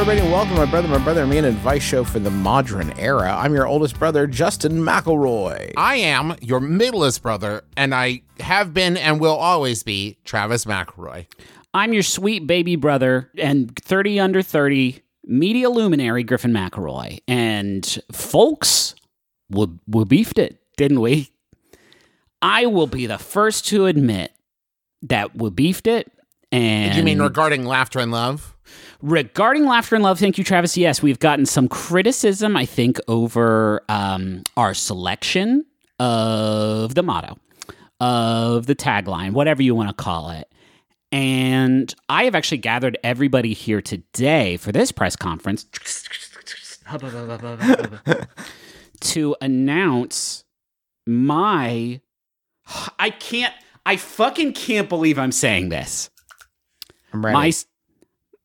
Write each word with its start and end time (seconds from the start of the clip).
everybody, 0.00 0.20
and 0.20 0.32
welcome 0.32 0.54
to 0.54 0.64
my 0.64 0.70
brother, 0.70 0.88
my 0.88 0.96
brother, 0.96 1.20
and 1.20 1.30
me, 1.30 1.36
an 1.36 1.44
advice 1.44 1.82
show 1.82 2.02
for 2.02 2.18
the 2.18 2.30
modern 2.30 2.90
era. 2.98 3.36
I'm 3.36 3.52
your 3.52 3.66
oldest 3.66 3.98
brother, 3.98 4.26
Justin 4.26 4.78
McElroy. 4.78 5.74
I 5.76 5.96
am 5.96 6.36
your 6.40 6.58
middlest 6.58 7.22
brother, 7.22 7.64
and 7.76 7.94
I 7.94 8.22
have 8.38 8.72
been 8.72 8.96
and 8.96 9.20
will 9.20 9.36
always 9.36 9.82
be 9.82 10.16
Travis 10.24 10.64
McElroy. 10.64 11.26
I'm 11.74 11.92
your 11.92 12.02
sweet 12.02 12.46
baby 12.46 12.76
brother 12.76 13.30
and 13.36 13.78
30 13.78 14.20
under 14.20 14.40
30 14.40 15.02
media 15.24 15.68
luminary 15.68 16.22
Griffin 16.24 16.52
McElroy. 16.52 17.18
And 17.28 17.84
folks, 18.10 18.94
we, 19.50 19.66
we 19.86 20.04
beefed 20.06 20.38
it, 20.38 20.62
didn't 20.78 21.02
we? 21.02 21.30
I 22.40 22.64
will 22.64 22.86
be 22.86 23.04
the 23.04 23.18
first 23.18 23.66
to 23.66 23.84
admit 23.84 24.32
that 25.02 25.36
we 25.36 25.50
beefed 25.50 25.86
it. 25.86 26.10
And 26.50 26.96
you 26.96 27.02
mean 27.02 27.20
regarding 27.20 27.66
laughter 27.66 27.98
and 27.98 28.10
love? 28.10 28.56
Regarding 29.02 29.66
laughter 29.66 29.94
and 29.94 30.04
love, 30.04 30.18
thank 30.18 30.38
you, 30.38 30.44
Travis. 30.44 30.76
Yes, 30.76 31.02
we've 31.02 31.18
gotten 31.18 31.46
some 31.46 31.68
criticism, 31.68 32.56
I 32.56 32.66
think, 32.66 32.98
over 33.08 33.82
um, 33.88 34.42
our 34.56 34.74
selection 34.74 35.64
of 35.98 36.94
the 36.94 37.02
motto, 37.02 37.38
of 38.00 38.66
the 38.66 38.74
tagline, 38.74 39.32
whatever 39.32 39.62
you 39.62 39.74
want 39.74 39.88
to 39.88 39.94
call 39.94 40.30
it. 40.30 40.48
And 41.12 41.92
I 42.08 42.24
have 42.24 42.34
actually 42.34 42.58
gathered 42.58 42.98
everybody 43.02 43.52
here 43.52 43.82
today 43.82 44.56
for 44.56 44.70
this 44.70 44.92
press 44.92 45.16
conference 45.16 45.64
to 49.00 49.36
announce 49.40 50.44
my. 51.06 52.00
I 52.98 53.10
can't. 53.10 53.52
I 53.84 53.96
fucking 53.96 54.52
can't 54.52 54.88
believe 54.88 55.18
I'm 55.18 55.32
saying 55.32 55.70
this. 55.70 56.10
I'm 57.12 57.24
ready. 57.24 57.34
My 57.34 57.52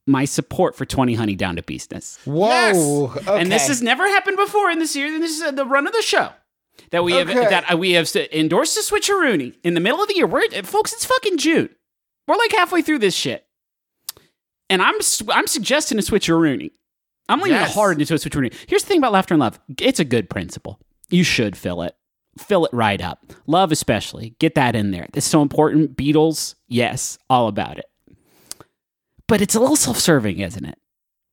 my 0.08 0.26
support 0.26 0.76
for 0.76 0.86
20 0.86 1.16
Honey 1.16 1.36
Down 1.36 1.56
to 1.56 1.64
Business. 1.64 2.20
Whoa. 2.26 3.12
Okay. 3.16 3.40
And 3.42 3.52
this 3.52 3.68
has 3.68 3.82
never 3.82 4.08
happened 4.08 4.38
before 4.38 4.70
in 4.70 4.80
this 4.80 4.92
series. 4.92 5.14
And 5.16 5.24
this 5.24 5.38
is 5.38 5.42
uh, 5.42 5.52
the 5.52 5.66
run 5.66 5.88
of 5.88 5.94
the 5.94 6.02
show 6.02 6.30
that 6.92 7.04
we 7.04 7.14
have 7.14 7.28
that 7.28 7.74
uh, 7.74 7.78
we 7.78 7.92
have 7.94 8.04
s- 8.04 8.16
endorsed 8.32 8.76
the 8.76 8.82
switcheroony 8.82 9.56
in 9.64 9.74
the 9.74 9.80
middle 9.80 10.02
of 10.02 10.08
the 10.08 10.16
year. 10.16 10.28
We're 10.28 10.48
folks, 10.64 10.94
it's 10.94 11.06
fucking 11.06 11.38
June. 11.38 11.70
We're 12.28 12.36
like 12.38 12.52
halfway 12.52 12.82
through 12.82 13.00
this 13.00 13.16
shit, 13.16 13.46
and 14.70 14.82
I'm 14.82 14.96
s- 14.96 15.22
I'm 15.30 15.48
suggesting 15.48 15.98
a 15.98 16.02
switcheroony. 16.02 16.72
I'm 17.30 17.40
leaning 17.40 17.58
Yes. 17.60 17.74
hard 17.74 18.00
into 18.00 18.14
a 18.14 18.18
switcheroony. 18.18 18.54
Here's 18.68 18.84
the 18.84 18.88
thing 18.90 19.00
about 19.00 19.12
laughter 19.14 19.34
and 19.34 19.42
love. 19.42 19.60
It's 19.80 20.00
a 20.00 20.06
good 20.06 20.30
principle. 20.30 20.80
You 21.10 21.24
should 21.24 21.58
fill 21.58 21.82
it. 21.82 21.96
Fill 22.38 22.66
it 22.66 22.74
right 22.74 23.02
up. 23.02 23.34
Love 23.48 23.72
especially. 23.72 24.36
Get 24.40 24.56
that 24.56 24.76
in 24.76 24.92
there. 24.92 25.08
It's 25.14 25.26
so 25.26 25.42
important. 25.42 25.96
Beatles, 25.98 26.56
yes, 26.68 27.18
all 27.30 27.48
about 27.48 27.78
it. 27.80 27.86
But 29.28 29.42
it's 29.42 29.56
a 29.56 29.60
little 29.60 29.76
self-serving, 29.76 30.40
isn't 30.40 30.66
it? 30.66 30.78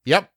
Yep. 0.04 0.30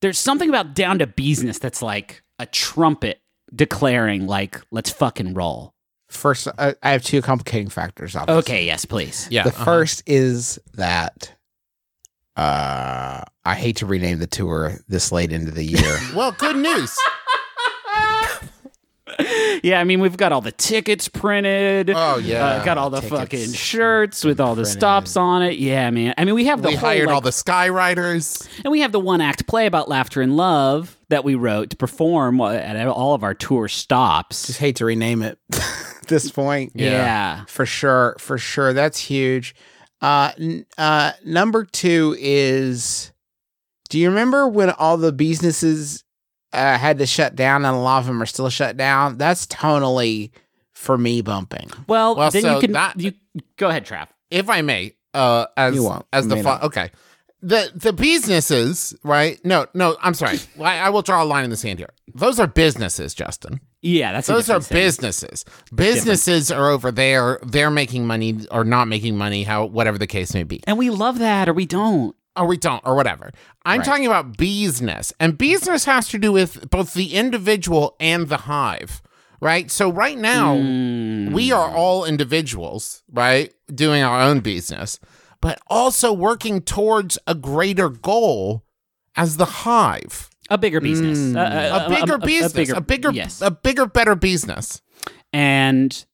there's 0.00 0.18
something 0.18 0.48
about 0.48 0.74
down 0.74 1.00
to 1.00 1.06
business 1.06 1.58
that's 1.58 1.82
like 1.82 2.22
a 2.38 2.46
trumpet 2.46 3.20
declaring 3.54 4.26
like 4.26 4.60
let's 4.70 4.90
fucking 4.90 5.34
roll 5.34 5.74
First, 6.08 6.48
uh, 6.56 6.72
I 6.82 6.90
have 6.92 7.02
two 7.02 7.20
complicating 7.20 7.68
factors. 7.68 8.16
Obviously. 8.16 8.38
okay 8.38 8.64
yes 8.66 8.84
please 8.84 9.26
Yeah. 9.30 9.42
The 9.42 9.50
uh-huh. 9.50 9.64
first 9.64 10.02
is 10.06 10.58
that 10.74 11.34
uh, 12.36 13.24
I 13.44 13.54
hate 13.56 13.76
to 13.78 13.86
rename 13.86 14.20
the 14.20 14.28
tour 14.28 14.78
this 14.86 15.10
late 15.10 15.32
into 15.32 15.50
the 15.50 15.64
year. 15.64 15.98
Well, 16.14 16.32
good 16.32 16.56
news. 16.56 16.96
yeah 19.62 19.80
i 19.80 19.84
mean 19.84 20.00
we've 20.00 20.16
got 20.16 20.30
all 20.32 20.40
the 20.40 20.52
tickets 20.52 21.08
printed 21.08 21.90
Oh, 21.90 22.18
yeah. 22.18 22.44
uh, 22.44 22.64
got 22.64 22.78
all 22.78 22.90
the 22.90 23.00
Tickets 23.00 23.18
fucking 23.20 23.52
shirts 23.52 24.22
with 24.24 24.40
all 24.40 24.54
the 24.54 24.62
printed. 24.62 24.78
stops 24.78 25.16
on 25.16 25.42
it 25.42 25.58
yeah 25.58 25.90
man 25.90 26.14
i 26.16 26.24
mean 26.24 26.34
we 26.34 26.44
have 26.46 26.62
the 26.62 26.68
we 26.68 26.74
whole, 26.74 26.88
hired 26.88 27.06
like- 27.06 27.14
all 27.14 27.20
the 27.20 27.30
skywriters. 27.30 28.48
and 28.64 28.70
we 28.70 28.80
have 28.80 28.92
the 28.92 29.00
one 29.00 29.20
act 29.20 29.46
play 29.46 29.66
about 29.66 29.88
laughter 29.88 30.20
and 30.22 30.36
love 30.36 30.96
that 31.08 31.24
we 31.24 31.34
wrote 31.34 31.70
to 31.70 31.76
perform 31.76 32.40
at 32.40 32.86
all 32.86 33.14
of 33.14 33.22
our 33.24 33.34
tour 33.34 33.66
stops 33.68 34.46
Just 34.46 34.58
hate 34.58 34.76
to 34.76 34.84
rename 34.84 35.22
it 35.22 35.38
at 35.52 35.62
this 36.08 36.30
point. 36.30 36.72
yeah. 36.74 37.44
For 37.46 37.64
sure, 37.66 38.14
for 38.18 38.36
sure. 38.38 38.72
That's 38.74 38.98
huge. 38.98 39.54
Uh, 40.02 40.32
n- 40.38 40.66
uh, 40.76 41.12
number 41.24 41.64
two 41.64 42.14
is 42.18 43.10
do 43.88 43.98
you 43.98 44.10
remember 44.10 44.46
when 44.48 44.68
all 44.70 44.98
the 44.98 45.12
businesses 45.12 46.04
uh, 46.58 46.78
had 46.78 46.98
to 46.98 47.06
shut 47.06 47.36
down 47.36 47.64
and 47.64 47.74
a 47.76 47.78
lot 47.78 48.00
of 48.00 48.06
them 48.06 48.20
are 48.22 48.26
still 48.26 48.48
shut 48.50 48.76
down? 48.76 49.16
That's 49.18 49.46
tonally 49.46 50.30
for 50.72 50.98
me 50.98 51.22
bumping. 51.22 51.70
well, 51.86 52.14
Well, 52.16 52.30
then 52.30 52.42
so 52.42 52.54
you 52.56 52.60
can 52.60 52.72
that- 52.72 53.00
you 53.00 53.12
go 53.56 53.68
ahead 53.68 53.86
trav 53.86 54.08
If 54.30 54.48
I 54.50 54.62
may, 54.62 54.94
uh, 55.14 55.46
as 55.56 55.74
You 55.74 55.82
won't. 55.84 56.06
as 56.12 56.24
You 56.24 56.28
the 56.30 56.36
may 56.36 56.42
fa- 56.42 56.60
okay, 56.66 56.90
the 57.40 57.70
the 57.74 57.92
businesses, 57.92 58.94
right? 59.04 59.38
No, 59.44 59.66
no, 59.74 59.96
I'm 60.02 60.14
sorry. 60.14 60.38
I, 60.60 60.78
I 60.78 60.90
will 60.90 61.02
draw 61.02 61.22
a 61.22 61.24
line 61.24 61.44
in 61.44 61.50
the 61.50 61.56
sand 61.56 61.78
here. 61.78 61.90
Those 62.14 62.38
are 62.40 62.46
businesses, 62.46 63.14
Justin. 63.14 63.60
yeah 63.80 64.12
that's 64.12 64.28
a 64.28 64.32
Those 64.32 64.50
are 64.50 64.60
thing. 64.60 64.76
businesses. 64.76 65.44
Businesses 65.74 66.50
are 66.50 66.68
over 66.70 66.90
there. 66.90 67.38
They're 67.44 67.70
making 67.70 68.06
money 68.06 68.40
or 68.50 68.64
not 68.64 68.88
making 68.88 69.16
money, 69.16 69.44
how 69.44 69.66
whatever 69.66 69.98
the 69.98 70.06
case 70.06 70.34
may 70.34 70.42
be. 70.42 70.60
and 70.66 70.78
we 70.78 70.90
love 70.90 71.18
that 71.20 71.48
or 71.48 71.52
we 71.52 71.66
don't 71.66 72.14
or 72.38 72.46
we 72.46 72.56
don't, 72.56 72.82
or 72.86 72.94
whatever. 72.94 73.32
I'm 73.64 73.78
Right. 73.80 73.84
talking 73.86 74.06
about 74.06 74.36
business, 74.36 75.12
and 75.20 75.36
business 75.36 75.84
has 75.84 76.08
to 76.08 76.18
do 76.18 76.32
with 76.32 76.70
both 76.70 76.94
the 76.94 77.14
individual 77.14 77.96
and 78.00 78.28
the 78.28 78.36
hive, 78.38 79.02
right? 79.40 79.70
So 79.70 79.90
right 79.90 80.16
now, 80.18 80.54
Mm. 80.56 81.32
we 81.32 81.52
are 81.52 81.68
all 81.74 82.04
individuals, 82.04 83.02
right, 83.12 83.52
doing 83.74 84.02
our 84.02 84.20
own 84.20 84.40
business, 84.40 84.98
but 85.40 85.60
also 85.68 86.12
working 86.12 86.60
towards 86.60 87.18
a 87.26 87.34
greater 87.34 87.88
goal 87.88 88.64
as 89.16 89.36
the 89.36 89.44
hive, 89.44 90.30
a 90.50 90.56
bigger 90.56 90.80
business, 90.80 91.18
Mm. 91.18 91.36
a 91.36 91.88
bigger 91.90 92.18
business, 92.18 92.70
a 92.70 92.80
bigger, 92.80 93.10
yes, 93.12 93.42
a 93.42 93.50
bigger, 93.50 93.86
better 93.86 94.14
business. 94.14 94.80
and 95.32 96.06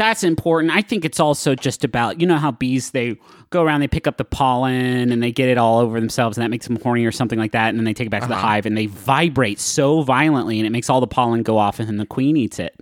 that's 0.00 0.24
important. 0.24 0.72
I 0.72 0.80
think 0.82 1.04
it's 1.04 1.20
also 1.20 1.54
just 1.54 1.84
about 1.84 2.20
you 2.20 2.26
know 2.26 2.38
how 2.38 2.50
bees 2.52 2.90
they 2.92 3.16
go 3.50 3.62
around, 3.62 3.80
they 3.80 3.88
pick 3.88 4.06
up 4.06 4.16
the 4.16 4.24
pollen 4.24 5.12
and 5.12 5.22
they 5.22 5.30
get 5.30 5.48
it 5.50 5.58
all 5.58 5.78
over 5.78 6.00
themselves, 6.00 6.36
and 6.38 6.42
that 6.44 6.48
makes 6.48 6.66
them 6.66 6.76
horny 6.82 7.04
or 7.04 7.12
something 7.12 7.38
like 7.38 7.52
that, 7.52 7.68
and 7.68 7.78
then 7.78 7.84
they 7.84 7.92
take 7.92 8.06
it 8.06 8.10
back 8.10 8.22
to 8.22 8.28
the 8.28 8.34
Uh-huh. 8.34 8.46
hive 8.46 8.64
and 8.66 8.76
they 8.76 8.86
vibrate 8.86 9.60
so 9.60 10.02
violently, 10.02 10.58
and 10.58 10.66
it 10.66 10.70
makes 10.70 10.88
all 10.88 11.00
the 11.00 11.06
pollen 11.06 11.42
go 11.42 11.58
off, 11.58 11.78
and 11.78 11.86
then 11.88 11.98
the 11.98 12.06
queen 12.06 12.36
eats 12.36 12.58
it 12.58 12.74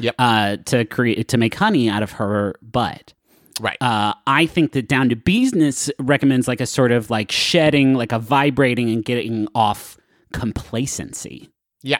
Yep. 0.00 0.14
uh, 0.18 0.56
to 0.66 0.84
create 0.84 1.28
to 1.28 1.38
make 1.38 1.54
honey 1.54 1.88
out 1.88 2.02
of 2.02 2.12
her 2.12 2.54
butt. 2.62 3.14
Right. 3.60 3.78
Uh, 3.80 4.12
I 4.26 4.44
think 4.44 4.72
that 4.72 4.86
down 4.86 5.08
to 5.08 5.16
business 5.16 5.90
recommends 5.98 6.46
like 6.46 6.60
a 6.60 6.66
sort 6.66 6.92
of 6.92 7.08
like 7.08 7.32
shedding, 7.32 7.94
like 7.94 8.12
a 8.12 8.18
vibrating 8.18 8.90
and 8.90 9.02
getting 9.04 9.48
off 9.54 9.96
complacency. 10.32 11.48
yeah. 11.82 11.98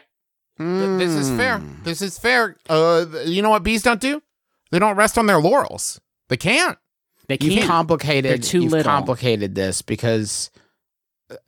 Th- 0.58 0.98
This 0.98 1.12
is 1.14 1.28
fair. 1.30 1.58
Mm. 1.58 1.84
This 1.84 2.00
is 2.02 2.18
fair. 2.18 2.56
Uh, 2.68 3.04
you 3.24 3.42
know 3.42 3.50
what 3.50 3.62
bees 3.62 3.82
don't 3.82 4.00
do? 4.00 4.22
They 4.76 4.81
don't 4.81 4.96
rest 4.96 5.17
on 5.17 5.25
their 5.25 5.40
laurels. 5.40 5.99
They 6.28 6.37
can't. 6.37 6.76
They 7.28 7.38
You've 7.40 7.55
can't. 7.55 7.67
complicated. 7.67 8.31
They're 8.31 8.38
too 8.38 8.61
you've 8.64 8.73
little. 8.73 8.93
complicated 8.93 9.55
this 9.55 9.81
because 9.81 10.50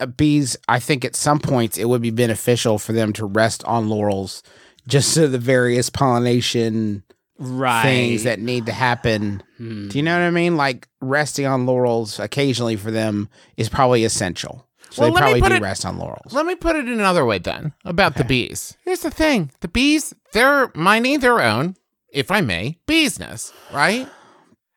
uh, 0.01 0.07
bees. 0.07 0.57
I 0.67 0.81
think 0.81 1.05
at 1.05 1.15
some 1.15 1.39
points 1.39 1.77
it 1.77 1.85
would 1.91 2.01
be 2.01 2.11
beneficial 2.11 2.79
for 2.79 2.95
them 2.95 3.13
to 3.13 3.27
rest 3.27 3.63
on 3.65 3.91
laurels, 3.91 4.43
just 4.87 5.13
so 5.13 5.27
the 5.29 5.39
various 5.39 5.91
pollination 5.91 7.03
right. 7.39 7.83
things 7.83 8.23
that 8.25 8.41
need 8.41 8.65
to 8.65 8.73
happen. 8.73 9.43
Hmm. 9.59 9.89
Do 9.89 9.99
you 9.99 10.03
know 10.03 10.15
what 10.19 10.25
I 10.27 10.31
mean? 10.31 10.57
Like 10.57 10.89
resting 11.03 11.45
on 11.45 11.67
laurels 11.67 12.19
occasionally 12.19 12.77
for 12.77 12.91
them 12.91 13.29
is 13.59 13.69
probably 13.69 14.05
essential. 14.05 14.67
So 14.89 15.03
Well, 15.03 15.13
they 15.13 15.19
probably 15.21 15.41
do 15.43 15.55
it- 15.57 15.61
rest 15.63 15.85
on 15.85 15.99
laurels. 15.99 16.33
Let 16.33 16.47
me 16.47 16.55
put 16.55 16.77
it 16.77 16.87
another 16.87 17.27
way 17.27 17.39
then 17.39 17.75
about 17.85 18.17
the 18.17 18.25
bees. 18.25 18.75
Here's 18.87 19.01
the 19.01 19.11
thing 19.11 19.51
the 19.61 19.69
bees, 19.69 20.15
they're 20.33 20.73
minding 20.75 21.21
their 21.21 21.43
own, 21.43 21.77
if 22.12 22.31
I 22.31 22.40
may, 22.40 22.78
business, 22.87 23.52
right? 23.72 24.08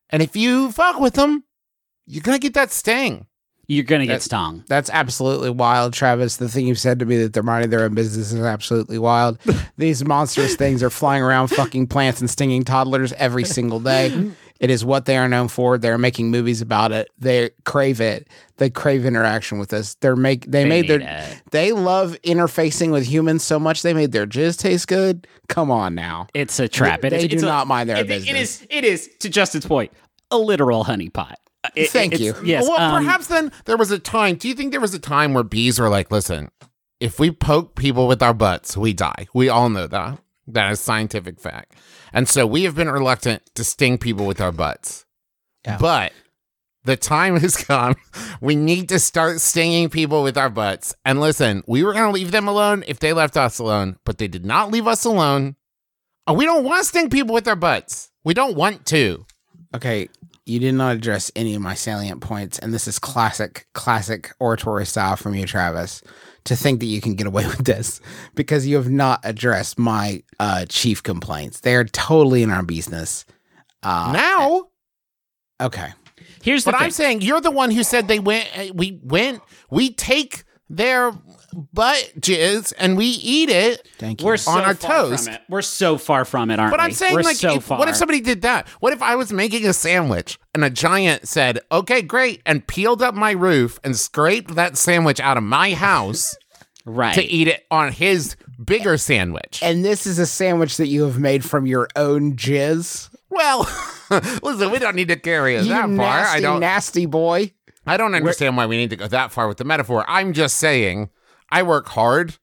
And 0.10 0.22
if 0.22 0.36
you 0.36 0.72
fuck 0.72 1.00
with 1.00 1.14
them, 1.14 1.44
you're 2.06 2.22
going 2.24 2.38
to 2.38 2.42
get 2.42 2.54
that 2.56 2.72
sting. 2.72 3.28
You're 3.68 3.86
gonna 3.86 4.06
get 4.06 4.16
That- 4.16 4.22
stung. 4.24 4.66
That's 4.68 4.90
absolutely 4.90 5.50
wild, 5.50 5.94
Travis. 5.94 6.36
The 6.36 6.50
thing 6.50 6.68
you 6.68 6.76
said 6.76 7.00
to 7.00 7.06
me 7.06 7.16
that 7.22 7.32
they're 7.32 7.42
minding 7.42 7.70
their 7.70 7.86
own 7.86 7.94
business 7.94 8.34
is 8.34 8.42
absolutely 8.42 8.98
wild. 9.00 9.38
These 9.78 10.04
monstrous 10.04 10.56
things 10.58 10.84
are 10.84 10.90
flying 10.90 11.24
around 11.24 11.48
fucking 11.48 11.88
plants 11.88 12.20
and 12.20 12.30
stinging 12.30 12.66
toddlers 12.66 13.14
every 13.14 13.46
single 13.46 13.80
day. 13.80 14.32
It 14.62 14.70
is 14.70 14.86
what 14.86 15.06
they 15.06 15.18
are 15.18 15.28
known 15.28 15.48
for. 15.50 15.78
They're 15.78 15.98
making 15.98 16.30
movies 16.32 16.62
about 16.62 16.92
it. 16.94 17.10
They 17.18 17.50
crave 17.66 18.00
it. 18.00 18.28
They 18.58 18.70
crave 18.70 19.06
interaction 19.06 19.58
with 19.58 19.74
us. 19.74 19.96
They're 20.02 20.16
make 20.16 20.46
they, 20.46 20.64
They 20.64 20.70
made 20.70 20.88
made 20.88 21.02
their 21.02 21.10
it. 21.32 21.42
they 21.52 21.72
love 21.72 22.16
interfacing 22.24 22.92
with 22.92 23.06
humans 23.08 23.44
so 23.44 23.60
much 23.60 23.82
they 23.82 23.94
made 23.94 24.12
their 24.12 24.28
jizz 24.28 24.58
taste 24.60 24.88
good. 24.88 25.26
Come 25.50 25.72
on 25.72 25.96
now. 25.96 26.28
It's 26.36 26.60
a 26.60 26.68
trap. 26.70 27.02
They- 27.02 27.08
It 27.08 27.14
is- 27.14 27.22
they 27.24 27.28
do 27.30 27.34
it's 27.38 27.44
a- 27.44 27.48
not 27.48 27.66
mind 27.68 27.90
their 27.90 27.98
it- 27.98 28.08
business. 28.08 28.30
It 28.30 28.38
is. 28.40 28.68
It 28.70 28.84
is 28.86 29.10
to 29.22 29.30
Justin's 29.30 29.66
point, 29.66 29.92
a 30.30 30.38
literal 30.38 30.86
honeypot. 30.86 31.34
Uh, 31.64 31.70
it- 31.76 31.90
Thank 31.90 32.14
it's- 32.14 32.26
you. 32.26 32.36
Yes. 32.46 32.64
well, 32.68 32.80
um, 32.80 33.04
perhaps 33.04 33.28
then 33.28 33.52
there 33.66 33.78
was 33.78 33.90
a 33.92 33.98
time. 34.00 34.36
Do 34.36 34.48
you 34.48 34.54
think 34.54 34.72
there 34.72 34.80
was 34.80 34.94
a 34.94 35.00
time 35.00 35.34
where 35.34 35.44
bees 35.44 35.80
were 35.80 35.90
like, 35.90 36.12
listen, 36.12 36.50
if 37.00 37.20
we 37.20 37.32
poke 37.32 37.74
people 37.76 38.08
with 38.08 38.22
our 38.22 38.34
butts, 38.36 38.78
we 38.78 38.94
die. 38.94 39.28
We 39.34 39.50
all 39.50 39.70
know 39.70 39.88
that. 39.88 40.20
That 40.54 40.72
is 40.72 40.80
scientific 40.80 41.40
fact. 41.40 41.76
And 42.14 42.28
so 42.28 42.46
we 42.46 42.64
have 42.64 42.76
been 42.76 42.90
reluctant 42.90 43.44
to 43.56 43.64
sting 43.64 43.98
people 43.98 44.26
with 44.26 44.42
our 44.42 44.52
butts. 44.52 45.06
Yeah. 45.66 45.78
But 45.78 46.14
the 46.84 46.98
time 46.98 47.40
has 47.40 47.56
come. 47.58 47.96
We 48.42 48.56
need 48.56 48.90
to 48.90 49.00
start 49.00 49.40
stinging 49.40 49.90
people 49.90 50.24
with 50.24 50.38
our 50.38 50.50
butts. 50.50 50.96
And 51.06 51.22
listen, 51.22 51.64
we 51.68 51.84
were 51.84 51.94
going 51.94 52.06
to 52.06 52.12
leave 52.12 52.32
them 52.32 52.48
alone 52.48 52.84
if 52.88 53.00
they 53.00 53.14
left 53.14 53.38
us 53.38 53.60
alone, 53.60 53.98
but 54.04 54.18
they 54.18 54.28
did 54.28 54.46
not 54.46 54.72
leave 54.72 54.88
us 54.88 55.06
alone. 55.06 55.56
And 56.28 56.38
we 56.38 56.46
don't 56.46 56.64
want 56.64 56.82
to 56.82 56.88
sting 56.88 57.10
people 57.10 57.34
with 57.34 57.48
our 57.48 57.56
butts. 57.56 58.12
We 58.24 58.34
don't 58.34 58.56
want 58.56 58.86
to. 58.88 59.26
Okay, 59.74 60.10
you 60.46 60.60
did 60.60 60.74
not 60.74 60.96
address 60.96 61.32
any 61.36 61.56
of 61.56 61.62
my 61.62 61.76
salient 61.76 62.22
points, 62.22 62.60
and 62.60 62.74
this 62.74 62.88
is 62.88 63.00
classic, 63.00 63.68
classic 63.74 64.34
oratory 64.40 64.86
style 64.86 65.16
from 65.16 65.34
you, 65.34 65.46
Travis, 65.46 66.02
to 66.46 66.56
think 66.56 66.80
that 66.80 66.88
you 66.88 67.02
can 67.02 67.16
get 67.16 67.28
away 67.28 67.46
with 67.48 67.66
this 67.66 68.02
because 68.36 68.66
you 68.68 68.76
have 68.78 68.90
not 68.90 69.20
addressed 69.24 69.78
my 69.80 70.24
uh, 70.40 70.66
chief 70.70 71.04
complaints. 71.04 71.60
They 71.62 71.76
are 71.76 71.86
totally 71.86 72.44
in 72.44 72.50
our 72.52 72.64
business. 72.64 73.26
Uh, 73.84 74.12
now, 74.14 74.66
okay, 75.60 75.90
here's 76.44 76.66
what 76.66 76.76
I'm 76.76 76.92
saying 76.92 77.22
you're 77.22 77.42
the 77.42 77.52
one 77.52 77.72
who 77.72 77.84
said 77.84 78.08
they 78.08 78.20
went. 78.20 78.48
uh, 78.58 78.74
We 78.74 79.00
went. 79.04 79.42
We 79.70 79.94
take 79.94 80.44
their 80.70 81.12
butt 81.74 82.14
jizz 82.20 82.74
and 82.78 82.98
we 82.98 83.06
eat 83.06 83.50
it. 83.50 83.88
thank 83.98 84.22
you. 84.22 84.28
We're 84.28 84.38
so 84.38 84.52
on 84.52 84.64
our 84.64 84.74
far 84.76 85.10
toast. 85.10 85.26
From 85.26 85.34
it. 85.36 85.42
We're 85.50 85.62
so 85.62 85.98
far 85.98 86.26
from 86.26 86.52
it, 86.52 86.60
aren't 86.60 86.72
But 86.72 86.80
we? 86.80 86.86
I'm 86.86 86.92
saying, 86.92 87.16
We're 87.16 87.22
like, 87.22 87.36
so 87.38 87.56
if- 87.56 87.64
far. 87.64 87.80
what 87.80 87.88
if 87.90 87.96
somebody 87.96 88.22
did 88.22 88.42
that? 88.44 88.68
What 88.80 88.94
if 88.94 89.02
I 89.02 89.16
was 89.16 89.32
making 89.34 89.66
a 89.68 89.74
sandwich 89.74 90.38
and 90.54 90.64
a 90.64 90.70
giant 90.70 91.28
said, 91.28 91.60
"Okay, 91.72 92.02
great," 92.02 92.42
and 92.46 92.66
peeled 92.66 93.02
up 93.02 93.16
my 93.16 93.32
roof 93.32 93.80
and 93.84 93.96
scraped 93.98 94.56
that 94.56 94.78
sandwich 94.78 95.20
out 95.20 95.38
of 95.38 95.44
my 95.44 95.74
house 95.74 96.36
right? 96.86 97.14
to 97.16 97.24
eat 97.24 97.48
it 97.48 97.66
on 97.72 97.92
his 97.92 98.36
bigger 98.64 98.98
sandwich? 98.98 99.60
and 99.64 99.84
this 99.84 100.06
is 100.06 100.20
a 100.20 100.26
sandwich 100.26 100.78
that 100.78 100.88
you 100.88 101.04
have 101.04 101.18
made 101.20 101.44
from 101.44 101.66
your 101.66 101.88
own 101.96 102.36
jizz. 102.36 103.10
Well, 103.30 103.62
listen, 104.44 104.72
we 104.72 104.80
don't 104.80 104.96
need 104.96 105.08
to 105.08 105.16
carry 105.16 105.56
it 105.56 105.64
You 105.64 105.70
that 105.70 105.84
far. 105.84 105.90
nasty, 105.96 106.38
I 106.38 106.42
don't. 106.42 106.60
nasty 106.60 107.06
boy. 107.06 107.54
I 107.88 107.98
don't 107.98 108.14
understand 108.14 108.58
why 108.58 108.66
we 108.68 108.78
need 108.78 108.90
to 108.92 108.96
go 108.98 109.08
that 109.08 109.32
far 109.32 109.48
with 109.48 109.58
the 109.58 109.64
metaphor. 109.64 110.06
I'm 110.08 110.34
just 110.34 110.58
saying, 110.58 111.10
I 111.52 111.64
work 111.64 111.88
hard 111.90 112.38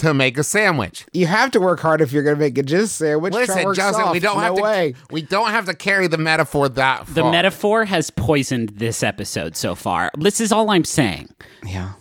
to 0.00 0.14
make 0.14 0.38
a 0.38 0.42
sandwich. 0.42 1.06
You 1.12 1.26
have 1.26 1.50
to 1.52 1.60
work 1.60 1.80
hard 1.80 2.00
if 2.00 2.12
you're 2.12 2.22
going 2.22 2.36
to 2.36 2.40
make 2.40 2.56
a 2.58 2.62
jizz 2.62 2.88
sandwich. 2.88 3.34
Listen, 3.34 3.64
work 3.64 3.76
Justin, 3.76 4.10
we 4.10 4.20
don't 4.20 4.36
no 4.36 4.42
have 4.42 4.54
to. 4.56 4.62
way. 4.62 4.94
We 5.10 5.22
don't 5.22 5.50
have 5.50 5.66
to 5.66 5.74
carry 5.74 6.06
the 6.06 6.18
metaphor 6.18 6.68
that 6.70 7.06
far. 7.06 7.14
the 7.14 7.30
metaphor 7.30 7.84
has 7.84 8.10
poisoned 8.10 8.70
this 8.70 9.02
episode 9.02 9.56
so 9.56 9.74
far. 9.74 10.10
This 10.18 10.40
is 10.40 10.52
all 10.52 10.70
I'm 10.70 10.84
saying. 10.84 11.28
Yeah. 11.64 11.92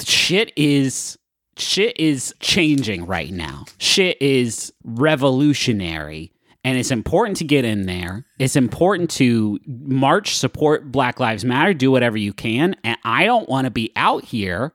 shit 0.00 0.52
is 0.56 1.18
shit 1.58 1.98
is 2.00 2.34
changing 2.40 3.06
right 3.06 3.30
now. 3.30 3.66
Shit 3.78 4.20
is 4.22 4.72
revolutionary 4.82 6.32
and 6.64 6.78
it's 6.78 6.90
important 6.90 7.36
to 7.38 7.44
get 7.44 7.64
in 7.64 7.86
there. 7.86 8.24
It's 8.38 8.56
important 8.56 9.10
to 9.12 9.58
march, 9.66 10.36
support 10.36 10.90
Black 10.90 11.20
Lives 11.20 11.44
Matter, 11.44 11.74
do 11.74 11.90
whatever 11.90 12.16
you 12.16 12.32
can. 12.32 12.76
And 12.84 12.96
I 13.04 13.24
don't 13.24 13.48
want 13.48 13.66
to 13.66 13.70
be 13.70 13.92
out 13.96 14.24
here 14.24 14.74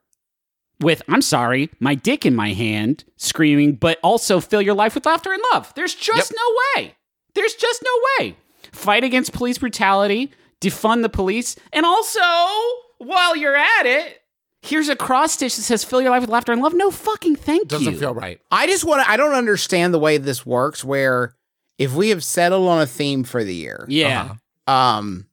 with, 0.79 1.01
I'm 1.07 1.21
sorry, 1.21 1.69
my 1.79 1.95
dick 1.95 2.25
in 2.25 2.35
my 2.35 2.53
hand 2.53 3.03
screaming, 3.15 3.75
but 3.75 3.99
also 4.03 4.39
fill 4.39 4.61
your 4.61 4.75
life 4.75 4.95
with 4.95 5.05
laughter 5.05 5.31
and 5.31 5.41
love. 5.53 5.73
There's 5.75 5.95
just 5.95 6.33
no 6.35 6.55
way. 6.75 6.95
There's 7.33 7.55
just 7.55 7.83
no 7.83 8.25
way. 8.25 8.37
Fight 8.71 9.03
against 9.03 9.33
police 9.33 9.57
brutality, 9.57 10.31
defund 10.61 11.01
the 11.01 11.09
police, 11.09 11.55
and 11.73 11.85
also, 11.85 12.21
while 12.99 13.35
you're 13.35 13.55
at 13.55 13.85
it, 13.85 14.21
here's 14.61 14.89
a 14.89 14.95
cross 14.95 15.33
stitch 15.33 15.55
that 15.55 15.61
says 15.61 15.83
fill 15.83 16.01
your 16.01 16.11
life 16.11 16.21
with 16.21 16.29
laughter 16.29 16.51
and 16.51 16.61
love. 16.61 16.73
No 16.73 16.91
fucking 16.91 17.35
thank 17.35 17.63
you. 17.63 17.77
doesn't 17.79 17.95
feel 17.97 18.13
right. 18.13 18.39
I 18.51 18.67
just 18.67 18.83
want 18.83 19.03
to, 19.03 19.09
I 19.09 19.17
don't 19.17 19.33
understand 19.33 19.93
the 19.93 19.99
way 19.99 20.17
this 20.17 20.45
works 20.45 20.83
where 20.83 21.35
if 21.77 21.93
we 21.93 22.09
have 22.09 22.23
settled 22.23 22.67
on 22.67 22.81
a 22.81 22.87
theme 22.87 23.23
for 23.23 23.43
the 23.43 23.53
year, 23.53 23.85
yeah. 23.87 24.35
um, 24.65 25.27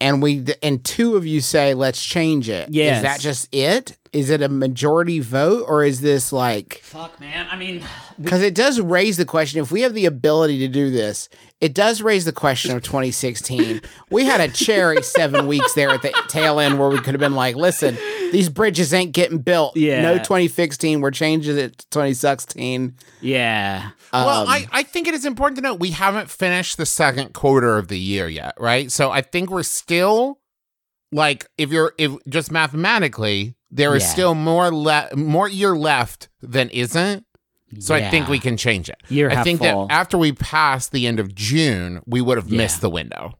and 0.00 0.22
we, 0.22 0.44
and 0.62 0.82
two 0.84 1.16
of 1.16 1.26
you 1.26 1.40
say, 1.40 1.74
let's 1.74 2.02
change 2.04 2.48
it. 2.48 2.70
Yeah, 2.70 2.96
Is 2.96 3.02
that 3.02 3.20
just 3.20 3.54
it? 3.54 3.96
Is 4.12 4.28
it 4.30 4.42
a 4.42 4.48
majority 4.48 5.20
vote 5.20 5.64
or 5.68 5.84
is 5.84 6.00
this 6.00 6.32
like, 6.32 6.80
Fuck, 6.82 7.20
man. 7.20 7.46
I 7.48 7.56
mean, 7.56 7.82
because 8.20 8.42
it 8.42 8.54
does 8.56 8.80
raise 8.80 9.16
the 9.16 9.24
question 9.24 9.60
if 9.60 9.70
we 9.70 9.82
have 9.82 9.94
the 9.94 10.06
ability 10.06 10.58
to 10.60 10.68
do 10.68 10.90
this, 10.90 11.28
it 11.60 11.74
does 11.74 12.02
raise 12.02 12.24
the 12.24 12.32
question 12.32 12.74
of 12.76 12.82
2016. 12.82 13.80
we 14.10 14.24
had 14.24 14.40
a 14.40 14.48
cherry 14.48 15.02
seven 15.04 15.46
weeks 15.46 15.74
there 15.74 15.90
at 15.90 16.02
the 16.02 16.12
tail 16.28 16.58
end 16.58 16.80
where 16.80 16.88
we 16.88 16.96
could 16.98 17.14
have 17.14 17.20
been 17.20 17.34
like, 17.36 17.54
listen, 17.54 17.96
these 18.32 18.48
bridges 18.48 18.92
ain't 18.92 19.12
getting 19.12 19.38
built. 19.38 19.76
Yeah. 19.76 20.02
No 20.02 20.14
2016. 20.16 21.00
We're 21.00 21.10
changing 21.12 21.56
it 21.58 21.78
to 21.78 21.86
2016. 21.90 22.96
yeah. 23.20 23.90
Well, 24.12 24.42
Um, 24.42 24.48
I, 24.48 24.66
I 24.72 24.82
think 24.82 25.06
it 25.08 25.14
is 25.14 25.24
important 25.24 25.56
to 25.56 25.62
note 25.62 25.80
we 25.80 25.90
haven't 25.90 26.30
finished 26.30 26.76
the 26.76 26.86
second 26.86 27.32
quarter 27.34 27.78
of 27.78 27.88
the 27.88 27.98
year 27.98 28.28
yet, 28.28 28.54
right? 28.58 28.90
So 28.90 29.10
I 29.10 29.22
think 29.22 29.50
we're 29.50 29.62
still 29.62 30.38
like 31.12 31.46
if 31.58 31.70
you're 31.70 31.92
if 31.98 32.12
just 32.28 32.50
mathematically 32.52 33.56
there 33.70 33.94
is 33.96 34.02
Yeah. 34.02 34.08
still 34.08 34.34
more 34.34 34.72
le- 34.74 35.08
more 35.16 35.48
year 35.48 35.76
left 35.76 36.28
than 36.40 36.68
isn't. 36.70 37.24
So 37.78 37.94
I 37.94 38.10
think 38.10 38.28
we 38.28 38.40
can 38.40 38.56
change 38.56 38.88
it. 38.88 38.96
Year 39.08 39.30
I 39.30 39.44
think 39.44 39.60
full. 39.60 39.86
that 39.86 39.94
after 39.94 40.18
we 40.18 40.32
pass 40.32 40.88
the 40.88 41.06
end 41.06 41.20
of 41.20 41.32
June, 41.36 42.00
we 42.04 42.20
would 42.20 42.36
have 42.36 42.48
Yeah. 42.50 42.58
missed 42.58 42.80
the 42.80 42.90
window. 42.90 43.34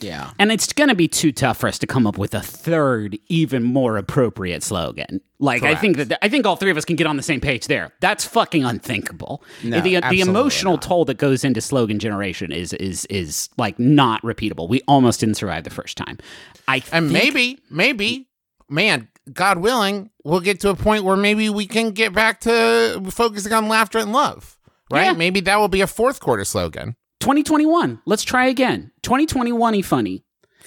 Yeah. 0.00 0.30
And 0.38 0.52
it's 0.52 0.72
going 0.72 0.88
to 0.88 0.94
be 0.94 1.08
too 1.08 1.32
tough 1.32 1.58
for 1.58 1.68
us 1.68 1.78
to 1.80 1.86
come 1.86 2.06
up 2.06 2.18
with 2.18 2.34
a 2.34 2.40
third, 2.40 3.18
even 3.28 3.62
more 3.62 3.96
appropriate 3.96 4.62
slogan. 4.62 5.20
Like 5.40 5.62
I 5.62 5.74
think 5.74 5.96
that 5.98 6.18
I 6.20 6.28
think 6.28 6.46
all 6.46 6.56
three 6.56 6.70
of 6.70 6.76
us 6.76 6.84
can 6.84 6.96
get 6.96 7.06
on 7.06 7.16
the 7.16 7.22
same 7.22 7.40
page 7.40 7.66
there. 7.68 7.92
That's 8.00 8.24
fucking 8.24 8.64
unthinkable. 8.64 9.44
No, 9.62 9.80
the 9.80 10.00
the 10.10 10.20
emotional 10.20 10.74
not. 10.74 10.82
toll 10.82 11.04
that 11.04 11.18
goes 11.18 11.44
into 11.44 11.60
slogan 11.60 12.00
generation 12.00 12.50
is 12.50 12.72
is 12.72 13.04
is 13.06 13.48
like 13.56 13.78
not 13.78 14.20
repeatable. 14.22 14.68
We 14.68 14.82
almost 14.88 15.20
didn't 15.20 15.36
survive 15.36 15.62
the 15.62 15.70
first 15.70 15.96
time. 15.96 16.18
I 16.66 16.82
And 16.92 17.12
maybe, 17.12 17.60
maybe, 17.70 18.28
man, 18.68 19.08
God 19.32 19.58
willing, 19.58 20.10
we'll 20.24 20.40
get 20.40 20.60
to 20.60 20.70
a 20.70 20.74
point 20.74 21.04
where 21.04 21.16
maybe 21.16 21.48
we 21.50 21.66
can 21.66 21.92
get 21.92 22.12
back 22.12 22.40
to 22.40 23.00
focusing 23.10 23.52
on 23.52 23.68
laughter 23.68 23.98
and 23.98 24.12
love. 24.12 24.58
Right? 24.90 25.04
Yeah. 25.04 25.12
Maybe 25.12 25.40
that 25.40 25.58
will 25.58 25.68
be 25.68 25.82
a 25.82 25.86
fourth 25.86 26.18
quarter 26.18 26.44
slogan. 26.44 26.96
2021. 27.20 28.00
Let's 28.06 28.22
try 28.24 28.46
again. 28.46 28.90
2021 29.02 29.74
y 29.74 29.82
funny. 29.82 30.24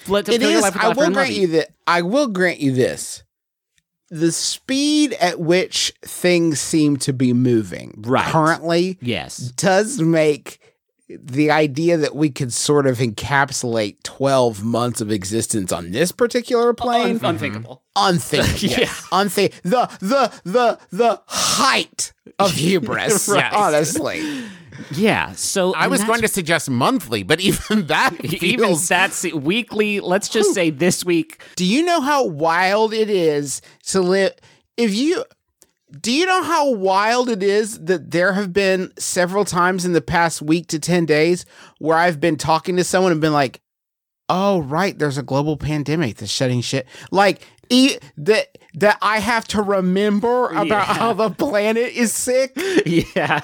Let 0.07 0.29
It 0.29 0.41
is. 0.41 0.63
I 0.63 0.89
will 0.89 1.11
grant 1.11 1.31
you 1.33 1.47
that. 1.47 1.69
I 1.87 2.01
will 2.01 2.27
grant 2.27 2.59
you 2.59 2.71
this. 2.73 3.23
The 4.09 4.31
speed 4.31 5.13
at 5.13 5.39
which 5.39 5.93
things 6.03 6.59
seem 6.59 6.97
to 6.97 7.13
be 7.13 7.31
moving 7.33 8.03
Right. 8.05 8.25
currently 8.25 8.97
Yes. 9.01 9.37
does 9.37 10.01
make 10.01 10.59
the 11.07 11.51
idea 11.51 11.97
that 11.97 12.15
we 12.15 12.29
could 12.29 12.51
sort 12.53 12.87
of 12.87 12.97
encapsulate 12.99 13.97
12 14.03 14.63
months 14.63 15.01
of 15.01 15.11
existence 15.11 15.71
on 15.71 15.91
this 15.91 16.11
particular 16.11 16.73
plane 16.73 17.17
Un- 17.17 17.25
unthinkable. 17.35 17.83
unthinkable. 17.95 18.57
Yeah. 18.79 18.85
Unthi- 19.11 19.53
the 19.63 19.89
the 19.99 20.31
the 20.45 20.79
the 20.91 21.21
height 21.27 22.11
of 22.39 22.51
hubris. 22.53 23.27
Right. 23.29 23.53
Honestly. 23.53 24.43
Yeah. 24.91 25.33
So 25.33 25.73
I 25.75 25.87
was 25.87 26.03
going 26.03 26.21
to 26.21 26.27
suggest 26.27 26.69
monthly, 26.69 27.23
but 27.23 27.39
even 27.41 27.87
that 27.87 28.13
even 28.25 28.75
that's 28.87 29.23
weekly. 29.33 29.99
Let's 29.99 30.29
just 30.29 30.53
say 30.53 30.69
this 30.69 31.05
week. 31.05 31.41
Do 31.55 31.65
you 31.65 31.83
know 31.83 32.01
how 32.01 32.25
wild 32.25 32.93
it 32.93 33.09
is 33.09 33.61
to 33.87 34.01
live 34.01 34.33
if 34.77 34.93
you 34.93 35.23
do 35.99 36.11
you 36.11 36.25
know 36.25 36.41
how 36.43 36.71
wild 36.71 37.27
it 37.29 37.43
is 37.43 37.77
that 37.81 38.11
there 38.11 38.31
have 38.33 38.53
been 38.53 38.93
several 38.97 39.43
times 39.43 39.83
in 39.83 39.91
the 39.91 39.99
past 40.01 40.41
week 40.41 40.67
to 40.67 40.79
10 40.79 41.05
days 41.05 41.45
where 41.79 41.97
I've 41.97 42.21
been 42.21 42.37
talking 42.37 42.77
to 42.77 42.83
someone 42.85 43.11
and 43.11 43.19
been 43.19 43.33
like, 43.33 43.59
"Oh, 44.29 44.61
right, 44.61 44.97
there's 44.97 45.17
a 45.17 45.23
global 45.23 45.57
pandemic 45.57 46.15
that's 46.15 46.31
shutting 46.31 46.61
shit." 46.61 46.87
Like 47.11 47.45
e- 47.69 47.97
that 48.17 48.57
that 48.75 48.99
I 49.01 49.19
have 49.19 49.45
to 49.49 49.61
remember 49.61 50.47
about 50.51 50.67
Yeah. 50.67 50.83
how 50.85 51.11
the 51.11 51.29
planet 51.29 51.91
is 51.93 52.13
sick. 52.13 52.53
yeah. 52.85 53.41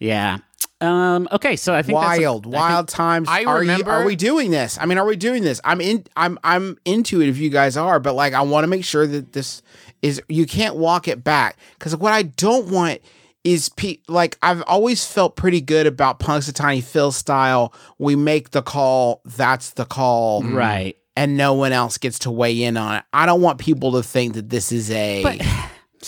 Yeah. 0.00 0.38
Um, 0.80 1.28
okay, 1.32 1.56
so 1.56 1.72
I 1.74 1.82
think 1.82 1.98
that's 1.98 2.18
a- 2.18 2.22
wild, 2.22 2.46
I 2.46 2.50
wild 2.50 2.88
times. 2.88 3.28
I 3.28 3.44
are, 3.44 3.62
you, 3.62 3.70
remember- 3.70 3.90
are 3.90 4.04
we 4.04 4.16
doing 4.16 4.50
this? 4.50 4.76
I 4.80 4.86
mean, 4.86 4.98
are 4.98 5.06
we 5.06 5.16
doing 5.16 5.42
this? 5.42 5.60
I'm 5.64 5.80
in. 5.80 6.04
I'm 6.16 6.38
I'm 6.44 6.76
into 6.84 7.20
it 7.22 7.28
if 7.28 7.38
you 7.38 7.48
guys 7.50 7.76
are, 7.76 8.00
but 8.00 8.14
like, 8.14 8.32
I 8.34 8.42
want 8.42 8.64
to 8.64 8.68
make 8.68 8.84
sure 8.84 9.06
that 9.06 9.32
this 9.32 9.62
is. 10.02 10.20
You 10.28 10.46
can't 10.46 10.76
walk 10.76 11.08
it 11.08 11.24
back 11.24 11.56
because 11.78 11.96
what 11.96 12.12
I 12.12 12.22
don't 12.22 12.68
want 12.68 13.00
is 13.44 13.68
pe- 13.70 13.98
like 14.08 14.36
I've 14.42 14.62
always 14.62 15.06
felt 15.06 15.36
pretty 15.36 15.60
good 15.60 15.86
about 15.86 16.18
Punxsutawney 16.18 16.82
Phil 16.82 17.12
style. 17.12 17.72
We 17.98 18.16
make 18.16 18.50
the 18.50 18.62
call. 18.62 19.22
That's 19.24 19.70
the 19.70 19.84
call. 19.84 20.42
think- 20.42 20.54
right. 20.54 20.96
and 21.16 21.36
no 21.36 21.54
one 21.54 21.72
else 21.72 21.96
gets 21.98 22.18
to 22.20 22.30
weigh 22.30 22.62
in 22.62 22.76
on 22.76 22.96
it. 22.96 23.04
I 23.12 23.24
don't 23.26 23.40
want 23.40 23.58
people 23.58 23.92
to 23.92 24.02
think 24.02 24.34
that 24.34 24.50
this 24.50 24.72
is 24.72 24.90
a 24.90 25.22
But 25.22 25.40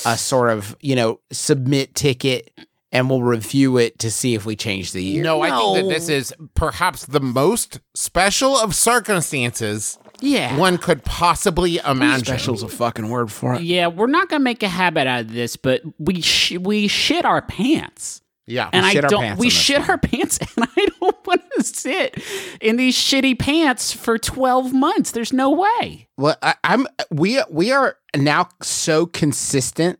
a 0.05 0.19
sort 0.19 0.51
of 0.51 0.77
you 0.81 0.97
know 0.97 1.21
submit 1.31 1.95
ticket 1.95 2.51
and 2.93 3.11
we'll 3.11 3.23
review 3.23 3.77
it 3.79 3.99
to 4.01 4.11
see 4.11 4.35
if 4.35 4.47
we 4.47 4.57
change 4.57 4.93
the 4.93 5.03
year. 5.03 5.23
No, 5.23 5.43
I 5.43 5.51
think 5.51 5.77
that 5.87 5.95
this 5.95 6.09
is 6.09 6.35
perhaps 6.55 7.05
the 7.07 7.21
most 7.21 7.81
special 7.95 8.57
of 8.59 8.75
circumstances 8.75 9.99
yeah, 10.21 10.57
one 10.57 10.79
could 10.79 11.05
possibly 11.05 11.79
imagine. 11.79 12.25
special's 12.25 12.63
a 12.63 12.69
fucking 12.69 13.09
word 13.09 13.31
for 13.31 13.55
it. 13.55 13.63
yeah, 13.63 13.89
we're 13.89 14.07
not 14.07 14.29
gonna 14.29 14.43
make 14.43 14.63
a 14.63 14.69
habit 14.69 15.07
out 15.07 15.21
of 15.23 15.33
this, 15.33 15.57
but 15.57 15.83
we 15.99 16.21
sh- 16.21 16.57
we 16.59 16.89
shit 16.89 17.25
our 17.25 17.43
pants. 17.43 18.23
Yeah. 18.49 18.71
and 18.73 18.87
I 18.87 18.93
shit 18.93 19.05
our 19.05 19.11
don't. 19.11 19.23
pants 19.23 19.41
we 19.41 19.51
shit 19.51 19.81
one. 19.81 19.91
our 19.91 19.99
pants, 19.99 20.39
and 20.57 20.69
I 20.77 20.87
don't 21.01 21.27
want 21.27 21.43
to 21.57 21.65
sit 21.65 22.23
in 22.61 22.77
these 22.77 22.97
shitty 22.97 23.39
pants 23.39 23.93
for 23.93 24.19
twelve 24.19 24.73
months. 24.73 25.11
There's 25.11 25.33
no 25.33 25.51
way. 25.51 26.09
Well, 26.17 26.37
I, 26.43 26.55
I'm 26.65 26.87
we 27.11 27.43
we 27.51 27.73
are 27.73 27.99
now 28.17 28.49
so 28.63 29.05
consistent 29.05 29.99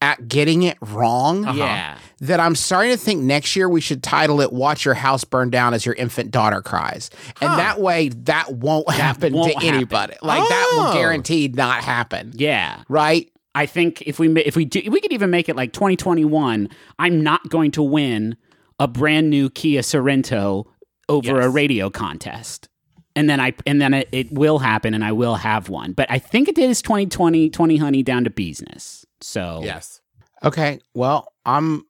at 0.00 0.28
getting 0.28 0.62
it 0.62 0.76
wrong 0.80 1.44
Uh-huh. 1.44 1.58
Yeah, 1.58 1.98
that 2.20 2.38
I'm 2.40 2.54
starting 2.54 2.92
to 2.92 2.96
think 2.98 3.22
next 3.22 3.56
year 3.56 3.68
we 3.68 3.80
should 3.80 4.02
title 4.02 4.40
it 4.40 4.52
"Watch 4.52 4.84
Your 4.84 4.94
House 4.94 5.24
Burn 5.24 5.50
Down 5.50 5.74
as 5.74 5.84
Your 5.84 5.94
Infant 5.96 6.30
Daughter 6.30 6.62
Cries," 6.62 7.10
and 7.40 7.50
Huh. 7.50 7.56
that 7.56 7.80
way 7.80 8.08
that 8.10 8.54
won't 8.54 8.88
happen 8.90 9.32
won't 9.32 9.52
to 9.52 9.58
happen. 9.58 9.74
anybody. 9.74 10.14
Like 10.22 10.48
that 10.48 10.72
will 10.76 10.86
Oh. 10.88 10.92
guaranteed 10.94 11.56
not 11.56 11.82
happen, 11.82 12.32
yeah. 12.36 12.82
right? 12.88 13.28
I 13.54 13.66
think 13.66 14.02
if 14.02 14.18
we 14.20 14.28
if 14.42 14.54
we 14.54 14.64
do 14.66 14.82
we 14.88 15.00
could 15.00 15.12
even 15.12 15.30
make 15.30 15.48
it 15.48 15.56
like 15.56 15.72
2021. 15.72 16.68
I'm 16.98 17.22
not 17.22 17.48
going 17.48 17.72
to 17.72 17.82
win 17.82 18.36
a 18.78 18.86
brand 18.86 19.30
new 19.30 19.50
Kia 19.50 19.80
Sorento 19.80 20.66
over 21.08 21.40
a 21.40 21.48
radio 21.48 21.90
contest. 21.90 22.68
And 23.18 23.28
then 23.28 23.40
I 23.40 23.52
and 23.66 23.80
then 23.82 23.94
it, 23.94 24.08
it 24.12 24.30
will 24.30 24.60
happen 24.60 24.94
and 24.94 25.04
I 25.04 25.10
will 25.10 25.34
have 25.34 25.68
one. 25.68 25.92
But 25.92 26.08
I 26.08 26.20
think 26.20 26.46
it 26.48 26.56
is 26.56 26.80
2020 26.82 27.50
20 27.50 27.76
honey 27.76 28.02
down 28.04 28.22
to 28.24 28.30
business. 28.30 29.04
So 29.20 29.60
Yes. 29.64 30.00
Okay, 30.44 30.78
well, 30.94 31.32
I'm. 31.44 31.82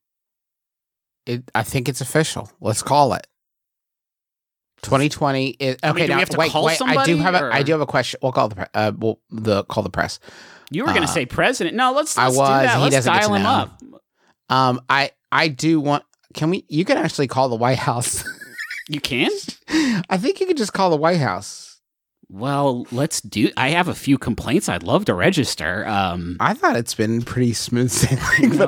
It, 1.27 1.43
I 1.53 1.61
think 1.61 1.87
it's 1.87 2.01
official. 2.01 2.49
Let's 2.59 2.81
call 2.81 3.13
it. 3.13 3.27
2020 4.81 5.49
is 5.59 5.75
okay. 5.83 5.87
mean, 5.91 5.95
do 5.95 6.01
we 6.01 6.07
now, 6.07 6.19
have 6.19 6.29
to 6.29 6.37
wait, 6.37 6.51
call 6.51 6.65
wait. 6.65 6.81
I 6.81 7.05
do 7.05 7.17
have 7.17 7.35
a. 7.35 7.43
I 7.45 7.59
or- 7.59 7.63
do 7.63 7.71
have 7.73 7.81
a 7.81 7.85
question. 7.85 8.19
We'll 8.23 8.31
call 8.31 8.47
the. 8.49 8.55
pre- 8.55 8.65
Uh, 8.73 8.91
we'll 8.97 9.19
the 9.29 9.63
call 9.65 9.83
the 9.83 9.89
press. 9.91 10.19
you 10.71 10.83
were 10.83 10.89
going 10.89 11.03
to 11.03 11.07
Uh, 11.09 11.13
say 11.13 11.25
president. 11.27 11.75
No, 11.75 11.91
let's, 11.91 12.17
I 12.17 12.23
let's 12.25 12.35
do 12.35 12.39
was. 12.39 12.49
that. 12.63 12.75
He 12.77 12.83
Let's 12.83 12.95
doesn't 12.95 13.13
get 13.13 13.21
dial 13.21 13.33
him 13.35 13.43
know. 13.43 13.49
up. 13.49 13.81
Um, 14.49 14.81
I 14.89 15.11
I 15.31 15.49
do 15.49 15.79
want. 15.79 16.03
Can 16.33 16.49
we? 16.49 16.65
You 16.69 16.85
can 16.85 16.97
actually 16.97 17.27
call 17.27 17.49
the 17.49 17.55
White 17.55 17.77
House. 17.77 18.23
You 18.89 18.99
can? 18.99 19.29
I 20.09 20.17
think 20.17 20.39
you 20.39 20.47
can 20.47 20.57
just 20.57 20.73
call 20.73 20.89
the 20.89 20.97
White 20.97 21.19
House. 21.19 21.79
Well, 22.27 22.85
let's 22.91 23.21
do 23.21 23.49
I 23.55 23.69
have 23.69 23.87
a 23.87 23.95
few 23.95 24.17
complaints 24.17 24.67
I'd 24.69 24.83
love 24.83 25.05
to 25.05 25.13
register. 25.13 25.87
Um 25.87 26.37
I 26.39 26.53
thought 26.53 26.75
it's 26.75 26.95
been 26.95 27.21
pretty 27.21 27.53
smooth 27.53 27.91
sailing, 27.91 28.57
No. 28.57 28.65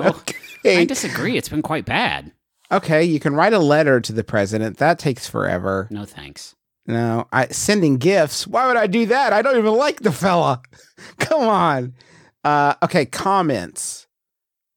okay. 0.63 0.79
I 0.81 0.85
disagree. 0.85 1.37
It's 1.37 1.49
been 1.49 1.61
quite 1.61 1.85
bad. 1.85 2.31
okay, 2.71 3.03
you 3.03 3.19
can 3.19 3.33
write 3.35 3.53
a 3.53 3.59
letter 3.59 3.99
to 3.99 4.13
the 4.13 4.23
president. 4.23 4.77
That 4.77 4.97
takes 4.99 5.27
forever. 5.27 5.87
No 5.91 6.05
thanks. 6.05 6.55
No, 6.87 7.27
I 7.31 7.47
sending 7.47 7.97
gifts. 7.97 8.47
Why 8.47 8.65
would 8.67 8.77
I 8.77 8.87
do 8.87 9.05
that? 9.07 9.33
I 9.33 9.41
don't 9.43 9.57
even 9.57 9.73
like 9.75 9.99
the 10.01 10.11
fella. 10.11 10.61
Come 11.19 11.41
on. 11.47 11.93
Uh, 12.43 12.73
okay, 12.83 13.05
comments. 13.05 14.07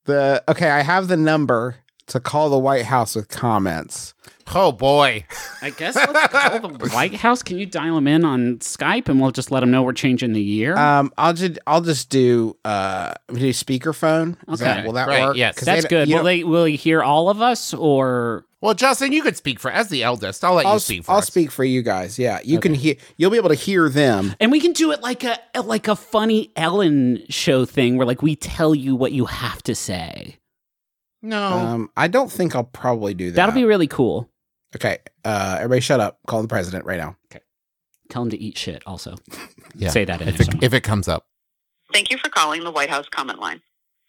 The 0.04 0.42
okay, 0.48 0.70
I 0.70 0.82
have 0.82 1.08
the 1.08 1.16
number 1.16 1.76
to 2.08 2.20
call 2.20 2.50
the 2.50 2.58
White 2.58 2.84
House 2.84 3.14
with 3.16 3.28
comments. 3.28 4.12
Oh 4.54 4.72
boy. 4.72 5.24
I 5.62 5.70
guess 5.70 5.94
let's 5.96 6.32
call 6.32 6.68
the 6.68 6.88
White 6.90 7.14
House. 7.14 7.42
Can 7.42 7.58
you 7.58 7.66
dial 7.66 7.94
them 7.96 8.06
in 8.06 8.24
on 8.24 8.58
Skype 8.58 9.08
and 9.08 9.20
we'll 9.20 9.30
just 9.30 9.50
let 9.50 9.60
them 9.60 9.70
know 9.70 9.82
we're 9.82 9.92
changing 9.92 10.32
the 10.32 10.42
year? 10.42 10.76
Um, 10.76 11.12
I'll 11.18 11.32
just 11.34 11.58
I'll 11.66 11.80
just 11.80 12.10
do 12.10 12.56
uh 12.64 13.14
do 13.28 13.50
speakerphone. 13.50 14.36
Is 14.52 14.60
that- 14.60 14.78
Okay. 14.78 14.86
will 14.86 14.92
that 14.94 15.08
Right, 15.08 15.22
work? 15.22 15.36
yes. 15.36 15.56
'Cause 15.56 15.66
That's 15.66 15.82
they- 15.82 15.88
good. 15.88 16.08
you 16.08 16.14
Will 16.16 16.18
don't- 16.22 16.26
they 16.26 16.44
will 16.44 16.68
you 16.68 16.76
hear 16.78 17.02
all 17.02 17.30
of 17.30 17.40
us 17.40 17.72
or 17.74 18.44
Well, 18.60 18.74
Justin, 18.74 19.12
you 19.12 19.22
could 19.22 19.36
speak 19.36 19.58
for 19.60 19.70
as 19.70 19.88
the 19.88 20.02
eldest. 20.02 20.42
I'll 20.44 20.54
let 20.54 20.64
I'll, 20.66 20.74
you 20.74 20.78
speak 20.80 21.04
for 21.04 21.12
I'll 21.12 21.18
us. 21.18 21.26
speak 21.26 21.50
for 21.50 21.64
you 21.64 21.82
guys. 21.82 22.18
Yeah, 22.18 22.38
you 22.44 22.60
can 22.60 22.74
hear. 22.74 22.94
You'll 23.16 23.30
be 23.30 23.36
able 23.36 23.50
to 23.50 23.54
hear 23.54 23.88
them. 23.88 24.34
and 24.40 24.50
we 24.52 24.60
can 24.60 24.72
do 24.72 24.90
it 24.92 25.02
like 25.02 25.24
a 25.24 25.38
like 25.64 25.88
a 25.88 25.96
funny 25.96 26.50
Ellen 26.56 27.24
show 27.28 27.64
thing 27.64 27.96
where 27.98 28.06
like 28.06 28.22
we 28.22 28.36
tell 28.36 28.74
you 28.74 28.94
what 28.96 29.12
you 29.12 29.24
have 29.26 29.62
to 29.64 29.74
say. 29.74 30.36
No. 31.22 31.42
Um, 31.42 31.90
I 31.96 32.08
don't 32.08 32.30
think 32.30 32.54
I'll 32.54 32.64
probably 32.64 33.14
do 33.14 33.30
that. 33.30 33.36
That'll 33.36 33.54
be 33.54 33.64
really 33.64 33.86
cool. 33.86 34.28
Okay. 34.76 34.98
Uh, 35.24 35.56
everybody, 35.58 35.80
shut 35.80 36.00
up. 36.00 36.18
Call 36.26 36.42
the 36.42 36.48
president 36.48 36.84
right 36.84 36.98
now. 36.98 37.16
Okay. 37.30 37.42
Tell 38.10 38.22
him 38.22 38.30
to 38.30 38.38
eat 38.38 38.58
shit 38.58 38.82
also. 38.86 39.16
Yeah. 39.76 39.90
Say 39.90 40.04
that 40.04 40.22
in 40.22 40.28
if 40.28 40.40
it, 40.40 40.62
if 40.62 40.72
it 40.72 40.82
comes 40.82 41.08
up. 41.08 41.26
Thank 41.92 42.08
you 42.08 42.16
for 42.16 42.28
calling 42.28 42.62
the 42.62 42.70
White 42.70 42.90
House 42.90 43.08
comment 43.08 43.40
line. 43.40 43.60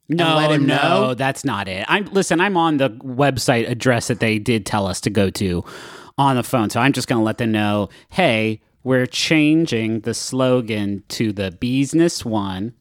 No, 0.08 0.36
let 0.36 0.50
him 0.50 0.66
no, 0.66 0.76
know? 0.76 1.14
that's 1.14 1.44
not 1.44 1.68
it. 1.68 1.84
I'm 1.88 2.06
listen. 2.06 2.40
I'm 2.40 2.56
on 2.56 2.78
the 2.78 2.90
website 2.90 3.68
address 3.68 4.08
that 4.08 4.20
they 4.20 4.38
did 4.38 4.66
tell 4.66 4.86
us 4.86 5.00
to 5.02 5.10
go 5.10 5.30
to 5.30 5.64
on 6.18 6.36
the 6.36 6.42
phone, 6.42 6.70
so 6.70 6.80
I'm 6.80 6.92
just 6.92 7.08
going 7.08 7.20
to 7.20 7.24
let 7.24 7.38
them 7.38 7.52
know. 7.52 7.88
Hey, 8.10 8.60
we're 8.82 9.06
changing 9.06 10.00
the 10.00 10.14
slogan 10.14 11.04
to 11.08 11.32
the 11.32 11.52
business 11.52 12.24
one. 12.24 12.74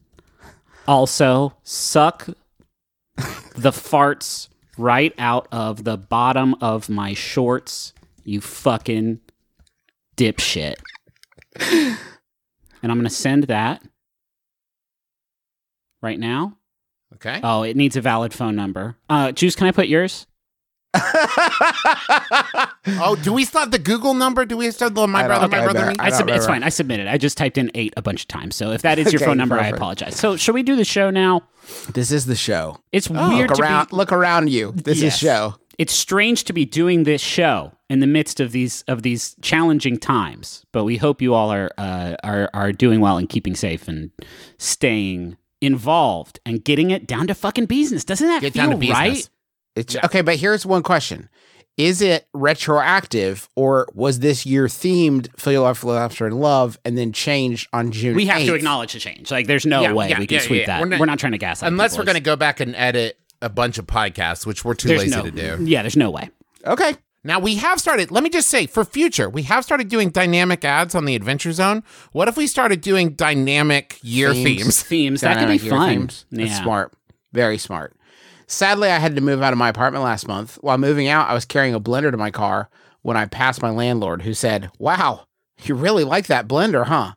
Also, 0.88 1.54
suck 1.62 2.26
the 3.54 3.70
farts 3.70 4.48
right 4.76 5.14
out 5.18 5.46
of 5.52 5.84
the 5.84 5.96
bottom 5.96 6.54
of 6.60 6.88
my 6.88 7.14
shorts, 7.14 7.92
you 8.24 8.40
fucking 8.40 9.20
dipshit. 10.16 10.76
and 12.82 12.92
I'm 12.92 12.98
going 12.98 13.08
to 13.08 13.14
send 13.14 13.44
that 13.44 13.82
right 16.02 16.18
now. 16.18 16.56
Okay. 17.14 17.40
Oh, 17.42 17.62
it 17.62 17.76
needs 17.76 17.96
a 17.96 18.00
valid 18.00 18.32
phone 18.34 18.56
number. 18.56 18.96
Uh, 19.08 19.32
Juice, 19.32 19.54
can 19.54 19.66
I 19.66 19.72
put 19.72 19.88
yours? 19.88 20.26
oh, 20.94 21.06
do 23.22 23.32
we 23.32 23.44
still 23.44 23.60
have 23.60 23.70
the 23.70 23.78
Google 23.78 24.14
number? 24.14 24.44
Do 24.44 24.56
we 24.56 24.70
still 24.70 24.86
have 24.88 24.94
the 24.94 25.06
my 25.06 25.26
brother, 25.26 25.42
don't- 25.42 25.50
my 25.52 25.58
I 25.60 25.64
brother, 25.64 25.78
don't- 25.80 25.88
me? 25.90 25.94
I 25.98 26.06
I 26.06 26.10
don't 26.10 26.18
it's 26.20 26.26
remember. 26.28 26.46
fine. 26.46 26.62
I 26.62 26.68
submitted. 26.68 27.06
I 27.06 27.18
just 27.18 27.36
typed 27.38 27.58
in 27.58 27.70
eight 27.74 27.94
a 27.96 28.02
bunch 28.02 28.22
of 28.22 28.28
times. 28.28 28.56
So 28.56 28.72
if 28.72 28.82
that 28.82 28.98
is 28.98 29.12
your 29.12 29.20
Okay, 29.20 29.26
phone 29.26 29.36
number, 29.38 29.58
I 29.58 29.68
apologize. 29.68 30.16
So 30.16 30.36
should 30.36 30.54
we 30.54 30.62
do 30.62 30.76
the 30.76 30.84
show 30.84 31.10
now? 31.10 31.42
This 31.92 32.10
is 32.12 32.26
the 32.26 32.34
show. 32.36 32.78
It's 32.92 33.08
Oh, 33.10 33.28
weird 33.30 33.50
look 33.50 33.56
to 33.58 33.62
around. 33.62 33.90
be. 33.90 33.96
Look 33.96 34.12
around 34.12 34.50
you. 34.50 34.72
This 34.72 35.00
Yes. 35.00 35.14
is 35.14 35.18
show. 35.20 35.54
It's 35.78 35.92
strange 35.94 36.44
to 36.44 36.52
be 36.52 36.64
doing 36.64 37.04
this 37.04 37.20
show 37.22 37.72
in 37.92 38.00
the 38.00 38.06
midst 38.06 38.40
of 38.40 38.52
these 38.52 38.82
of 38.88 39.02
these 39.02 39.36
challenging 39.42 39.98
times. 39.98 40.64
But 40.72 40.84
we 40.84 40.96
hope 40.96 41.20
you 41.20 41.34
all 41.34 41.52
are 41.52 41.70
uh, 41.76 42.16
are 42.24 42.48
are 42.54 42.72
doing 42.72 43.00
well 43.00 43.18
and 43.18 43.28
keeping 43.28 43.54
safe 43.54 43.86
and 43.86 44.10
staying 44.58 45.36
involved 45.60 46.40
and 46.46 46.64
getting 46.64 46.90
it 46.90 47.06
down 47.06 47.26
to 47.26 47.34
fucking 47.34 47.66
business. 47.66 48.02
Doesn't 48.04 48.26
that 48.26 48.40
Get 48.40 48.54
feel 48.54 48.70
down 48.70 48.80
to 48.80 48.90
right? 48.90 49.28
It's 49.76 49.94
okay, 50.04 50.22
but 50.22 50.36
here's 50.36 50.64
one 50.64 50.82
question: 50.82 51.28
is 51.76 52.00
it 52.00 52.26
retroactive 52.32 53.48
or 53.56 53.88
was 53.94 54.20
this 54.20 54.46
year 54.46 54.66
themed 54.68 55.28
Feel 55.38 55.62
Love, 55.62 55.84
Laughter, 55.84 56.26
and 56.26 56.40
Love 56.40 56.78
and 56.86 56.96
then 56.96 57.12
changed 57.12 57.68
on 57.74 57.92
June? 57.92 58.16
We 58.16 58.24
have 58.26 58.42
to 58.42 58.54
acknowledge 58.54 58.94
the 58.94 59.00
change. 59.00 59.30
Like, 59.30 59.46
there's 59.46 59.66
no 59.66 59.82
Yeah, 59.82 59.92
way 59.92 60.08
yeah, 60.08 60.18
we 60.18 60.26
can 60.26 60.36
yeah, 60.36 60.40
sweep 60.42 60.60
yeah. 60.60 60.66
that. 60.66 60.80
We're 60.82 60.88
We're 60.90 60.96
not- 60.98 61.06
not, 61.06 61.18
trying 61.18 61.32
to 61.32 61.38
gaslight. 61.38 61.70
Unless 61.72 61.92
people. 61.92 62.02
we're 62.02 62.06
going 62.06 62.14
to 62.16 62.22
go 62.22 62.36
back 62.36 62.60
and 62.60 62.74
edit 62.76 63.18
a 63.40 63.48
bunch 63.48 63.76
of 63.78 63.86
podcasts, 63.86 64.46
which 64.46 64.64
we're 64.64 64.74
too 64.74 64.88
There's 64.88 65.02
lazy 65.02 65.16
no, 65.16 65.22
to 65.24 65.30
do. 65.30 65.64
Yeah, 65.64 65.82
there's 65.82 65.96
no 65.96 66.10
way. 66.10 66.30
Okay. 66.66 66.94
Now 67.24 67.38
we 67.38 67.56
have 67.56 67.78
started. 67.78 68.10
Let 68.10 68.24
me 68.24 68.30
just 68.30 68.48
say, 68.48 68.66
for 68.66 68.84
future, 68.84 69.30
we 69.30 69.42
have 69.44 69.64
started 69.64 69.88
doing 69.88 70.10
dynamic 70.10 70.64
ads 70.64 70.94
on 70.94 71.04
the 71.04 71.14
Adventure 71.14 71.52
Zone. 71.52 71.84
What 72.10 72.26
if 72.28 72.36
we 72.36 72.46
started 72.48 72.80
doing 72.80 73.10
dynamic 73.10 73.98
year 74.02 74.32
Themes. 74.32 74.44
themes? 74.44 74.82
Themes 74.92 75.20
that 75.20 75.38
could 75.38 75.48
be 75.48 75.58
fun. 75.58 75.88
themes. 75.88 76.26
That's 76.32 76.56
smart. 76.58 76.92
Very 77.32 77.58
smart. 77.58 77.96
Sadly, 78.48 78.90
I 78.90 78.98
had 78.98 79.14
to 79.14 79.22
move 79.22 79.40
out 79.40 79.52
of 79.52 79.58
my 79.58 79.68
apartment 79.68 80.04
last 80.04 80.26
month. 80.26 80.58
While 80.60 80.78
moving 80.78 81.08
out, 81.08 81.30
I 81.30 81.34
was 81.34 81.44
carrying 81.44 81.74
a 81.74 81.80
blender 81.80 82.10
to 82.10 82.16
my 82.16 82.30
car 82.30 82.68
when 83.02 83.16
I 83.16 83.26
passed 83.26 83.62
my 83.62 83.70
landlord, 83.70 84.22
who 84.22 84.34
said, 84.34 84.70
Wow, 84.78 85.26
you 85.62 85.74
really 85.74 86.04
like 86.04 86.26
that 86.26 86.48
blender, 86.48 86.86
huh? 86.86 87.12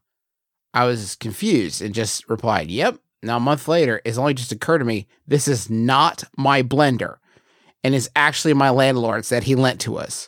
I 0.74 0.86
was 0.86 1.16
confused 1.16 1.82
and 1.82 1.96
just 1.96 2.30
replied, 2.30 2.70
Yep. 2.70 3.00
Now, 3.24 3.38
a 3.38 3.40
month 3.40 3.68
later, 3.68 4.02
it's 4.06 4.20
only 4.20 4.36
just 4.36 4.52
occurred 4.52 4.80
to 4.80 4.86
me 4.86 5.08
this 5.26 5.48
is 5.48 5.68
not 5.68 6.26
my 6.38 6.62
blender 6.62 7.18
and 7.86 7.94
is 7.94 8.10
actually 8.16 8.56
my 8.56 8.72
landlord's 8.72 9.30
that 9.30 9.44
he 9.44 9.54
lent 9.54 9.80
to 9.82 10.00
us. 10.00 10.28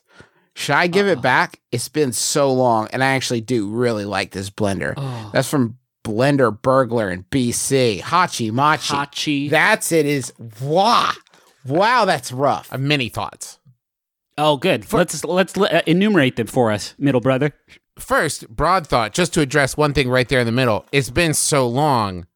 Should 0.53 0.75
I 0.75 0.85
give 0.85 1.07
it 1.07 1.23
back? 1.23 1.59
It's 1.71 1.89
been 1.89 2.13
so 2.13 2.53
long, 2.53 2.87
and 2.93 3.03
I 3.03 3.07
actually 3.15 3.41
do 3.41 3.67
really 3.67 4.05
like 4.05 4.29
this 4.29 4.51
blender. 4.51 4.93
Oh. 4.95 5.31
That's 5.33 5.49
from 5.49 5.79
Blender 6.03 6.55
Burglar 6.61 7.09
in 7.09 7.23
BC. 7.23 8.01
Hachi 8.01 8.51
Machi. 8.51 8.93
Hachi. 8.93 9.49
That's 9.49 9.91
it 9.91 10.05
is 10.05 10.31
wow. 10.61 11.13
Wow, 11.65 12.05
that's 12.05 12.31
rough. 12.31 12.67
I 12.71 12.75
have 12.75 12.81
many 12.81 13.09
thoughts. 13.09 13.57
oh, 14.37 14.57
good. 14.57 14.91
let's 14.93 15.25
let's 15.25 15.57
uh, 15.57 15.81
enumerate 15.87 16.35
them 16.35 16.47
for 16.47 16.71
us, 16.71 16.93
middle 16.99 17.21
brother. 17.21 17.53
First, 17.97 18.47
broad 18.49 18.85
thought, 18.85 19.13
just 19.13 19.33
to 19.33 19.41
address 19.41 19.75
one 19.75 19.95
thing 19.95 20.09
right 20.09 20.29
there 20.29 20.41
in 20.41 20.45
the 20.45 20.51
middle. 20.51 20.85
It's 20.91 21.09
been 21.09 21.33
so 21.33 21.67
long. 21.67 22.27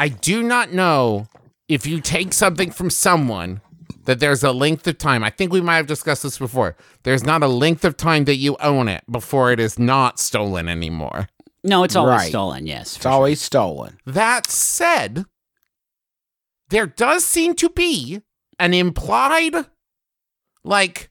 I 0.00 0.08
do 0.08 0.42
not 0.42 0.72
know 0.72 1.28
if 1.68 1.86
you 1.86 2.00
take 2.00 2.32
something 2.32 2.72
from 2.72 2.90
someone 2.90 3.60
that 4.04 4.20
there's 4.20 4.42
a 4.44 4.52
length 4.52 4.86
of 4.86 4.98
time. 4.98 5.24
I 5.24 5.30
think 5.30 5.52
we 5.52 5.60
might 5.60 5.76
have 5.76 5.86
discussed 5.86 6.22
this 6.22 6.38
before. 6.38 6.76
There's 7.04 7.24
not 7.24 7.42
a 7.42 7.48
length 7.48 7.84
of 7.84 7.96
time 7.96 8.24
that 8.24 8.36
you 8.36 8.56
own 8.60 8.88
it 8.88 9.04
before 9.10 9.52
it 9.52 9.60
is 9.60 9.78
not 9.78 10.18
stolen 10.18 10.68
anymore. 10.68 11.28
No, 11.62 11.82
it's 11.84 11.96
always 11.96 12.18
Right. 12.18 12.28
stolen. 12.28 12.66
Yes, 12.66 12.96
It's 12.96 13.06
always 13.06 13.40
stolen. 13.40 13.98
That 14.04 14.46
said, 14.50 15.24
there 16.68 16.86
does 16.86 17.24
seem 17.24 17.54
to 17.56 17.70
be 17.70 18.20
an 18.58 18.74
implied, 18.74 19.54
like, 20.62 21.10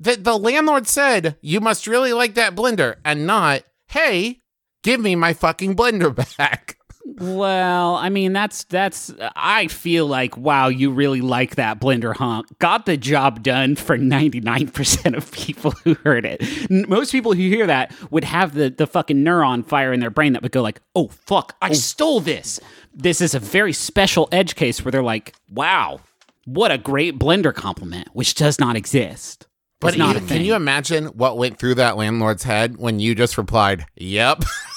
that 0.00 0.24
the 0.24 0.36
landlord 0.36 0.86
said, 0.88 1.36
you 1.40 1.60
must 1.60 1.86
really 1.86 2.12
like 2.12 2.34
that 2.34 2.54
blender, 2.56 2.96
and 3.04 3.26
not, 3.26 3.62
hey, 3.88 4.40
give 4.82 5.00
me 5.00 5.14
my 5.14 5.32
fucking 5.32 5.76
blender 5.76 6.14
back. 6.38 6.73
Well, 7.06 7.96
I 7.96 8.08
mean, 8.08 8.32
that's 8.32 8.64
that's. 8.64 9.12
I 9.36 9.68
feel 9.68 10.06
like 10.06 10.36
wow, 10.38 10.68
you 10.68 10.90
really 10.90 11.20
like 11.20 11.56
that 11.56 11.78
blender, 11.78 12.16
huh? 12.16 12.42
Got 12.58 12.86
the 12.86 12.96
job 12.96 13.42
done 13.42 13.76
for 13.76 13.98
ninety 13.98 14.40
nine 14.40 14.68
percent 14.68 15.14
of 15.14 15.30
people 15.30 15.72
who 15.84 15.94
heard 16.02 16.24
it. 16.24 16.42
N- 16.70 16.86
Most 16.88 17.12
people 17.12 17.32
who 17.34 17.42
hear 17.42 17.66
that 17.66 17.94
would 18.10 18.24
have 18.24 18.54
the 18.54 18.70
the 18.70 18.86
fucking 18.86 19.18
neuron 19.18 19.66
fire 19.66 19.92
in 19.92 20.00
their 20.00 20.10
brain 20.10 20.32
that 20.32 20.42
would 20.42 20.52
go 20.52 20.62
like, 20.62 20.80
"Oh 20.94 21.08
fuck, 21.08 21.56
I 21.60 21.70
oh. 21.70 21.74
stole 21.74 22.20
this." 22.20 22.58
This 22.94 23.20
is 23.20 23.34
a 23.34 23.40
very 23.40 23.74
special 23.74 24.28
edge 24.32 24.54
case 24.54 24.82
where 24.82 24.90
they're 24.92 25.02
like, 25.02 25.34
"Wow, 25.50 26.00
what 26.46 26.72
a 26.72 26.78
great 26.78 27.18
blender 27.18 27.54
compliment," 27.54 28.08
which 28.14 28.34
does 28.34 28.58
not 28.58 28.76
exist. 28.76 29.46
But 29.80 29.98
not 29.98 30.14
you- 30.14 30.26
can 30.26 30.42
you 30.44 30.54
imagine 30.54 31.06
what 31.08 31.36
went 31.36 31.58
through 31.58 31.74
that 31.74 31.98
landlord's 31.98 32.44
head 32.44 32.78
when 32.78 33.00
you 33.00 33.14
just 33.14 33.36
replied, 33.36 33.84
yep? 33.96 34.42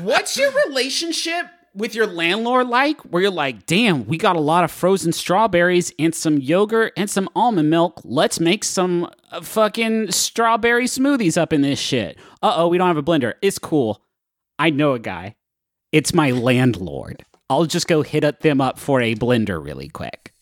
What's 0.00 0.36
your 0.36 0.52
relationship 0.66 1.46
with 1.74 1.94
your 1.94 2.06
landlord 2.06 2.68
like? 2.68 3.00
Where 3.02 3.22
you're 3.22 3.30
like, 3.30 3.66
damn, 3.66 4.06
we 4.06 4.18
got 4.18 4.36
a 4.36 4.40
lot 4.40 4.64
of 4.64 4.70
frozen 4.70 5.12
strawberries 5.12 5.92
and 5.98 6.14
some 6.14 6.38
yogurt 6.38 6.92
and 6.96 7.08
some 7.08 7.28
almond 7.36 7.70
milk. 7.70 8.00
Let's 8.04 8.40
make 8.40 8.64
some 8.64 9.10
uh, 9.30 9.42
fucking 9.42 10.10
strawberry 10.10 10.86
smoothies 10.86 11.40
up 11.40 11.52
in 11.52 11.60
this 11.60 11.78
shit. 11.78 12.18
Uh 12.42 12.54
oh, 12.56 12.68
we 12.68 12.78
don't 12.78 12.88
have 12.88 12.96
a 12.96 13.02
blender. 13.02 13.34
It's 13.42 13.58
cool. 13.58 14.02
I 14.58 14.70
know 14.70 14.94
a 14.94 14.98
guy. 14.98 15.36
It's 15.92 16.14
my 16.14 16.30
landlord. 16.30 17.24
I'll 17.48 17.66
just 17.66 17.86
go 17.86 18.02
hit 18.02 18.24
up 18.24 18.40
them 18.40 18.60
up 18.60 18.78
for 18.78 19.00
a 19.00 19.14
blender 19.14 19.62
really 19.62 19.88
quick. 19.88 20.32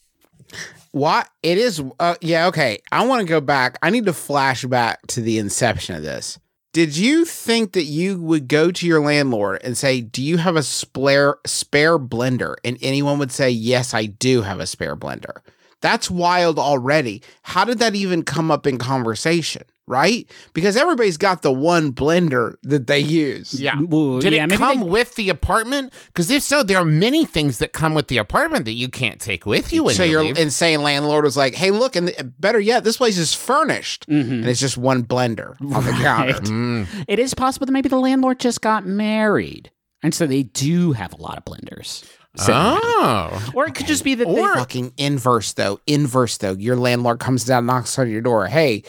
What 0.92 1.28
it 1.42 1.58
is 1.58 1.82
uh, 1.98 2.14
yeah, 2.20 2.46
okay. 2.46 2.78
I 2.92 3.04
want 3.06 3.20
to 3.20 3.26
go 3.26 3.40
back. 3.40 3.78
I 3.82 3.90
need 3.90 4.06
to 4.06 4.12
flash 4.12 4.64
back 4.64 5.04
to 5.08 5.20
the 5.20 5.38
inception 5.38 5.96
of 5.96 6.02
this. 6.02 6.38
Did 6.74 6.96
you 6.96 7.24
think 7.24 7.72
that 7.74 7.84
you 7.84 8.20
would 8.20 8.48
go 8.48 8.72
to 8.72 8.84
your 8.84 9.00
landlord 9.00 9.60
and 9.62 9.78
say, 9.78 10.00
"Do 10.00 10.20
you 10.20 10.38
have 10.38 10.56
a 10.56 10.62
spare 10.64 11.36
spare 11.46 12.00
blender?" 12.00 12.56
and 12.64 12.76
anyone 12.82 13.20
would 13.20 13.30
say, 13.30 13.48
"Yes, 13.48 13.94
I 13.94 14.06
do 14.06 14.42
have 14.42 14.58
a 14.58 14.66
spare 14.66 14.96
blender." 14.96 15.36
That's 15.80 16.10
wild 16.10 16.58
already. 16.58 17.22
How 17.42 17.64
did 17.64 17.78
that 17.78 17.94
even 17.94 18.24
come 18.24 18.50
up 18.50 18.66
in 18.66 18.78
conversation, 18.78 19.62
right? 19.86 20.30
Because 20.54 20.76
everybody's 20.76 21.16
got 21.16 21.42
the 21.42 21.52
one 21.52 21.92
blender 21.92 22.54
that 22.62 22.86
they 22.86 22.98
use. 23.00 23.60
Yeah. 23.60 23.78
Ooh, 23.80 24.20
Did 24.20 24.32
yeah, 24.32 24.44
it 24.44 24.52
come 24.52 24.80
they- 24.80 24.86
with 24.86 25.14
the 25.16 25.28
apartment? 25.28 25.92
Because 26.06 26.30
if 26.30 26.42
so, 26.42 26.62
there 26.62 26.78
are 26.78 26.84
many 26.84 27.24
things 27.24 27.58
that 27.58 27.72
come 27.72 27.94
with 27.94 28.08
the 28.08 28.16
apartment 28.18 28.64
that 28.64 28.72
you 28.72 28.88
can't 28.88 29.20
take 29.20 29.44
with 29.46 29.72
you 29.72 29.84
when 29.84 29.94
so 29.94 30.02
you 30.04 30.10
your 30.12 30.24
leave. 30.24 30.38
insane 30.38 30.82
landlord 30.82 31.24
was 31.24 31.36
like, 31.36 31.54
"Hey, 31.54 31.70
look, 31.70 31.96
and 31.96 32.08
the, 32.08 32.24
better 32.38 32.60
yet, 32.60 32.84
this 32.84 32.96
place 32.96 33.18
is 33.18 33.34
furnished, 33.34 34.06
and 34.08 34.46
it's 34.46 34.60
just 34.60 34.76
one 34.78 35.04
blender 35.04 35.60
on 35.74 35.84
the 35.84 35.92
counter." 35.92 36.34
Mm. 36.40 37.04
It 37.08 37.18
is 37.18 37.34
possible 37.34 37.66
that 37.66 37.72
maybe 37.72 37.88
the 37.88 37.98
landlord 37.98 38.40
just 38.40 38.60
got 38.60 38.86
married. 38.86 39.70
And 40.02 40.14
so 40.14 40.26
they 40.26 40.42
do 40.42 40.92
have 40.92 41.12
a 41.14 41.16
lot 41.16 41.38
of 41.38 41.44
blenders. 41.44 42.04
sitting. 42.36 42.54
Oh. 42.54 43.52
Or 43.54 43.66
it 43.66 43.74
could 43.74 43.86
just 43.86 44.04
be 44.04 44.14
that 44.16 44.26
they 44.26 44.40
Or 44.40 44.54
fucking 44.56 44.92
inverse 44.98 45.52
though. 45.54 45.80
Inverse 45.86 46.36
though. 46.38 46.52
Your 46.52 46.76
landlord 46.76 47.20
comes 47.20 47.44
down, 47.44 47.64
knocks 47.66 47.98
on 47.98 48.10
your 48.10 48.20
door. 48.20 48.46
Hey, 48.48 48.82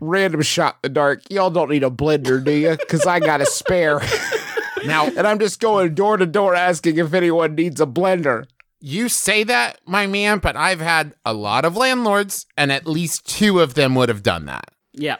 random 0.00 0.42
shot 0.42 0.76
in 0.76 0.78
the 0.82 0.88
dark. 0.90 1.22
Y'all 1.30 1.50
don't 1.50 1.70
need 1.70 1.84
a 1.84 1.90
blender, 1.90 2.42
do 2.44 2.52
you? 2.52 2.76
Because 2.76 3.06
I 3.06 3.20
got 3.20 3.40
a 3.40 3.46
spare. 3.46 4.00
Now, 4.84 5.06
and 5.06 5.26
I'm 5.26 5.40
just 5.40 5.58
going 5.58 5.94
door 5.94 6.16
to 6.16 6.26
door 6.26 6.54
asking 6.54 6.98
if 6.98 7.12
anyone 7.12 7.56
needs 7.56 7.80
a 7.80 7.86
blender. 7.86 8.46
you 8.78 9.08
say 9.08 9.42
that, 9.42 9.80
my 9.84 10.06
man, 10.06 10.38
but 10.38 10.54
I've 10.54 10.80
had 10.80 11.12
a 11.24 11.32
lot 11.32 11.64
of 11.64 11.76
landlords, 11.76 12.46
and 12.56 12.70
at 12.70 12.86
least 12.86 13.26
two 13.26 13.58
of 13.58 13.74
them 13.74 13.96
would 13.96 14.08
have 14.08 14.22
done 14.22 14.44
that. 14.46 14.70
Yeah. 14.92 15.16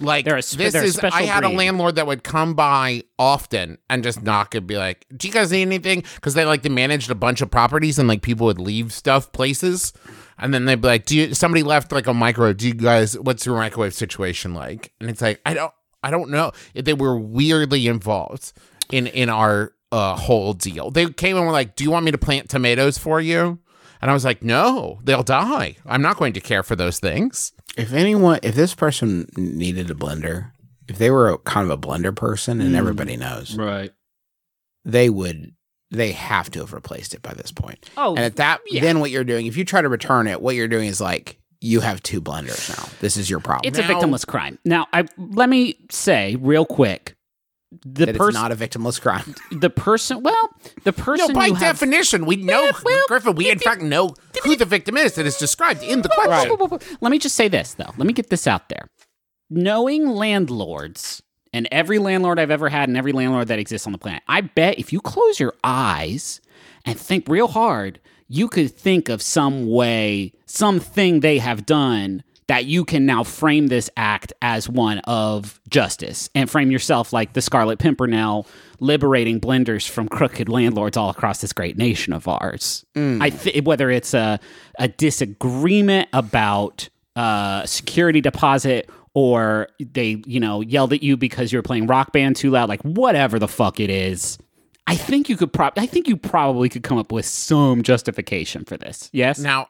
Like 0.00 0.28
a 0.28 0.40
spe- 0.42 0.58
this 0.58 0.74
is, 0.76 0.98
I 1.00 1.22
had 1.22 1.42
a 1.44 1.48
landlord 1.48 1.96
that 1.96 2.06
would 2.06 2.22
come 2.22 2.54
by 2.54 3.02
often 3.18 3.78
and 3.88 4.04
just 4.04 4.22
knock 4.22 4.54
and 4.54 4.66
be 4.66 4.76
like, 4.78 5.06
"Do 5.16 5.26
you 5.26 5.34
guys 5.34 5.50
need 5.50 5.62
anything?" 5.62 6.04
Because 6.14 6.34
they 6.34 6.44
like 6.44 6.62
they 6.62 6.68
managed 6.68 7.10
a 7.10 7.14
bunch 7.16 7.40
of 7.40 7.50
properties 7.50 7.98
and 7.98 8.06
like 8.06 8.22
people 8.22 8.46
would 8.46 8.60
leave 8.60 8.92
stuff 8.92 9.32
places, 9.32 9.92
and 10.40 10.52
then 10.52 10.64
they'd 10.64 10.80
be 10.80 10.88
like, 10.88 11.06
"Do 11.06 11.16
you?" 11.16 11.34
Somebody 11.34 11.62
left 11.62 11.92
like 11.92 12.06
a 12.06 12.14
microwave. 12.14 12.56
Do 12.56 12.66
you 12.68 12.74
guys? 12.74 13.18
What's 13.18 13.46
your 13.46 13.56
microwave 13.56 13.94
situation 13.94 14.54
like? 14.54 14.92
And 15.00 15.08
it's 15.08 15.20
like 15.22 15.40
I 15.46 15.54
don't, 15.54 15.72
I 16.02 16.10
don't 16.10 16.30
know. 16.30 16.52
They 16.74 16.94
were 16.94 17.18
weirdly 17.18 17.86
involved 17.86 18.52
in 18.90 19.06
in 19.06 19.28
our 19.28 19.72
uh, 19.92 20.16
whole 20.16 20.52
deal. 20.54 20.90
They 20.90 21.08
came 21.10 21.36
and 21.36 21.46
were 21.46 21.52
like, 21.52 21.76
"Do 21.76 21.84
you 21.84 21.90
want 21.90 22.04
me 22.04 22.10
to 22.10 22.18
plant 22.18 22.48
tomatoes 22.48 22.98
for 22.98 23.20
you?" 23.20 23.58
And 24.02 24.10
I 24.10 24.14
was 24.14 24.24
like, 24.24 24.42
"No, 24.42 24.98
they'll 25.04 25.22
die. 25.22 25.76
I'm 25.86 26.02
not 26.02 26.16
going 26.16 26.32
to 26.32 26.40
care 26.40 26.62
for 26.62 26.74
those 26.74 26.98
things." 26.98 27.52
If 27.76 27.92
anyone, 27.92 28.40
if 28.42 28.54
this 28.54 28.74
person 28.74 29.28
needed 29.36 29.90
a 29.90 29.94
blender, 29.94 30.50
if 30.88 30.98
they 30.98 31.10
were 31.10 31.28
a, 31.30 31.38
kind 31.38 31.70
of 31.70 31.78
a 31.78 31.80
blender 31.80 32.14
person, 32.14 32.60
and 32.60 32.74
everybody 32.74 33.16
knows, 33.16 33.56
Right. 33.56 33.92
they 34.84 35.08
would, 35.08 35.52
they 35.90 36.12
have 36.12 36.50
to 36.52 36.60
have 36.60 36.72
replaced 36.72 37.14
it 37.14 37.22
by 37.22 37.32
this 37.34 37.50
point. 37.52 37.88
Oh, 37.96 38.10
And 38.14 38.24
at 38.24 38.36
that, 38.36 38.60
yeah. 38.68 38.80
then 38.80 39.00
what 39.00 39.10
you're 39.10 39.24
doing, 39.24 39.46
if 39.46 39.56
you 39.56 39.64
try 39.64 39.82
to 39.82 39.88
return 39.88 40.26
it, 40.28 40.40
what 40.40 40.54
you're 40.54 40.68
doing 40.68 40.88
is 40.88 41.00
like, 41.00 41.38
you 41.60 41.80
have 41.80 42.02
two 42.02 42.22
blenders 42.22 42.68
now. 42.76 42.88
This 43.00 43.16
is 43.16 43.28
your 43.28 43.40
problem. 43.40 43.68
it's 43.68 43.78
a 43.78 43.82
victimless 43.82 44.26
crime. 44.26 44.58
Now, 44.64 44.86
I 44.92 45.04
let 45.18 45.48
me 45.50 45.76
say 45.90 46.36
real 46.40 46.64
quick. 46.64 47.16
The 47.84 48.06
that 48.06 48.08
it's 48.10 48.18
person, 48.18 48.40
not 48.40 48.50
a 48.50 48.56
victimless 48.56 49.00
crime. 49.00 49.34
the 49.52 49.70
person, 49.70 50.22
well, 50.24 50.48
the 50.84 50.92
person 50.92 51.28
No, 51.28 51.34
by 51.34 51.46
you 51.46 51.54
have- 51.54 51.60
definition, 51.76 52.24
we 52.26 52.36
know 52.36 52.70
well, 52.84 53.04
Griffin. 53.08 53.34
We 53.36 53.48
in 53.50 53.58
fact 53.60 53.80
know 53.82 54.14
who 54.42 54.56
the 54.56 54.64
victim 54.64 54.96
is 54.96 55.14
that 55.14 55.26
is 55.26 55.36
described 55.36 55.82
in 55.82 56.02
the 56.02 56.08
question. 56.08 56.56
Let 57.00 57.10
me 57.12 57.18
just 57.18 57.36
say 57.36 57.46
this, 57.48 57.74
though. 57.74 57.92
Let 57.96 58.06
me 58.06 58.12
get 58.12 58.30
this 58.30 58.46
out 58.48 58.68
there. 58.70 58.88
Knowing 59.50 60.06
landlords 60.08 61.22
and 61.52 61.68
every 61.70 61.98
landlord 61.98 62.38
I've 62.38 62.50
ever 62.50 62.68
had 62.68 62.88
and 62.88 62.96
every 62.96 63.12
landlord 63.12 63.48
that 63.48 63.58
exists 63.58 63.86
on 63.86 63.92
the 63.92 63.98
planet, 63.98 64.22
I 64.28 64.40
bet 64.42 64.78
if 64.78 64.92
you 64.92 65.00
close 65.00 65.40
your 65.40 65.54
eyes 65.64 66.40
and 66.84 66.98
think 66.98 67.28
real 67.28 67.48
hard, 67.48 68.00
you 68.28 68.48
could 68.48 68.70
think 68.70 69.08
of 69.08 69.20
some 69.20 69.66
way, 69.66 70.32
something 70.46 71.20
they 71.20 71.38
have 71.38 71.66
done 71.66 72.22
that 72.46 72.64
you 72.64 72.84
can 72.84 73.06
now 73.06 73.22
frame 73.22 73.68
this 73.68 73.88
act 73.96 74.32
as 74.42 74.68
one 74.68 74.98
of 75.00 75.60
justice 75.68 76.28
and 76.34 76.50
frame 76.50 76.72
yourself 76.72 77.12
like 77.12 77.32
the 77.32 77.40
Scarlet 77.40 77.78
Pimpernel 77.78 78.44
liberating 78.80 79.40
blenders 79.40 79.88
from 79.88 80.08
crooked 80.08 80.48
landlords 80.48 80.96
all 80.96 81.10
across 81.10 81.40
this 81.40 81.52
great 81.52 81.76
nation 81.76 82.12
of 82.12 82.26
ours. 82.26 82.84
I 83.22 83.30
th- 83.30 83.62
whether 83.64 83.88
it's 83.88 84.14
a 84.14 84.40
a 84.80 84.88
disagreement 84.88 86.08
about 86.12 86.88
uh, 87.14 87.66
security 87.66 88.20
deposit 88.20 88.90
or 89.14 89.68
they, 89.80 90.22
you 90.26 90.40
know, 90.40 90.60
yelled 90.60 90.92
at 90.92 91.02
you 91.02 91.16
because 91.16 91.52
you 91.52 91.58
were 91.58 91.62
playing 91.62 91.86
rock 91.86 92.12
band 92.12 92.36
too 92.36 92.50
loud, 92.50 92.68
like 92.68 92.82
whatever 92.82 93.38
the 93.38 93.48
fuck 93.48 93.80
it 93.80 93.90
is. 93.90 94.38
I 94.86 94.96
think 94.96 95.28
you 95.28 95.36
could 95.36 95.52
prob 95.52 95.74
I 95.76 95.86
think 95.86 96.08
you 96.08 96.16
probably 96.16 96.68
could 96.68 96.82
come 96.82 96.98
up 96.98 97.12
with 97.12 97.24
some 97.26 97.82
justification 97.82 98.64
for 98.64 98.76
this. 98.76 99.08
Yes? 99.12 99.38
Now, 99.38 99.68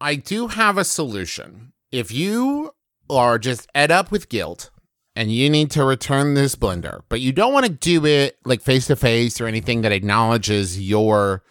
I 0.00 0.14
do 0.16 0.48
have 0.48 0.78
a 0.78 0.84
solution. 0.84 1.72
If 1.90 2.10
you 2.10 2.74
are 3.10 3.38
just 3.38 3.68
ed 3.74 3.90
up 3.90 4.10
with 4.10 4.28
guilt 4.28 4.70
and 5.14 5.30
you 5.30 5.50
need 5.50 5.70
to 5.72 5.84
return 5.84 6.34
this 6.34 6.56
blender, 6.56 7.02
but 7.08 7.20
you 7.20 7.32
don't 7.32 7.52
want 7.52 7.66
to 7.66 7.72
do 7.72 8.06
it 8.06 8.38
like 8.44 8.62
face 8.62 8.86
to 8.86 8.96
face 8.96 9.40
or 9.40 9.46
anything 9.46 9.82
that 9.82 9.92
acknowledges 9.92 10.80
your 10.80 11.42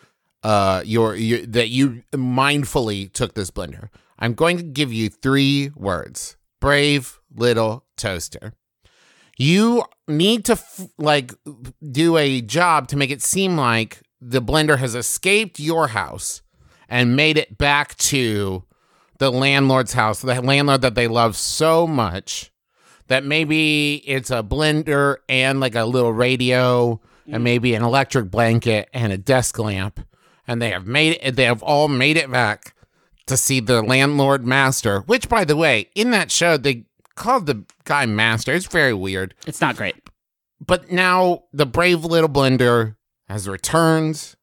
uh 0.44 0.82
your, 0.86 1.16
your 1.16 1.46
that 1.46 1.70
you 1.70 2.04
mindfully 2.14 3.12
took 3.14 3.36
this 3.36 3.52
blender. 3.52 3.90
I'm 4.18 4.34
going 4.34 4.58
to 4.58 4.64
give 4.64 4.92
you 4.92 5.10
three 5.10 5.72
words. 5.76 6.38
Brave 6.60 7.21
little 7.36 7.86
toaster. 7.98 8.54
You 9.38 9.84
need 10.08 10.46
to 10.46 10.54
f- 10.54 10.88
like 10.98 11.34
do 11.92 12.18
a 12.18 12.42
job 12.42 12.88
to 12.90 12.98
make 12.98 13.12
it 13.12 13.22
seem 13.22 13.58
like 13.58 14.02
the 14.20 14.42
blender 14.42 14.78
has 14.78 14.94
escaped 14.94 15.60
your 15.60 15.88
house 15.88 16.42
and 16.88 17.16
made 17.16 17.38
it 17.38 17.58
back 17.58 17.96
to 17.98 18.64
the 19.18 19.32
landlord's 19.32 19.94
house, 19.94 20.22
the 20.22 20.42
landlord 20.42 20.82
that 20.82 20.96
they 20.96 21.08
love 21.08 21.36
so 21.38 21.88
much 21.88 22.52
that 23.08 23.26
maybe 23.26 23.96
it's 24.06 24.32
a 24.32 24.42
blender 24.42 25.18
and 25.28 25.60
like 25.60 25.76
a 25.76 25.86
little 25.86 26.14
radio 26.14 27.00
and 27.26 27.38
mm. 27.38 27.42
maybe 27.42 27.74
an 27.74 27.84
electric 27.84 28.32
blanket 28.32 28.90
and 28.94 29.12
a 29.12 29.18
desk 29.18 29.60
lamp 29.60 30.00
and 30.48 30.62
they 30.62 30.72
have 30.72 30.88
made 30.88 31.18
it 31.22 31.36
they 31.36 31.44
have 31.44 31.62
all 31.62 31.88
made 31.88 32.18
it 32.18 32.32
back 32.32 32.74
to 33.26 33.36
see 33.38 33.60
the 33.60 33.82
landlord 33.82 34.46
master 34.46 35.02
which 35.02 35.28
by 35.28 35.44
the 35.44 35.56
way 35.56 35.90
in 35.94 36.12
that 36.12 36.32
show 36.32 36.58
they 36.58 36.86
called 37.22 37.46
the 37.46 37.64
guy 37.86 38.06
master 38.06 38.52
it's 38.54 38.66
very 38.68 38.94
weird 38.94 39.34
It's 39.48 39.62
not 39.62 39.76
great. 39.78 39.96
but 40.66 40.92
now 40.92 41.44
the 41.54 41.66
brave 41.66 42.04
little 42.04 42.30
blender 42.30 42.96
has 43.30 43.48
returned 43.48 44.36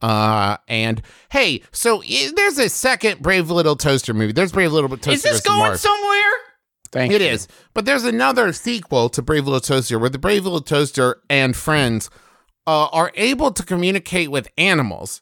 uh 0.00 0.56
and 0.68 1.02
hey 1.30 1.62
so 1.72 2.02
i- 2.02 2.30
there's 2.36 2.58
a 2.58 2.68
second 2.68 3.20
brave 3.20 3.50
little 3.50 3.74
toaster 3.76 4.14
movie 4.14 4.32
there's 4.32 4.52
brave 4.52 4.72
little 4.72 4.88
toaster 4.90 5.10
Is 5.12 5.22
this 5.22 5.40
Goes 5.40 5.54
going 5.56 5.58
Mars. 5.60 5.80
somewhere? 5.80 6.32
Thank 6.90 7.12
It 7.12 7.20
you. 7.20 7.26
is. 7.26 7.46
But 7.74 7.84
there's 7.84 8.04
another 8.04 8.50
sequel 8.54 9.10
to 9.10 9.20
Brave 9.20 9.44
Little 9.46 9.60
Toaster 9.60 9.98
where 9.98 10.08
the 10.08 10.16
Brave 10.18 10.44
Little 10.44 10.62
Toaster 10.62 11.20
and 11.28 11.54
friends 11.54 12.08
uh, 12.66 12.86
are 12.86 13.12
able 13.14 13.50
to 13.50 13.62
communicate 13.62 14.30
with 14.30 14.48
animals. 14.56 15.20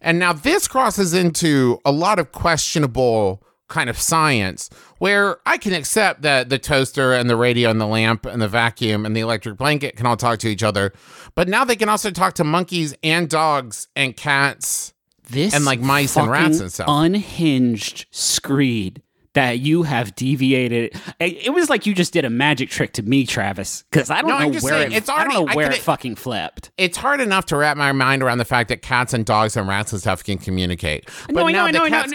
And 0.00 0.20
now 0.20 0.32
this 0.32 0.68
crosses 0.68 1.14
into 1.14 1.80
a 1.84 1.90
lot 1.90 2.20
of 2.20 2.30
questionable 2.30 3.42
kind 3.68 3.88
of 3.90 3.98
science 3.98 4.70
where 4.98 5.38
I 5.46 5.58
can 5.58 5.72
accept 5.72 6.22
that 6.22 6.48
the 6.48 6.58
toaster 6.58 7.12
and 7.12 7.28
the 7.30 7.36
radio 7.36 7.70
and 7.70 7.80
the 7.80 7.86
lamp 7.86 8.26
and 8.26 8.40
the 8.42 8.48
vacuum 8.48 9.04
and 9.06 9.16
the 9.16 9.20
electric 9.20 9.56
blanket 9.56 9.96
can 9.96 10.06
all 10.06 10.16
talk 10.16 10.38
to 10.40 10.48
each 10.48 10.62
other. 10.62 10.92
But 11.34 11.48
now 11.48 11.64
they 11.64 11.76
can 11.76 11.88
also 11.88 12.10
talk 12.10 12.34
to 12.34 12.44
monkeys 12.44 12.94
and 13.02 13.28
dogs 13.28 13.88
and 13.94 14.16
cats. 14.16 14.94
This 15.30 15.54
And, 15.54 15.66
like, 15.66 15.80
mice 15.80 16.16
and 16.16 16.30
rats 16.30 16.58
and 16.60 16.72
stuff. 16.72 16.86
Unhinged 16.88 18.06
screed 18.10 19.02
that 19.34 19.58
you 19.60 19.82
have 19.82 20.14
deviated. 20.16 20.98
It, 21.20 21.52
was 21.52 21.68
like 21.68 21.84
you 21.86 21.94
just 21.94 22.14
did 22.14 22.24
a 22.24 22.30
magic 22.30 22.70
trick 22.70 22.94
to 22.94 23.02
me, 23.02 23.26
Travis. 23.26 23.84
Because 23.90 24.10
I 24.10 24.22
don't 24.22 24.30
No, 24.30 24.38
know 24.38 24.48
where 24.48 24.60
saying, 24.60 24.92
it, 24.92 24.96
it's 24.96 25.08
I 25.10 25.24
don't 25.24 25.34
know 25.34 25.54
where 25.54 25.68
could- 25.68 25.76
it 25.76 25.82
fucking 25.82 26.16
flipped. 26.16 26.70
It's 26.78 26.96
hard 26.96 27.20
enough 27.20 27.44
to 27.46 27.56
wrap 27.56 27.76
my 27.76 27.92
mind 27.92 28.22
around 28.22 28.38
the 28.38 28.44
fact 28.46 28.70
that 28.70 28.80
cats 28.82 29.12
and 29.12 29.24
dogs 29.26 29.54
and 29.56 29.68
rats 29.68 29.92
and 29.92 30.00
stuff 30.00 30.24
can 30.24 30.38
communicate. 30.38 31.08
But 31.26 31.34
no, 31.34 31.46
I 31.46 31.52
know, 31.52 31.64
I 31.66 31.70
know, 31.72 31.84
I 31.84 31.90
cats- 31.90 32.14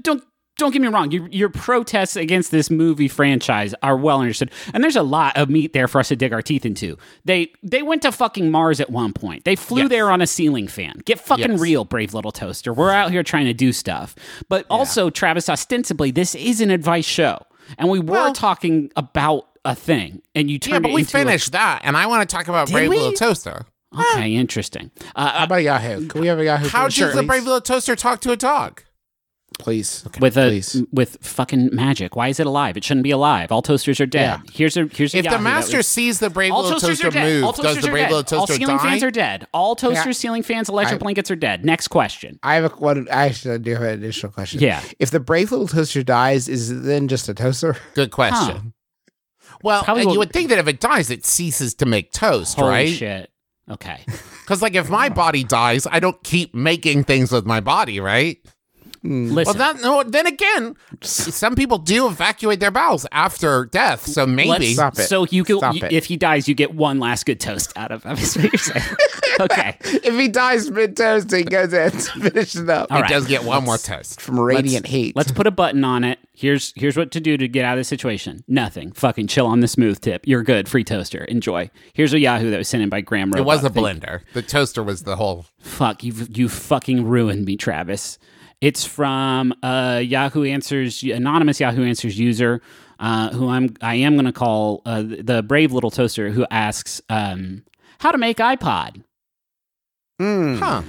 Don't 0.00 0.22
don't 0.56 0.72
get 0.72 0.80
me 0.82 0.88
wrong. 0.88 1.10
Your 1.10 1.28
your 1.28 1.48
protests 1.48 2.16
against 2.16 2.50
this 2.50 2.70
movie 2.70 3.08
franchise 3.08 3.74
are 3.82 3.96
well 3.96 4.20
understood, 4.20 4.50
and 4.72 4.82
there's 4.82 4.96
a 4.96 5.02
lot 5.02 5.36
of 5.36 5.48
meat 5.50 5.72
there 5.72 5.88
for 5.88 5.98
us 6.00 6.08
to 6.08 6.16
dig 6.16 6.32
our 6.32 6.42
teeth 6.42 6.64
into. 6.66 6.96
They 7.24 7.52
they 7.62 7.82
went 7.82 8.02
to 8.02 8.12
fucking 8.12 8.50
Mars 8.50 8.80
at 8.80 8.90
one 8.90 9.12
point. 9.12 9.44
They 9.44 9.56
flew 9.56 9.82
Yes. 9.82 9.90
there 9.90 10.10
on 10.10 10.20
a 10.22 10.26
ceiling 10.26 10.68
fan. 10.68 11.00
Get 11.04 11.20
fucking 11.20 11.52
Yes. 11.52 11.60
real, 11.60 11.84
brave 11.84 12.14
little 12.14 12.32
toaster. 12.32 12.72
We're 12.72 12.90
out 12.92 13.10
here 13.10 13.22
trying 13.22 13.46
to 13.46 13.54
do 13.54 13.72
stuff, 13.72 14.14
but 14.48 14.64
also 14.70 15.10
Travis. 15.10 15.48
Ostensibly, 15.48 16.10
this 16.10 16.34
is 16.34 16.60
an 16.60 16.70
advice 16.70 17.04
show, 17.06 17.38
and 17.78 17.88
we 17.88 17.98
were 17.98 18.12
Well- 18.12 18.32
talking 18.32 18.90
about 18.96 19.46
a 19.64 19.74
thing, 19.74 20.22
and 20.34 20.50
you 20.50 20.58
turned 20.58 20.74
Yeah, 20.74 20.78
but 20.80 20.90
it 20.90 20.94
we 20.94 21.00
into 21.02 21.16
a- 21.16 21.20
finished 21.20 21.52
that, 21.52 21.80
and 21.84 21.96
I 21.96 22.06
want 22.06 22.28
to 22.28 22.34
talk 22.34 22.48
about 22.48 22.70
Brave 22.70 22.88
we? 22.88 22.96
Little 22.96 23.12
Toaster. 23.12 23.66
okay, 24.12 24.34
interesting. 24.34 24.90
Uh, 25.14 25.30
How 25.32 25.44
about 25.44 25.62
Yahoo? 25.64 26.06
Can 26.06 26.20
we 26.20 26.28
have 26.28 26.38
a 26.38 26.44
Yahoo? 26.44 26.68
How 26.68 26.88
Sure, 26.88 27.08
does 27.08 27.16
the. 27.16 27.22
Brave 27.24 27.44
Little 27.44 27.60
Toaster 27.60 27.96
talk 27.96 28.20
to 28.20 28.30
a 28.32 28.36
dog? 28.36 28.82
Please. 29.58 30.04
with 30.20 30.36
a 30.36 30.48
please. 30.48 30.82
with 30.92 31.16
fucking 31.22 31.70
magic. 31.72 32.14
Why 32.14 32.28
is 32.28 32.38
it 32.38 32.46
alive? 32.46 32.76
It 32.76 32.84
shouldn't 32.84 33.04
be 33.04 33.10
alive. 33.10 33.50
All 33.50 33.62
toasters 33.62 34.00
are 34.00 34.06
dead. 34.06 34.40
Yeah. 34.44 34.50
Here's 34.52 34.76
a 34.76 34.84
here's 34.86 35.14
a 35.14 35.18
If 35.18 35.24
the 35.24 35.30
Yahoo 35.30 35.36
that 35.38 35.42
master 35.42 35.76
was- 35.78 35.88
sees 35.88 36.18
the 36.20 36.28
Brave 36.30 36.52
all 36.52 36.62
Little 36.62 36.78
toasters 36.78 37.00
Toaster 37.00 37.08
are 37.08 37.10
dead. 37.10 37.42
All 37.42 37.48
move, 37.48 37.56
does 37.56 37.64
toasters 37.64 37.82
the 37.84 37.88
are 37.88 37.92
Brave 37.92 38.04
dead. 38.04 38.10
Little 38.10 38.22
Toaster 38.24 38.36
All 38.36 38.46
ceiling 38.58 38.76
die? 38.76 38.82
fans 38.82 39.02
are 39.02 39.10
dead. 39.10 39.46
All 39.54 39.74
toasters, 39.74 40.06
Yeah. 40.06 40.12
ceiling 40.12 40.42
fans, 40.42 40.68
electric 40.68 41.00
I- 41.00 41.02
blankets 41.02 41.30
are 41.30 41.36
dead. 41.36 41.64
Next 41.64 41.88
question. 41.88 42.38
I 42.42 42.54
have 42.56 42.64
a 42.64 42.68
one. 42.76 43.08
I 43.10 43.26
actually 43.26 43.58
do 43.60 43.72
have 43.72 43.82
an 43.82 43.88
additional 43.94 44.30
question. 44.30 44.60
Yeah. 44.60 44.82
If 44.98 45.10
the 45.10 45.20
brave 45.20 45.50
little 45.50 45.68
toaster 45.68 46.02
dies, 46.02 46.48
is 46.48 46.70
it 46.70 46.82
then 46.82 47.08
just 47.08 47.28
a 47.28 47.34
toaster? 47.34 47.76
Good 47.94 48.10
question. 48.10 48.74
Well, 49.62 49.82
Probably 49.84 50.04
will- 50.04 50.12
you 50.12 50.18
would 50.18 50.32
think 50.32 50.50
that 50.50 50.58
if 50.58 50.68
it 50.68 50.80
dies, 50.80 51.10
it 51.10 51.24
ceases 51.24 51.74
to 51.76 51.86
make 51.86 52.12
toast, 52.12 52.56
Holy 52.56 52.68
right? 52.68 52.92
shit. 52.94 53.30
Okay. 53.70 54.04
Because 54.46 54.62
like 54.62 54.76
if 54.76 54.88
my 54.88 55.08
body 55.08 55.42
dies, 55.42 55.88
I 55.90 55.98
don't 55.98 56.22
keep 56.22 56.54
making 56.54 57.02
things 57.02 57.32
with 57.32 57.44
my 57.46 57.58
body, 57.58 57.98
right? 57.98 58.38
Hmm. 59.06 59.30
Listen. 59.32 59.58
Well, 59.58 59.72
that 59.74 59.82
no. 59.82 60.02
Then 60.02 60.26
again, 60.26 60.74
some 61.02 61.54
people 61.54 61.78
do 61.78 62.06
evacuate 62.08 62.60
their 62.60 62.70
bowels 62.70 63.06
after 63.12 63.66
death, 63.66 64.06
so 64.06 64.26
maybe. 64.26 64.48
let's- 64.48 64.72
Stop 64.74 64.98
it. 64.98 65.02
So 65.08 65.26
you 65.30 65.44
can, 65.44 65.58
Stop 65.58 65.74
you- 65.76 65.84
it. 65.84 65.92
if 65.92 66.06
he 66.06 66.16
dies, 66.16 66.48
you 66.48 66.54
get 66.54 66.74
one 66.74 66.98
last 66.98 67.24
good 67.26 67.40
toast 67.40 67.72
out 67.76 67.92
of 67.92 68.02
him. 68.04 68.16
Is 68.18 68.36
what 68.36 68.52
you're 68.52 68.58
saying. 68.58 68.96
okay. 69.40 69.76
if 69.82 70.14
he 70.18 70.28
dies 70.28 70.70
mid 70.70 70.96
toast, 70.96 71.30
he 71.32 71.44
goes 71.44 71.72
in 71.72 71.90
to 71.92 71.98
finish 72.30 72.56
it 72.56 72.68
up 72.68 72.90
All 72.90 72.96
He 72.98 73.02
right. 73.02 73.10
does 73.10 73.26
get 73.26 73.44
one 73.44 73.64
more 73.64 73.78
toast. 73.78 74.20
from 74.20 74.38
radiant 74.40 74.86
heat. 74.86 75.14
Let's 75.16 75.30
put 75.32 75.46
a 75.46 75.50
button 75.50 75.84
on 75.84 76.04
it. 76.04 76.18
Here's 76.34 76.72
here's 76.76 76.96
what 76.98 77.10
to 77.12 77.20
do 77.20 77.36
to 77.38 77.48
get 77.48 77.64
out 77.64 77.74
of 77.74 77.80
this 77.80 77.88
situation. 77.88 78.44
Nothing. 78.46 78.92
Fucking 78.92 79.26
chill 79.28 79.46
on 79.46 79.60
the 79.60 79.68
smooth 79.68 80.00
tip. 80.00 80.26
You're 80.26 80.42
good. 80.42 80.68
Free 80.68 80.84
toaster. 80.84 81.24
Enjoy. 81.24 81.70
Here's 81.94 82.12
a 82.12 82.18
Yahoo 82.18 82.50
that 82.50 82.58
was 82.58 82.68
sent 82.68 82.82
in 82.82 82.88
by 82.90 83.00
Graham. 83.00 83.32
It 83.34 83.44
was 83.44 83.64
a 83.64 83.70
blender. 83.70 84.20
The 84.34 84.42
toaster 84.42 84.82
was 84.82 85.04
the 85.04 85.16
whole. 85.16 85.46
Fuck 85.60 86.04
you! 86.04 86.12
You 86.30 86.48
fucking 86.50 87.06
ruined 87.06 87.46
me, 87.46 87.56
Travis. 87.56 88.18
It's 88.60 88.84
from 88.84 89.52
a 89.62 90.00
Yahoo 90.00 90.44
Answers, 90.44 91.02
anonymous 91.02 91.60
Yahoo 91.60 91.84
Answers 91.84 92.18
user, 92.18 92.62
uh, 92.98 93.30
who 93.30 93.48
I'm 93.48 93.74
I 93.82 93.96
am 93.96 94.14
going 94.14 94.24
to 94.26 94.32
call 94.32 94.82
uh, 94.86 95.02
the 95.02 95.42
brave 95.42 95.72
little 95.72 95.90
toaster, 95.90 96.30
who 96.30 96.46
asks 96.50 97.00
um, 97.10 97.64
how 97.98 98.10
to 98.10 98.18
make 98.18 98.38
iPod. 98.38 99.02
Mm. 100.20 100.58
Huh. 100.58 100.82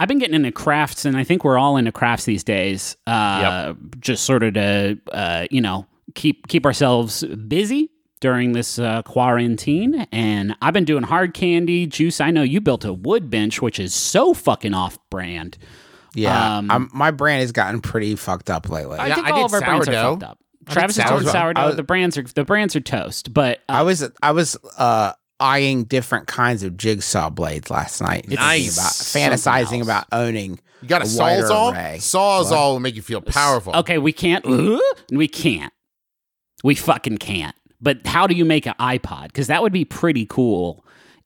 I've 0.00 0.08
been 0.08 0.18
getting 0.18 0.34
into 0.34 0.50
crafts, 0.50 1.04
and 1.04 1.16
I 1.16 1.22
think 1.22 1.44
we're 1.44 1.58
all 1.58 1.76
into 1.76 1.92
crafts 1.92 2.24
these 2.24 2.42
days. 2.42 2.96
Uh, 3.06 3.74
Just 4.00 4.24
sort 4.24 4.42
of 4.42 4.54
to 4.54 4.98
uh, 5.12 5.46
you 5.50 5.60
know 5.60 5.86
keep 6.16 6.48
keep 6.48 6.66
ourselves 6.66 7.22
busy 7.46 7.88
during 8.20 8.52
this 8.52 8.78
uh, 8.78 9.02
quarantine. 9.02 10.06
And 10.10 10.56
I've 10.60 10.74
been 10.74 10.84
doing 10.84 11.04
hard 11.04 11.34
candy 11.34 11.86
juice. 11.86 12.20
I 12.20 12.32
know 12.32 12.42
you 12.42 12.60
built 12.60 12.84
a 12.84 12.92
wood 12.92 13.30
bench, 13.30 13.62
which 13.62 13.78
is 13.78 13.94
so 13.94 14.34
fucking 14.34 14.74
off 14.74 14.98
brand. 15.10 15.58
Yeah, 16.14 16.58
Um, 16.58 16.70
um, 16.70 16.90
my 16.92 17.10
brand 17.10 17.40
has 17.40 17.52
gotten 17.52 17.80
pretty 17.80 18.16
fucked 18.16 18.50
up 18.50 18.68
lately. 18.68 18.98
I 18.98 19.06
I, 19.10 19.14
think 19.14 19.26
I 19.26 19.30
all 19.30 19.36
did 19.36 19.44
of 19.46 19.52
our 19.54 19.60
brands 19.60 19.88
are 19.88 19.92
fucked 19.92 20.22
up. 20.24 20.38
I 20.68 20.72
Travis 20.74 20.98
is 20.98 21.04
doing 21.04 21.16
sourdough. 21.20 21.32
sourdough. 21.32 21.66
Was- 21.68 21.76
the 21.76 21.82
brands 21.82 22.18
are 22.18 22.22
the 22.22 22.44
brands 22.44 22.76
are 22.76 22.80
toast, 22.80 23.32
but 23.34 23.60
uh, 23.68 23.82
was 23.84 24.08
I 24.22 24.30
was 24.32 24.56
uh, 24.78 25.12
eyeing 25.40 25.84
different 25.84 26.26
kinds 26.28 26.62
of 26.62 26.76
jigsaw 26.76 27.30
blades 27.30 27.70
last 27.70 28.00
night. 28.00 28.22
thinking 28.26 28.36
Nice. 28.36 28.76
about 28.78 28.92
fantasizing 28.92 29.78
else. 29.78 29.86
about 29.88 30.06
owning. 30.12 30.60
You 30.82 30.88
got 30.88 31.02
a, 31.02 31.10
A 31.12 31.16
wider 31.18 31.42
sawzall? 31.44 31.72
array. 31.72 31.96
Sawzall 31.98 32.72
will 32.72 32.80
make 32.80 32.94
you 32.96 33.02
feel 33.02 33.20
powerful. 33.20 33.74
okay, 33.76 33.98
we 33.98 34.12
can't. 34.12 34.44
we 35.10 35.28
can't. 35.28 35.72
We 36.62 36.74
fucking 36.74 37.18
can't. 37.18 37.56
But 37.80 38.06
how 38.06 38.26
do 38.28 38.34
you 38.36 38.44
make 38.44 38.66
an 38.66 38.74
iPod? 38.78 39.26
Because 39.28 39.48
that 39.48 39.62
would 39.62 39.72
be 39.72 39.84
pretty 39.84 40.26
cool 40.26 40.84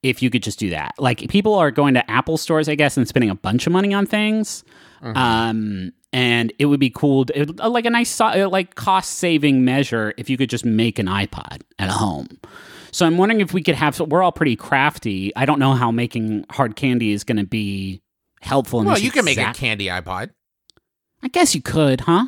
if 0.09 0.23
you 0.23 0.31
could 0.31 0.43
just 0.43 0.59
do 0.59 0.71
that. 0.71 0.95
Like 0.99 1.29
people 1.29 1.55
are 1.55 1.71
going 1.71 1.95
to 1.95 2.11
Apple 2.11 2.37
stores, 2.37 2.69
I 2.69 2.75
guess, 2.75 2.97
and 2.97 3.07
spending 3.07 3.31
a 3.31 3.35
bunch 3.35 3.67
of 3.67 3.73
money 3.73 3.93
on 3.93 4.07
things. 4.07 4.65
Um, 5.03 5.93
and 6.13 6.53
it 6.59 6.67
would 6.67 6.81
be 6.81 6.91
cool, 6.91 7.27
to, 7.27 7.41
it, 7.43 7.57
like 7.57 7.85
a 7.85 7.91
nice, 7.91 8.21
uh, 8.21 8.49
like 8.51 8.75
cost 8.75 9.19
saving 9.19 9.65
measure 9.65 10.15
if 10.17 10.31
you 10.31 10.37
could 10.37 10.51
just 10.51 10.65
make 10.65 10.99
an 10.99 11.07
iPod 11.07 11.63
at 11.79 11.91
home. 11.91 12.27
So 12.91 13.07
I'm 13.07 13.19
wondering 13.19 13.41
if 13.41 13.53
we 13.53 13.63
could 13.63 13.75
have. 13.75 14.01
We're 14.01 14.23
all 14.23 14.33
pretty 14.33 14.57
crafty. 14.57 15.31
I 15.37 15.45
don't 15.45 15.59
know 15.59 15.75
how 15.75 15.91
making 15.91 16.47
hard 16.51 16.77
candy 16.77 17.13
is 17.13 17.25
going 17.25 17.37
to 17.37 17.45
be 17.45 18.01
helpful. 18.41 18.81
In 18.81 18.87
this. 18.87 18.89
Well, 18.89 18.95
this 18.97 19.05
you 19.05 19.11
can 19.11 19.25
make 19.25 19.39
a 19.39 19.53
candy 19.53 19.87
iPod. 19.87 20.31
I 21.23 21.29
guess 21.29 21.55
you 21.55 21.61
could, 21.61 22.01
huh? 22.01 22.27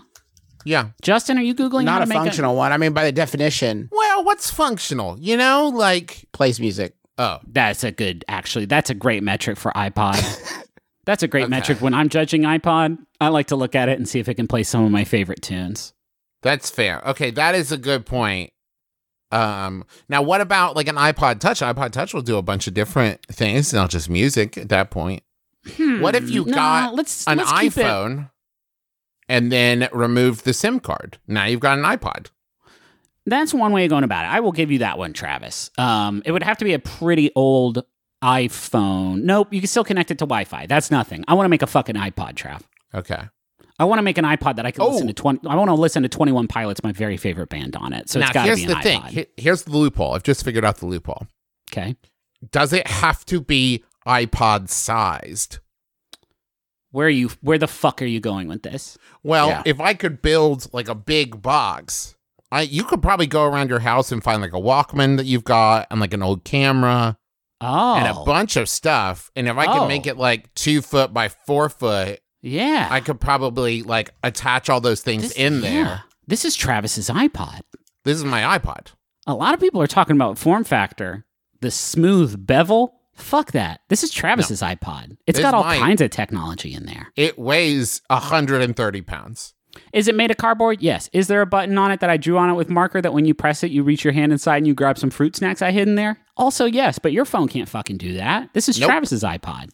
Yeah. 0.64 0.90
Justin, 1.00 1.38
are 1.38 1.42
you 1.42 1.54
googling 1.54 1.86
how 1.88 1.98
Not 1.98 1.98
to 2.00 2.04
a 2.04 2.06
make 2.08 2.18
functional 2.18 2.54
one. 2.54 2.72
I 2.72 2.76
mean, 2.76 2.92
by 2.92 3.04
the 3.04 3.12
definition, 3.12 3.88
Well, 3.90 4.24
what's 4.24 4.50
functional? 4.50 5.18
You 5.18 5.38
know, 5.38 5.68
like 5.68 6.26
plays 6.32 6.60
music. 6.60 6.94
Oh, 7.18 7.38
That's 7.46 7.84
a 7.84 7.90
good, 7.92 8.24
actually. 8.28 8.64
That's 8.66 8.90
a 8.90 8.94
great 8.94 9.22
metric 9.22 9.58
for 9.58 9.70
iPod. 9.72 10.64
that's 11.06 11.22
a 11.22 11.28
great 11.28 11.44
Okay. 11.44 11.50
metric 11.50 11.80
when 11.80 11.94
I'm 11.94 12.08
judging 12.08 12.42
iPod. 12.42 12.98
I 13.20 13.28
like 13.28 13.48
to 13.48 13.56
look 13.56 13.74
at 13.74 13.88
it 13.88 13.98
and 13.98 14.08
see 14.08 14.20
if 14.20 14.28
it 14.28 14.34
can 14.34 14.46
play 14.48 14.62
some 14.62 14.84
of 14.84 14.90
my 14.90 15.04
favorite 15.04 15.42
tunes. 15.42 15.92
That's 16.42 16.70
fair. 16.70 17.02
Okay, 17.08 17.30
that 17.32 17.54
is 17.54 17.72
a 17.72 17.76
good 17.78 18.06
point. 18.06 18.52
Um, 19.30 19.84
now 20.08 20.22
what 20.22 20.40
about 20.40 20.74
like 20.76 20.88
an 20.88 20.96
iPod 20.96 21.40
Touch? 21.40 21.60
iPod 21.60 21.90
Touch 21.92 22.14
will 22.14 22.22
do 22.22 22.38
a 22.38 22.42
bunch 22.42 22.66
of 22.66 22.72
different 22.74 23.20
things, 23.26 23.74
not 23.74 23.90
just 23.90 24.08
music 24.08 24.56
at 24.56 24.68
that 24.70 24.90
point. 24.90 25.22
What 25.76 26.14
if 26.14 26.30
you 26.30 26.44
Hmm, 26.44 26.50
No, 26.50 26.54
got 26.56 26.94
let's, 26.94 27.26
an 27.26 27.36
let's 27.38 27.52
iPhone 27.52 28.30
and 29.28 29.52
then 29.52 29.88
removed 29.92 30.44
the 30.46 30.54
SIM 30.54 30.80
card? 30.80 31.18
Now 31.26 31.44
you've 31.44 31.60
got 31.60 31.76
an 31.78 31.84
iPod. 31.84 32.28
That's 33.28 33.52
one 33.54 33.72
way 33.72 33.84
of 33.84 33.90
going 33.90 34.04
about 34.04 34.24
it. 34.24 34.28
I 34.28 34.40
will 34.40 34.52
give 34.52 34.70
you 34.70 34.78
that 34.80 34.98
one, 34.98 35.12
Travis. 35.12 35.70
Um, 35.78 36.22
it 36.24 36.32
would 36.32 36.42
have 36.42 36.58
to 36.58 36.64
be 36.64 36.74
a 36.74 36.78
pretty 36.78 37.30
old 37.34 37.84
iPhone. 38.22 39.22
Nope, 39.22 39.52
you 39.52 39.60
can 39.60 39.68
still 39.68 39.84
connect 39.84 40.10
it 40.10 40.18
to 40.18 40.24
Wi-Fi. 40.26 40.66
That's 40.66 40.90
nothing. 40.90 41.24
I 41.28 41.34
want 41.34 41.44
to 41.44 41.48
make 41.50 41.62
a 41.62 41.66
fucking 41.66 41.94
iPod, 41.96 42.34
Trav. 42.34 42.62
Okay. 42.94 43.20
I 43.80 43.84
want 43.84 43.98
to 43.98 44.02
make 44.02 44.18
an 44.18 44.24
iPod 44.24 44.56
that 44.56 44.66
I 44.66 44.70
can 44.72 44.84
listen 44.86 45.04
Oh. 45.04 45.08
to. 45.08 45.12
Twenty. 45.12 45.48
I 45.48 45.54
want 45.54 45.68
to 45.68 45.74
listen 45.74 46.02
to 46.02 46.08
Twenty 46.08 46.32
One 46.32 46.48
Pilots, 46.48 46.82
my 46.82 46.90
very 46.92 47.16
favorite 47.16 47.48
band, 47.48 47.76
on 47.76 47.92
it. 47.92 48.08
So 48.08 48.18
now 48.18 48.26
it's 48.26 48.34
got 48.34 48.46
to 48.46 48.56
be 48.56 48.66
the 48.66 48.76
an 48.76 48.82
thing. 48.82 49.00
iPod. 49.02 49.08
Here- 49.10 49.26
here's 49.36 49.62
the 49.62 49.70
loophole. 49.70 50.14
I've 50.14 50.24
just 50.24 50.44
figured 50.44 50.64
out 50.64 50.78
the 50.78 50.86
loophole. 50.86 51.26
Okay. 51.70 51.96
Does 52.50 52.72
it 52.72 52.86
have 52.88 53.24
to 53.26 53.40
be 53.40 53.84
iPod 54.06 54.68
sized? 54.68 55.58
Where 56.90 57.06
are 57.06 57.10
you? 57.10 57.30
Where 57.42 57.58
the 57.58 57.68
fuck 57.68 58.00
are 58.02 58.06
you 58.06 58.18
going 58.20 58.48
with 58.48 58.62
this? 58.62 58.96
Well, 59.22 59.48
Yeah. 59.48 59.62
if 59.66 59.78
I 59.80 59.94
could 59.94 60.22
build 60.22 60.72
like 60.72 60.88
a 60.88 60.94
big 60.94 61.40
box, 61.42 62.16
I 62.50 62.62
you 62.62 62.84
could 62.84 63.02
probably 63.02 63.26
go 63.26 63.44
around 63.44 63.68
your 63.70 63.80
house 63.80 64.10
and 64.12 64.22
find 64.22 64.40
like 64.40 64.52
a 64.52 64.56
Walkman 64.56 65.16
that 65.18 65.26
you've 65.26 65.44
got 65.44 65.86
and 65.90 66.00
like 66.00 66.14
an 66.14 66.22
old 66.22 66.44
camera 66.44 67.18
Oh, 67.60 67.94
and 67.96 68.06
a 68.06 68.14
oh. 68.16 68.24
bunch 68.24 68.56
of 68.56 68.68
stuff. 68.68 69.30
And 69.34 69.48
if 69.48 69.56
I 69.56 69.66
Oh. 69.66 69.80
could 69.80 69.88
make 69.88 70.06
oh. 70.06 70.10
it 70.10 70.16
like 70.16 70.52
two 70.54 70.80
foot 70.80 71.12
by 71.12 71.28
four 71.28 71.68
foot, 71.68 72.20
yeah. 72.40 72.86
I 72.90 73.00
could 73.00 73.20
probably 73.20 73.82
like 73.82 74.10
attach 74.22 74.70
all 74.70 74.80
those 74.80 75.02
things 75.02 75.32
in 75.32 75.60
there. 75.60 75.72
yeah. 75.72 75.98
This 76.26 76.44
is 76.44 76.54
Travis's 76.54 77.08
iPod. 77.08 77.60
This 78.04 78.16
is 78.16 78.24
my 78.24 78.58
iPod. 78.58 78.92
A 79.26 79.34
lot 79.34 79.54
of 79.54 79.60
people 79.60 79.82
are 79.82 79.86
talking 79.88 80.14
about 80.16 80.38
form 80.38 80.62
factor, 80.64 81.26
the 81.60 81.70
smooth 81.70 82.46
bevel. 82.46 82.94
Fuck 83.14 83.52
that. 83.52 83.80
This 83.88 84.04
is 84.04 84.10
Travis's 84.12 84.62
iPod. 84.62 85.16
It's 85.26 85.36
This 85.38 85.42
got 85.44 85.52
all 85.54 85.64
kinds 85.64 86.00
of 86.00 86.10
technology 86.10 86.72
in 86.72 86.86
there. 86.86 87.08
It 87.16 87.36
weighs 87.38 88.00
130 88.08 89.02
pounds. 89.02 89.54
Is 89.92 90.08
it 90.08 90.14
made 90.14 90.30
of 90.30 90.36
cardboard? 90.36 90.80
Yes. 90.80 91.08
Is 91.12 91.26
there 91.28 91.40
a 91.40 91.46
button 91.46 91.76
on 91.78 91.90
it 91.90 92.00
that 92.00 92.10
I 92.10 92.16
drew 92.16 92.38
on 92.38 92.50
it 92.50 92.54
with 92.54 92.68
marker 92.70 93.00
that 93.00 93.12
when 93.12 93.24
you 93.24 93.34
press 93.34 93.62
it, 93.62 93.70
you 93.70 93.82
reach 93.82 94.04
your 94.04 94.12
hand 94.12 94.32
inside 94.32 94.58
and 94.58 94.66
you 94.66 94.74
grab 94.74 94.98
some 94.98 95.10
fruit 95.10 95.36
snacks 95.36 95.62
I 95.62 95.70
hid 95.70 95.88
in 95.88 95.94
there? 95.94 96.18
Also, 96.36 96.64
yes, 96.66 96.98
but 96.98 97.12
your 97.12 97.24
phone 97.24 97.48
can't 97.48 97.68
fucking 97.68 97.96
do 97.96 98.14
that. 98.14 98.50
This 98.54 98.68
is 98.68 98.78
Nope. 98.78 98.88
Travis's 98.90 99.22
iPod. 99.22 99.70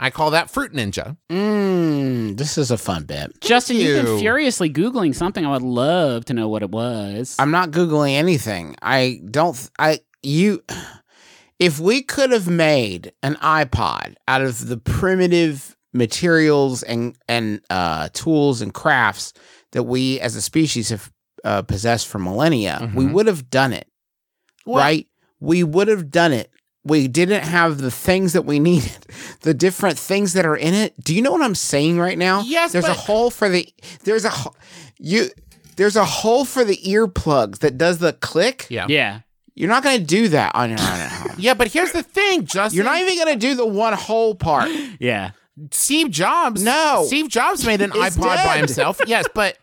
I 0.00 0.10
call 0.10 0.30
that 0.30 0.48
Fruit 0.48 0.72
Ninja. 0.72 1.16
Mmm, 1.28 2.36
this 2.36 2.56
is 2.56 2.70
a 2.70 2.78
fun 2.78 3.04
bit. 3.04 3.40
Justin, 3.40 3.76
you've 3.76 4.04
been 4.04 4.18
furiously 4.20 4.70
Googling 4.70 5.12
something. 5.14 5.44
I 5.44 5.50
would 5.50 5.62
love 5.62 6.24
to 6.26 6.34
know 6.34 6.48
what 6.48 6.62
it 6.62 6.70
was. 6.70 7.34
I'm 7.38 7.50
not 7.50 7.72
googling 7.72 8.12
anything. 8.12 8.76
I 8.80 9.20
don't. 9.30 9.54
th- 9.56 9.70
I 9.78 10.00
you. 10.22 10.62
If 11.58 11.80
we 11.80 12.02
could 12.02 12.30
have 12.30 12.46
made 12.46 13.10
an 13.20 13.34
iPod 13.42 14.14
out 14.28 14.42
of 14.42 14.68
the 14.68 14.76
primitive 14.76 15.76
materials 15.98 16.82
and 16.82 17.16
and 17.28 17.60
uh, 17.70 18.08
tools 18.12 18.62
and 18.62 18.72
crafts 18.72 19.32
that 19.72 19.82
we 19.82 20.18
as 20.20 20.36
a 20.36 20.42
species 20.42 20.88
have 20.88 21.10
uh, 21.44 21.62
possessed 21.62 22.06
for 22.08 22.18
millennia, 22.18 22.90
we 22.94 23.04
Mhm. 23.04 23.12
would 23.12 23.26
have 23.26 23.50
done 23.50 23.72
it. 23.72 23.86
Right? 24.66 25.06
We 25.40 25.62
would 25.64 25.88
have 25.88 26.10
done 26.10 26.32
it. 26.32 26.50
We 26.84 27.06
didn't 27.08 27.42
have 27.44 27.78
the 27.78 27.90
things 27.90 28.32
that 28.32 28.42
we 28.46 28.58
needed, 28.58 28.96
the 29.42 29.54
different 29.54 29.98
things 29.98 30.32
that 30.32 30.46
are 30.46 30.56
in 30.56 30.74
it. 30.74 30.94
Do 31.02 31.14
you 31.14 31.22
know 31.22 31.32
what 31.32 31.42
I'm 31.42 31.54
saying 31.54 31.98
right 31.98 32.16
now? 32.18 32.42
Yes, 32.42 32.72
There's 32.72 32.84
a 32.86 32.94
hole 32.94 33.30
for 33.30 33.48
the. 33.48 33.68
There's 34.04 34.24
a 34.24 34.32
you. 34.98 35.28
There's 35.76 35.96
a 35.96 36.04
hole 36.04 36.44
for 36.44 36.64
the 36.64 36.76
earplugs 36.78 37.58
that 37.60 37.78
does 37.78 37.98
the 37.98 38.12
click. 38.14 38.66
Yeah. 38.68 38.86
yeah. 38.88 39.20
You're 39.54 39.68
not 39.68 39.82
going 39.84 39.98
to 39.98 40.04
do 40.04 40.28
that 40.28 40.54
on 40.56 40.70
your 40.70 40.80
own 40.80 40.86
at 40.86 41.12
home. 41.12 41.36
Yeah, 41.38 41.54
but 41.54 41.68
here's 41.68 41.92
the 41.92 42.02
thing, 42.02 42.46
Justin. 42.46 42.76
You're 42.76 42.84
not 42.84 43.00
even 43.00 43.16
going 43.16 43.32
to 43.38 43.46
do 43.46 43.54
the 43.54 43.66
one 43.66 43.92
hole 43.92 44.34
part. 44.34 44.70
Yeah. 45.00 45.30
Steve 45.70 46.10
Jobs. 46.10 46.62
No. 46.62 47.04
Steve 47.06 47.28
Jobs 47.28 47.64
made 47.66 47.80
an 47.80 47.92
It's 47.94 48.16
iPod 48.16 48.44
by 48.44 48.56
himself. 48.58 49.00
Yes, 49.06 49.26
but 49.34 49.58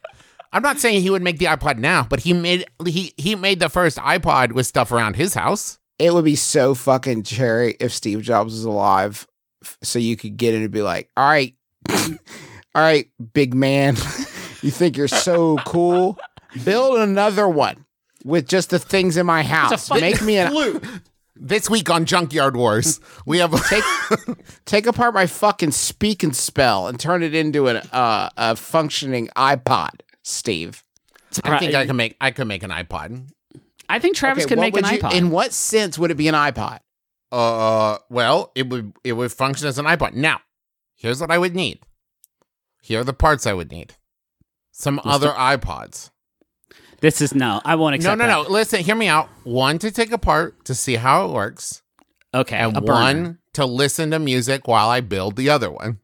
I'm 0.53 0.61
not 0.61 0.79
saying 0.79 1.01
he 1.01 1.09
would 1.09 1.21
make 1.21 1.37
the 1.37 1.45
iPod 1.45 1.77
now, 1.77 2.05
but 2.09 2.21
he 2.21 2.33
made 2.33 2.65
he 2.85 3.13
he 3.17 3.35
made 3.35 3.59
the 3.59 3.69
first 3.69 3.97
iPod 3.97 4.53
with 4.53 4.65
stuff 4.65 4.91
around 4.91 5.15
his 5.15 5.33
house. 5.33 5.79
It 5.99 6.13
would 6.13 6.25
be 6.25 6.35
so 6.35 6.75
fucking 6.75 7.23
cherry 7.23 7.75
if 7.79 7.93
Steve 7.93 8.21
Jobs 8.21 8.53
was 8.53 8.65
alive, 8.65 9.27
f- 9.63 9.77
so 9.83 9.99
you 9.99 10.15
could 10.17 10.37
get 10.37 10.53
it 10.53 10.57
and 10.61 10.71
be 10.71 10.81
like, 10.81 11.09
"All 11.15 11.27
right, 11.27 11.55
all 11.89 12.07
right, 12.75 13.09
big 13.33 13.53
man, 13.53 13.95
you 14.61 14.71
think 14.71 14.97
you're 14.97 15.07
so 15.07 15.57
cool? 15.65 16.17
Build 16.63 16.99
another 16.99 17.47
one 17.47 17.85
with 18.23 18.47
just 18.47 18.69
the 18.71 18.79
things 18.79 19.17
in 19.17 19.25
my 19.25 19.43
house. 19.43 19.89
Make 19.91 20.21
me 20.21 20.37
an 20.37 20.53
This 21.37 21.69
week 21.69 21.89
on 21.89 22.05
Junkyard 22.05 22.55
Wars, 22.55 22.99
we 23.25 23.39
have 23.39 23.51
take 23.69 23.83
take 24.65 24.85
apart 24.87 25.13
my 25.13 25.25
fucking 25.27 25.71
speak 25.71 26.23
and 26.23 26.35
spell 26.35 26.87
and 26.87 26.99
turn 26.99 27.23
it 27.23 27.35
into 27.35 27.67
an 27.67 27.77
uh, 27.91 28.29
a 28.37 28.55
functioning 28.55 29.27
iPod, 29.35 29.99
Steve. 30.23 30.83
I 31.43 31.59
think 31.59 31.75
I 31.75 31.85
can 31.85 31.95
make 31.97 32.15
I 32.21 32.31
can 32.31 32.47
make 32.47 32.63
an 32.63 32.71
iPod. 32.71 33.29
I 33.89 33.99
think 33.99 34.15
Travis 34.15 34.45
Okay, 34.45 34.49
could 34.55 34.59
make 34.59 34.77
an 34.77 34.85
you- 34.85 34.99
iPod. 34.99 35.13
In 35.13 35.29
what 35.29 35.51
sense 35.51 35.99
would 35.99 36.09
it 36.11 36.15
be 36.15 36.27
an 36.29 36.35
iPod? 36.35 36.79
Uh, 37.31 37.97
well, 38.09 38.51
it 38.55 38.69
would 38.69 38.93
it 39.03 39.13
would 39.13 39.31
function 39.33 39.67
as 39.67 39.77
an 39.77 39.85
iPod. 39.85 40.13
Now, 40.13 40.39
here's 40.95 41.19
what 41.19 41.31
I 41.31 41.37
would 41.37 41.53
need. 41.55 41.79
Here 42.81 43.01
are 43.01 43.03
the 43.03 43.13
parts 43.13 43.45
I 43.45 43.53
would 43.53 43.71
need. 43.71 43.95
Some 44.71 45.01
other 45.03 45.29
iPods. 45.29 46.11
This 47.05 47.21
is 47.21 47.35
no. 47.35 47.61
I 47.63 47.75
won't 47.75 47.91
No, 47.93 47.95
accept 47.97 48.17
no, 48.17 48.25
that. 48.25 48.47
no. 48.47 48.51
Listen, 48.51 48.79
hear 48.81 48.95
me 48.95 49.07
out. 49.07 49.29
One 49.43 49.77
to 49.79 49.91
take 49.91 50.11
apart 50.11 50.65
to 50.65 50.73
see 50.73 50.95
how 50.95 51.25
it 51.27 51.31
works, 51.33 51.83
Okay. 52.33 52.57
and 52.57 52.73
burner. 52.73 52.87
one 52.91 53.37
to 53.53 53.65
listen 53.65 54.09
to 54.11 54.17
music 54.19 54.67
while 54.67 54.89
I 54.89 55.01
build 55.01 55.35
the 55.35 55.49
other 55.51 55.69
one. 55.69 55.99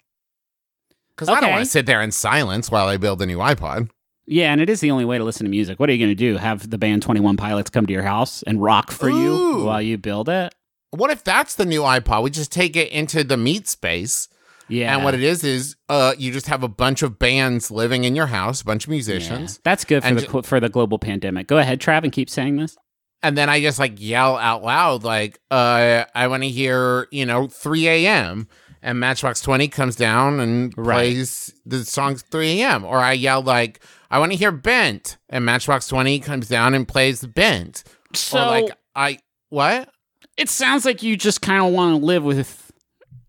Because 1.09 1.27
I 1.27 1.41
don't 1.41 1.51
want 1.51 1.65
to 1.65 1.69
sit 1.71 1.85
there 1.87 2.01
in 2.01 2.11
silence 2.11 2.69
while 2.69 2.87
I 2.87 2.97
build 2.97 3.21
a 3.21 3.25
new 3.25 3.39
iPod. 3.39 3.89
Yeah, 4.27 4.51
and 4.51 4.61
it 4.61 4.69
is 4.69 4.79
the 4.79 4.91
only 4.91 5.03
way 5.05 5.17
to 5.17 5.23
listen 5.23 5.45
to 5.45 5.49
music. 5.49 5.79
What 5.79 5.89
are 5.89 5.93
you 5.93 5.97
going 5.99 6.11
to 6.11 6.15
do? 6.15 6.37
Have 6.37 6.69
the 6.69 6.77
band 6.77 7.01
21 7.01 7.35
Pilots 7.35 7.69
come 7.71 7.85
to 7.87 7.93
your 7.93 8.03
house 8.03 8.43
and 8.43 8.61
rock 8.61 8.91
for 8.91 9.09
you 9.09 9.63
while 9.65 9.81
you 9.81 9.97
build 9.97 10.29
it? 10.29 10.53
What 10.91 11.09
if 11.09 11.23
that's 11.23 11.55
the 11.55 11.65
new 11.65 11.81
iPod? 11.81 12.23
We 12.23 12.29
just 12.29 12.51
take 12.51 12.75
it 12.75 12.91
into 12.91 13.23
the 13.23 13.37
meat 13.37 13.67
space, 13.67 14.29
Yeah. 14.71 14.95
and 14.95 15.03
what 15.03 15.13
it 15.13 15.21
is 15.23 15.43
is, 15.43 15.75
uh, 15.89 16.13
you 16.17 16.31
just 16.31 16.47
have 16.47 16.63
a 16.63 16.67
bunch 16.67 17.01
of 17.03 17.19
bands 17.19 17.69
living 17.71 18.03
in 18.03 18.15
your 18.15 18.27
house, 18.27 18.61
a 18.61 18.65
bunch 18.65 18.85
of 18.85 18.89
Yeah. 18.89 18.95
musicians, 18.95 19.59
That's 19.63 19.83
good 19.85 20.01
for 20.03 20.07
And 20.09 20.17
the 20.19 20.43
for 20.43 20.59
the 20.59 20.69
global 20.69 20.97
pandemic. 20.99 21.47
Go 21.47 21.57
ahead, 21.57 21.79
Trav, 21.79 22.03
and 22.03 22.11
keep 22.11 22.29
saying 22.29 22.55
this. 22.57 22.77
and 23.23 23.37
then 23.37 23.49
I 23.49 23.61
just 23.61 23.77
like 23.77 23.93
yell 23.97 24.35
out 24.37 24.63
loud, 24.63 25.03
like, 25.03 25.39
uh, 25.51 26.05
I 26.15 26.27
want 26.27 26.41
to 26.43 26.49
hear, 26.49 27.07
you 27.11 27.25
know, 27.25 27.47
3 27.47 27.87
a.m. 27.87 28.47
And 28.81 28.99
Matchbox 28.99 29.41
20 29.41 29.67
comes 29.67 29.95
down 29.95 30.39
and 30.39 30.73
Right. 30.75 30.95
plays 31.13 31.53
the 31.63 31.85
song 31.85 32.15
3 32.15 32.61
a.m. 32.61 32.83
Or 32.83 32.97
I 32.97 33.13
yell, 33.13 33.43
like, 33.43 33.79
I 34.09 34.17
want 34.17 34.31
to 34.31 34.37
hear 34.39 34.51
Bent. 34.51 35.17
And 35.29 35.45
Matchbox 35.45 35.87
20 35.87 36.19
comes 36.19 36.47
down 36.47 36.73
and 36.73 36.87
plays 36.87 37.23
Bent. 37.23 37.83
So 38.15 38.39
or 38.41 38.45
like, 38.47 38.71
I, 38.95 39.19
what? 39.49 39.89
it 40.35 40.49
sounds 40.49 40.83
like 40.85 41.03
you 41.03 41.15
just 41.15 41.41
kind 41.43 41.63
of 41.63 41.71
want 41.73 41.99
to 41.99 42.03
live 42.03 42.23
with 42.23 42.60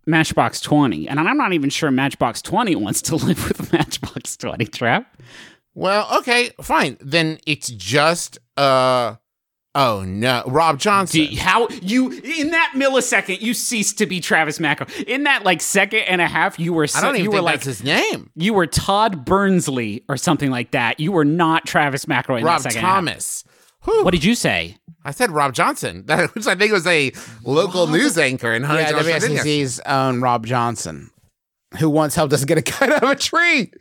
Matchbox 0.06 0.60
20. 0.60 1.08
And 1.08 1.20
I'm 1.20 1.36
not 1.36 1.52
even 1.52 1.70
sure 1.70 1.90
Matchbox 1.90 2.42
20 2.42 2.76
wants 2.76 3.02
to 3.02 3.16
live 3.24 3.46
with 3.48 3.72
Matchbox 3.72 4.36
20, 4.36 4.66
Trav. 4.66 5.06
Well, 5.74 6.06
okay, 6.18 6.50
fine. 6.60 6.98
Then 7.00 7.38
it's 7.46 7.68
just, 7.68 8.38
uh, 8.58 9.14
oh 9.74 10.04
no, 10.04 10.42
Rob 10.46 10.78
Johnson. 10.78 11.28
How 11.36 11.66
you 11.80 12.10
in 12.10 12.50
that 12.50 12.72
millisecond 12.76 13.40
you 13.40 13.54
ceased 13.54 13.96
to 13.98 14.06
be 14.06 14.20
Travis 14.20 14.60
Macro. 14.60 14.86
In 15.06 15.22
that 15.22 15.44
like 15.44 15.62
second 15.62 16.00
and 16.00 16.20
a 16.20 16.26
half, 16.26 16.58
you 16.58 16.74
were 16.74 16.86
I 16.94 17.00
don't 17.00 17.14
even 17.14 17.24
you 17.24 17.30
think 17.30 17.34
were 17.34 17.40
like 17.42 17.54
that's 17.54 17.64
his 17.64 17.82
name. 17.82 18.30
you 18.36 18.52
were 18.52 18.66
Todd 18.66 19.24
Burnsley 19.24 20.04
or 20.10 20.18
something 20.18 20.50
like 20.50 20.72
that. 20.72 21.00
You 21.00 21.10
were 21.10 21.24
not 21.24 21.64
Travis 21.64 22.04
McElroy. 22.04 22.40
In 22.40 22.44
Rob 22.44 22.62
that 22.62 22.72
second. 22.72 22.86
Thomas. 22.86 23.44
Whew. 23.84 24.04
What 24.04 24.12
did 24.12 24.24
you 24.24 24.34
say? 24.34 24.76
I 25.04 25.10
said 25.10 25.30
Rob 25.30 25.52
Johnson, 25.54 26.04
which 26.34 26.46
I 26.46 26.54
think 26.54 26.72
was 26.72 26.86
a 26.86 27.12
local 27.44 27.86
news 27.88 28.16
anchor 28.16 28.52
in 28.52 28.62
Yeah, 28.62 28.68
Huntington, 28.68 29.04
Virginia. 29.04 29.38
WSAZ's 29.40 29.80
own 29.86 30.20
Rob 30.20 30.46
Johnson, 30.46 31.10
who 31.78 31.90
once 31.90 32.14
helped 32.14 32.32
us 32.32 32.44
get 32.44 32.58
a 32.58 32.62
kite 32.72 32.90
out 32.90 33.02
of 33.02 33.10
a 33.10 33.16
tree. 33.16 33.72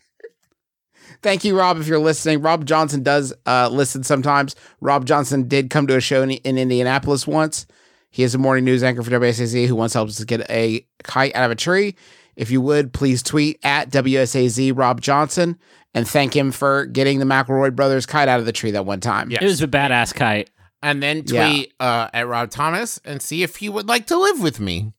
Thank 1.22 1.44
you, 1.44 1.56
Rob, 1.58 1.78
if 1.78 1.88
you're 1.88 2.00
listening. 2.00 2.42
Rob 2.42 2.66
Johnson 2.66 3.04
does 3.04 3.32
uh, 3.46 3.70
listen 3.72 4.02
sometimes. 4.04 4.56
Rob 4.80 5.06
Johnson 5.06 5.48
did 5.48 5.70
come 5.70 5.86
to 5.86 5.96
a 5.96 6.02
show 6.02 6.24
in, 6.24 6.32
in 6.32 6.58
Indianapolis 6.58 7.28
once. 7.28 7.68
He 8.10 8.24
is 8.24 8.34
a 8.34 8.40
morning 8.40 8.66
news 8.66 8.82
anchor 8.82 9.04
for 9.04 9.12
WSAZ 9.12 9.68
who 9.68 9.76
once 9.76 9.94
helped 9.94 10.10
us 10.10 10.24
get 10.24 10.50
a 10.50 10.86
kite 11.04 11.36
out 11.36 11.46
of 11.46 11.52
a 11.52 11.56
tree. 11.56 11.96
If 12.36 12.50
you 12.50 12.60
would, 12.62 12.92
please 12.92 13.22
tweet 13.22 13.60
at 13.64 13.92
WSAZ 13.92 14.76
Rob 14.76 15.00
Johnson 15.00 15.60
and 15.94 16.08
thank 16.08 16.36
him 16.36 16.52
for 16.52 16.86
getting 16.86 17.20
the 17.20 17.26
McElroy 17.26 17.76
brothers 17.76 18.06
kite 18.06 18.28
out 18.28 18.40
of 18.40 18.46
the 18.46 18.52
tree 18.52 18.72
that 18.72 18.86
one 18.86 19.00
time. 19.00 19.30
Yeah. 19.32 19.40
It 19.42 19.46
was 19.46 19.62
a 19.62 19.68
badass 19.68 20.14
kite. 20.14 20.50
and 20.84 21.02
then 21.04 21.24
Yeah. 21.28 21.48
tweet 21.50 21.74
uh, 21.80 22.10
at 22.14 22.28
Rob 22.28 22.50
Thomas 22.50 23.00
and 23.06 23.22
see 23.22 23.44
if 23.44 23.58
he 23.58 23.70
would 23.70 23.88
like 23.88 24.08
to 24.08 24.18
live 24.18 24.42
with 24.42 24.60
me. 24.60 24.94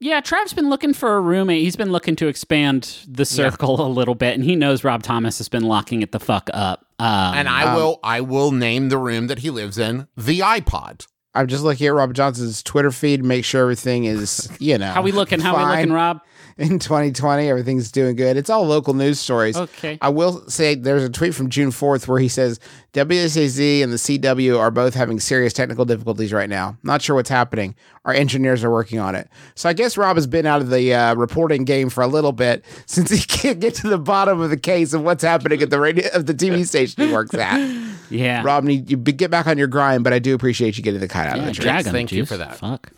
Yeah, 0.00 0.20
Trav's 0.20 0.52
been 0.52 0.68
looking 0.70 0.94
for 0.94 1.16
a 1.16 1.20
roommate. 1.20 1.62
He's 1.62 1.74
been 1.74 1.90
looking 1.90 2.14
to 2.16 2.28
expand 2.28 2.98
the 3.08 3.24
circle 3.24 3.84
a 3.84 3.88
little 3.88 4.14
bit, 4.14 4.34
and 4.34 4.44
he 4.44 4.54
knows 4.54 4.84
Rob 4.84 5.02
Thomas 5.02 5.38
has 5.38 5.48
been 5.48 5.64
locking 5.64 6.02
it 6.02 6.12
the 6.12 6.20
fuck 6.20 6.48
up. 6.54 6.86
Um, 7.00 7.34
and 7.34 7.48
I 7.48 7.74
will 7.74 7.98
I 8.04 8.20
will 8.20 8.52
name 8.52 8.90
the 8.90 8.98
room 8.98 9.26
that 9.26 9.40
he 9.40 9.50
lives 9.50 9.76
in 9.76 10.06
the 10.16 10.38
iPod. 10.40 11.06
I'm 11.34 11.48
just 11.48 11.64
looking 11.64 11.86
at 11.88 11.94
Rob 11.94 12.14
Johnson's 12.14 12.62
Twitter 12.62 12.90
feed, 12.92 13.24
make 13.24 13.44
sure 13.44 13.62
everything 13.62 14.04
is, 14.04 14.48
you 14.60 14.78
know, 14.78 14.86
how 14.92 15.02
we 15.02 15.10
looking? 15.10 15.40
How 15.40 15.56
we 15.56 15.64
looking, 15.76 15.92
Rob? 15.92 16.20
In 16.58 16.78
2020. 16.78 17.48
Everything's 17.48 17.90
doing 17.90 18.16
good. 18.16 18.36
It's 18.36 18.50
all 18.50 18.66
local 18.66 18.92
news 18.92 19.20
stories. 19.20 19.56
Okay. 19.56 19.96
I 20.02 20.08
will 20.08 20.48
say 20.50 20.74
there's 20.74 21.04
a 21.04 21.08
tweet 21.08 21.34
from 21.34 21.48
June 21.48 21.70
4th 21.70 22.08
where 22.08 22.18
he 22.18 22.28
says 22.28 22.58
WSAZ 22.92 23.82
and 23.82 23.92
the 23.92 23.96
CW 23.96 24.58
are 24.58 24.70
both 24.70 24.94
having 24.94 25.20
serious 25.20 25.52
technical 25.52 25.84
difficulties 25.84 26.32
right 26.32 26.48
now. 26.48 26.76
Not 26.82 27.00
sure 27.00 27.14
what's 27.14 27.30
happening. 27.30 27.76
Our 28.04 28.12
engineers 28.12 28.64
are 28.64 28.70
working 28.70 28.98
on 28.98 29.14
it. 29.14 29.28
So 29.54 29.68
I 29.68 29.72
guess 29.72 29.96
Rob 29.96 30.16
has 30.16 30.26
been 30.26 30.46
out 30.46 30.60
of 30.60 30.70
the 30.70 30.92
uh, 30.92 31.14
reporting 31.14 31.64
game 31.64 31.88
for 31.88 32.02
a 32.02 32.08
little 32.08 32.32
bit 32.32 32.64
since 32.86 33.10
he 33.10 33.20
can't 33.20 33.60
get 33.60 33.74
to 33.76 33.88
the 33.88 33.98
bottom 33.98 34.40
of 34.40 34.50
the 34.50 34.56
case 34.56 34.92
of 34.92 35.02
what's 35.02 35.22
happening 35.22 35.62
at 35.62 35.70
the 35.70 35.80
radio 35.80 36.08
of 36.12 36.26
the 36.26 36.34
TV 36.34 36.66
station 36.66 37.06
he 37.06 37.12
works 37.12 37.34
at. 37.34 37.58
Yeah. 38.10 38.42
Rob, 38.42 38.64
need 38.64 38.90
you 38.90 38.96
get 38.96 39.30
back 39.30 39.46
on 39.46 39.58
your 39.58 39.66
grind, 39.66 40.02
but 40.02 40.14
I 40.14 40.18
do 40.18 40.34
appreciate 40.34 40.78
you 40.78 40.82
getting 40.82 41.00
the 41.00 41.08
cut 41.08 41.28
out 41.28 41.36
yeah, 41.36 41.42
of 41.42 41.48
the 41.48 41.52
tree. 41.52 41.64
drag 41.64 41.84
him, 41.84 41.92
Thank 41.92 42.10
you 42.10 42.24
for 42.24 42.38
that. 42.38 42.56
Fuck. 42.56 42.90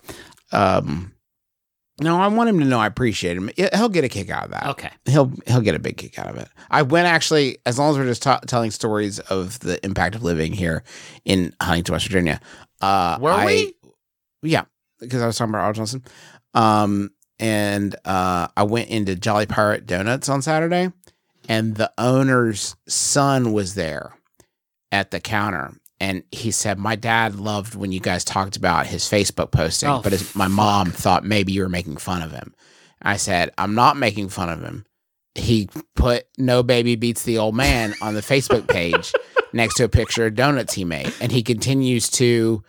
Um, 0.53 1.12
no, 2.01 2.19
I 2.21 2.27
want 2.29 2.49
him 2.49 2.59
to 2.61 2.65
know 2.65 2.79
I 2.79 2.87
appreciate 2.87 3.37
him. 3.37 3.51
He'll 3.57 3.89
get 3.89 4.05
a 4.05 4.09
kick 4.09 4.31
out 4.31 4.45
of 4.47 4.51
that. 4.51 4.67
Okay. 4.67 4.91
he'll 5.07 5.33
he'll 5.47 5.61
get 5.61 5.75
a 5.75 5.79
big 5.79 5.97
kick 5.97 6.19
out 6.19 6.29
of 6.29 6.37
it. 6.37 6.49
I 6.71 6.83
went 6.83 7.07
actually, 7.07 7.59
as 7.67 7.79
long 7.79 7.91
as 7.93 7.99
we're 7.99 8.07
just 8.07 8.23
ta- 8.23 8.41
telling 8.47 8.71
stories 8.71 9.19
of 9.19 9.59
the 9.61 9.85
impact 9.85 10.15
of 10.15 10.23
living 10.23 10.53
here 10.53 10.83
in 11.25 11.55
Huntington, 11.61 11.93
West 11.93 12.07
Virginia. 12.07 12.41
Uh, 12.81 13.19
Were 13.21 13.31
I- 13.33 13.47
we? 13.47 13.75
Yeah, 14.43 14.65
because 14.99 15.23
I 15.23 15.27
was 15.27 15.37
talking 15.37 15.55
about 15.55 15.65
Al 15.67 15.73
Johnson. 15.75 16.03
Um, 16.55 17.11
and 17.39 17.95
uh, 18.05 18.49
I 18.57 18.63
went 18.65 18.89
into 18.89 19.15
Jolly 19.17 19.47
Pirate 19.47 19.87
Donuts 19.87 20.29
on 20.29 20.43
Saturday, 20.43 20.93
and 21.49 21.77
the 21.77 21.93
owner's 21.99 22.77
son 22.89 23.53
was 23.53 23.75
there 23.75 24.15
at 24.93 25.11
the 25.11 25.21
counter. 25.21 25.73
And 26.01 26.23
he 26.33 26.51
said, 26.51 26.79
My 26.79 26.97
dad 26.97 27.37
loved 27.37 27.75
when 27.75 27.93
you 27.93 28.01
guys 28.01 28.25
talked 28.25 28.57
about 28.57 28.87
his 28.87 29.05
Facebook 29.05 29.51
posting, 29.51 29.91
Oh, 29.91 30.01
but 30.03 30.13
his, 30.13 30.35
my 30.35 30.49
mom 30.49 30.91
thought 30.91 31.25
maybe 31.25 31.53
you 31.53 31.63
were 31.63 31.69
making 31.69 31.99
fun 31.99 32.23
of 32.23 32.33
him. 32.33 32.55
I 33.03 33.17
said, 33.19 33.51
I'm 33.59 33.75
not 33.75 33.97
making 33.99 34.31
fun 34.31 34.49
of 34.49 34.63
him. 34.63 34.87
He 35.35 35.69
put 35.95 36.27
No 36.39 36.63
Baby 36.63 36.97
Beats 36.97 37.23
the 37.23 37.39
Old 37.39 37.55
Man 37.55 37.95
on 38.03 38.15
the 38.15 38.21
Facebook 38.21 38.67
page 38.67 39.13
next 39.53 39.75
to 39.77 39.85
a 39.85 39.89
picture 39.89 40.27
of 40.27 40.35
donuts 40.35 40.75
he 40.75 40.85
made. 40.85 41.13
And 41.21 41.31
he 41.31 41.43
continues 41.43 42.11
to 42.13 42.63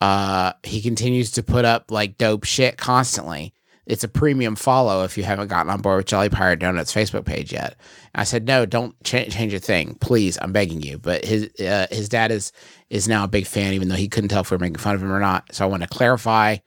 uh 0.00 0.52
he 0.62 0.80
continues 0.80 1.32
to 1.32 1.42
put 1.42 1.64
up 1.64 1.90
like 1.90 2.16
dope 2.18 2.44
shit 2.44 2.76
constantly. 2.76 3.52
It's 3.88 4.04
a 4.04 4.08
premium 4.08 4.54
follow 4.54 5.02
if 5.02 5.16
you 5.16 5.24
haven't 5.24 5.48
gotten 5.48 5.72
on 5.72 5.80
board 5.80 5.96
with 5.96 6.06
Jolly 6.06 6.28
Pirate 6.28 6.60
Donuts 6.60 6.94
Facebook 6.94 7.24
page 7.24 7.52
yet. 7.52 7.74
I 8.14 8.24
said, 8.24 8.46
no, 8.46 8.66
don't 8.66 8.94
ch- 9.02 9.30
change 9.30 9.54
a 9.54 9.58
thing, 9.58 9.94
please. 9.94 10.38
I'm 10.42 10.52
begging 10.52 10.82
you. 10.82 10.98
But 10.98 11.24
his 11.24 11.48
uh, 11.58 11.86
his 11.90 12.10
dad 12.10 12.30
is 12.30 12.52
is 12.90 13.08
now 13.08 13.24
a 13.24 13.28
big 13.28 13.46
fan, 13.46 13.72
even 13.72 13.88
though 13.88 13.94
he 13.96 14.08
couldn't 14.08 14.28
tell 14.28 14.42
if 14.42 14.50
we 14.50 14.56
are 14.56 14.58
making 14.58 14.76
fun 14.76 14.94
of 14.94 15.02
him 15.02 15.10
or 15.10 15.20
not. 15.20 15.54
So 15.54 15.64
I 15.64 15.68
want 15.68 15.82
to 15.82 15.88
clarify. 15.88 16.58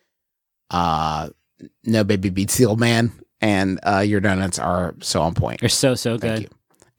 Uh, 0.72 1.30
no 1.84 2.04
baby 2.04 2.30
beats 2.30 2.58
the 2.58 2.66
old 2.66 2.80
man, 2.80 3.12
and 3.40 3.80
uh, 3.84 4.00
your 4.00 4.20
donuts 4.20 4.58
are 4.58 4.96
so 5.02 5.22
on 5.22 5.36
point. 5.36 5.60
They're 5.60 5.70
so 5.70 5.94
so 5.94 6.18
Thank 6.18 6.34
good. 6.34 6.42
you. 6.44 6.50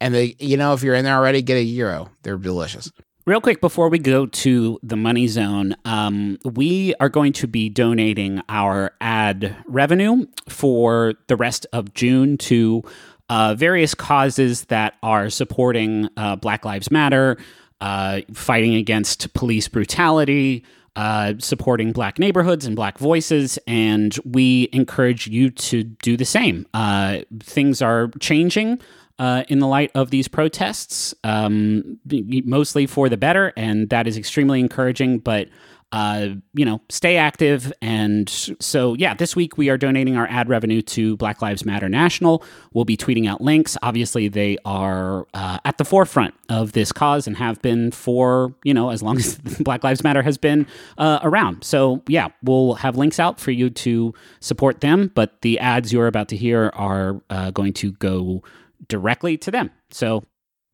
And 0.00 0.14
they, 0.14 0.36
you 0.38 0.56
know, 0.56 0.72
if 0.72 0.84
you're 0.84 0.94
in 0.94 1.04
there 1.04 1.16
already, 1.16 1.42
get 1.42 1.56
a 1.56 1.62
euro. 1.62 2.10
They're 2.22 2.36
delicious. 2.36 2.92
Real 3.24 3.40
quick 3.40 3.60
before 3.60 3.88
we 3.88 4.00
go 4.00 4.26
to 4.26 4.80
the 4.82 4.96
money 4.96 5.28
zone, 5.28 5.76
um, 5.84 6.38
we 6.44 6.92
are 6.98 7.08
going 7.08 7.32
to 7.34 7.46
be 7.46 7.68
donating 7.68 8.42
our 8.48 8.90
ad 9.00 9.54
revenue 9.66 10.26
for 10.48 11.14
the 11.28 11.36
rest 11.36 11.64
of 11.72 11.94
June 11.94 12.36
to 12.38 12.82
uh, 13.28 13.54
various 13.54 13.94
causes 13.94 14.64
that 14.64 14.94
are 15.04 15.30
supporting 15.30 16.08
uh, 16.16 16.34
Black 16.34 16.64
Lives 16.64 16.90
Matter, 16.90 17.36
uh, 17.80 18.22
fighting 18.34 18.74
against 18.74 19.32
police 19.34 19.68
brutality, 19.68 20.64
uh, 20.96 21.34
supporting 21.38 21.92
black 21.92 22.18
neighborhoods 22.18 22.66
and 22.66 22.74
black 22.74 22.98
voices, 22.98 23.56
and 23.68 24.18
we 24.24 24.68
encourage 24.72 25.28
you 25.28 25.48
to 25.48 25.84
do 25.84 26.16
the 26.16 26.24
same. 26.24 26.66
Uh, 26.74 27.18
things 27.38 27.80
are 27.80 28.08
changing 28.18 28.80
uh, 29.22 29.44
in 29.46 29.60
the 29.60 29.68
light 29.68 29.92
of 29.94 30.10
these 30.10 30.26
protests, 30.26 31.14
um, 31.22 32.00
mostly 32.44 32.86
for 32.88 33.08
the 33.08 33.16
better, 33.16 33.52
and 33.56 33.88
that 33.90 34.08
is 34.08 34.16
extremely 34.16 34.58
encouraging. 34.58 35.20
But 35.20 35.48
uh, 35.92 36.30
you 36.54 36.64
know, 36.64 36.80
stay 36.88 37.18
active. 37.18 37.72
And 37.80 38.28
so, 38.28 38.94
yeah, 38.94 39.14
this 39.14 39.36
week 39.36 39.56
we 39.56 39.68
are 39.68 39.78
donating 39.78 40.16
our 40.16 40.26
ad 40.26 40.48
revenue 40.48 40.82
to 40.82 41.16
Black 41.18 41.40
Lives 41.40 41.64
Matter 41.64 41.88
National. 41.88 42.42
We'll 42.72 42.84
be 42.84 42.96
tweeting 42.96 43.28
out 43.28 43.40
links. 43.40 43.76
Obviously, 43.80 44.26
they 44.26 44.56
are 44.64 45.28
uh, 45.34 45.58
at 45.64 45.78
the 45.78 45.84
forefront 45.84 46.34
of 46.48 46.72
this 46.72 46.90
cause 46.90 47.28
and 47.28 47.36
have 47.36 47.62
been 47.62 47.92
for, 47.92 48.52
you 48.64 48.74
know, 48.74 48.90
as 48.90 49.04
long 49.04 49.18
as 49.18 49.36
Black 49.60 49.84
Lives 49.84 50.02
Matter 50.02 50.22
has 50.22 50.36
been 50.36 50.66
uh, 50.98 51.20
around. 51.22 51.62
So, 51.62 52.02
yeah, 52.08 52.30
we'll 52.42 52.74
have 52.74 52.96
links 52.96 53.20
out 53.20 53.38
for 53.38 53.52
you 53.52 53.70
to 53.70 54.14
support 54.40 54.80
them. 54.80 55.12
But 55.14 55.42
the 55.42 55.60
ads 55.60 55.92
you're 55.92 56.08
about 56.08 56.28
to 56.30 56.36
hear 56.36 56.72
are 56.74 57.20
uh, 57.30 57.52
going 57.52 57.74
to 57.74 57.92
go 57.92 58.42
directly 58.88 59.36
to 59.38 59.50
them. 59.50 59.70
So, 59.90 60.24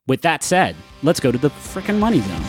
with 0.06 0.22
that 0.22 0.42
said, 0.42 0.74
let's 1.02 1.20
go 1.20 1.30
to 1.32 1.38
the 1.38 1.50
freaking 1.50 1.98
money 1.98 2.20
zone. 2.20 2.44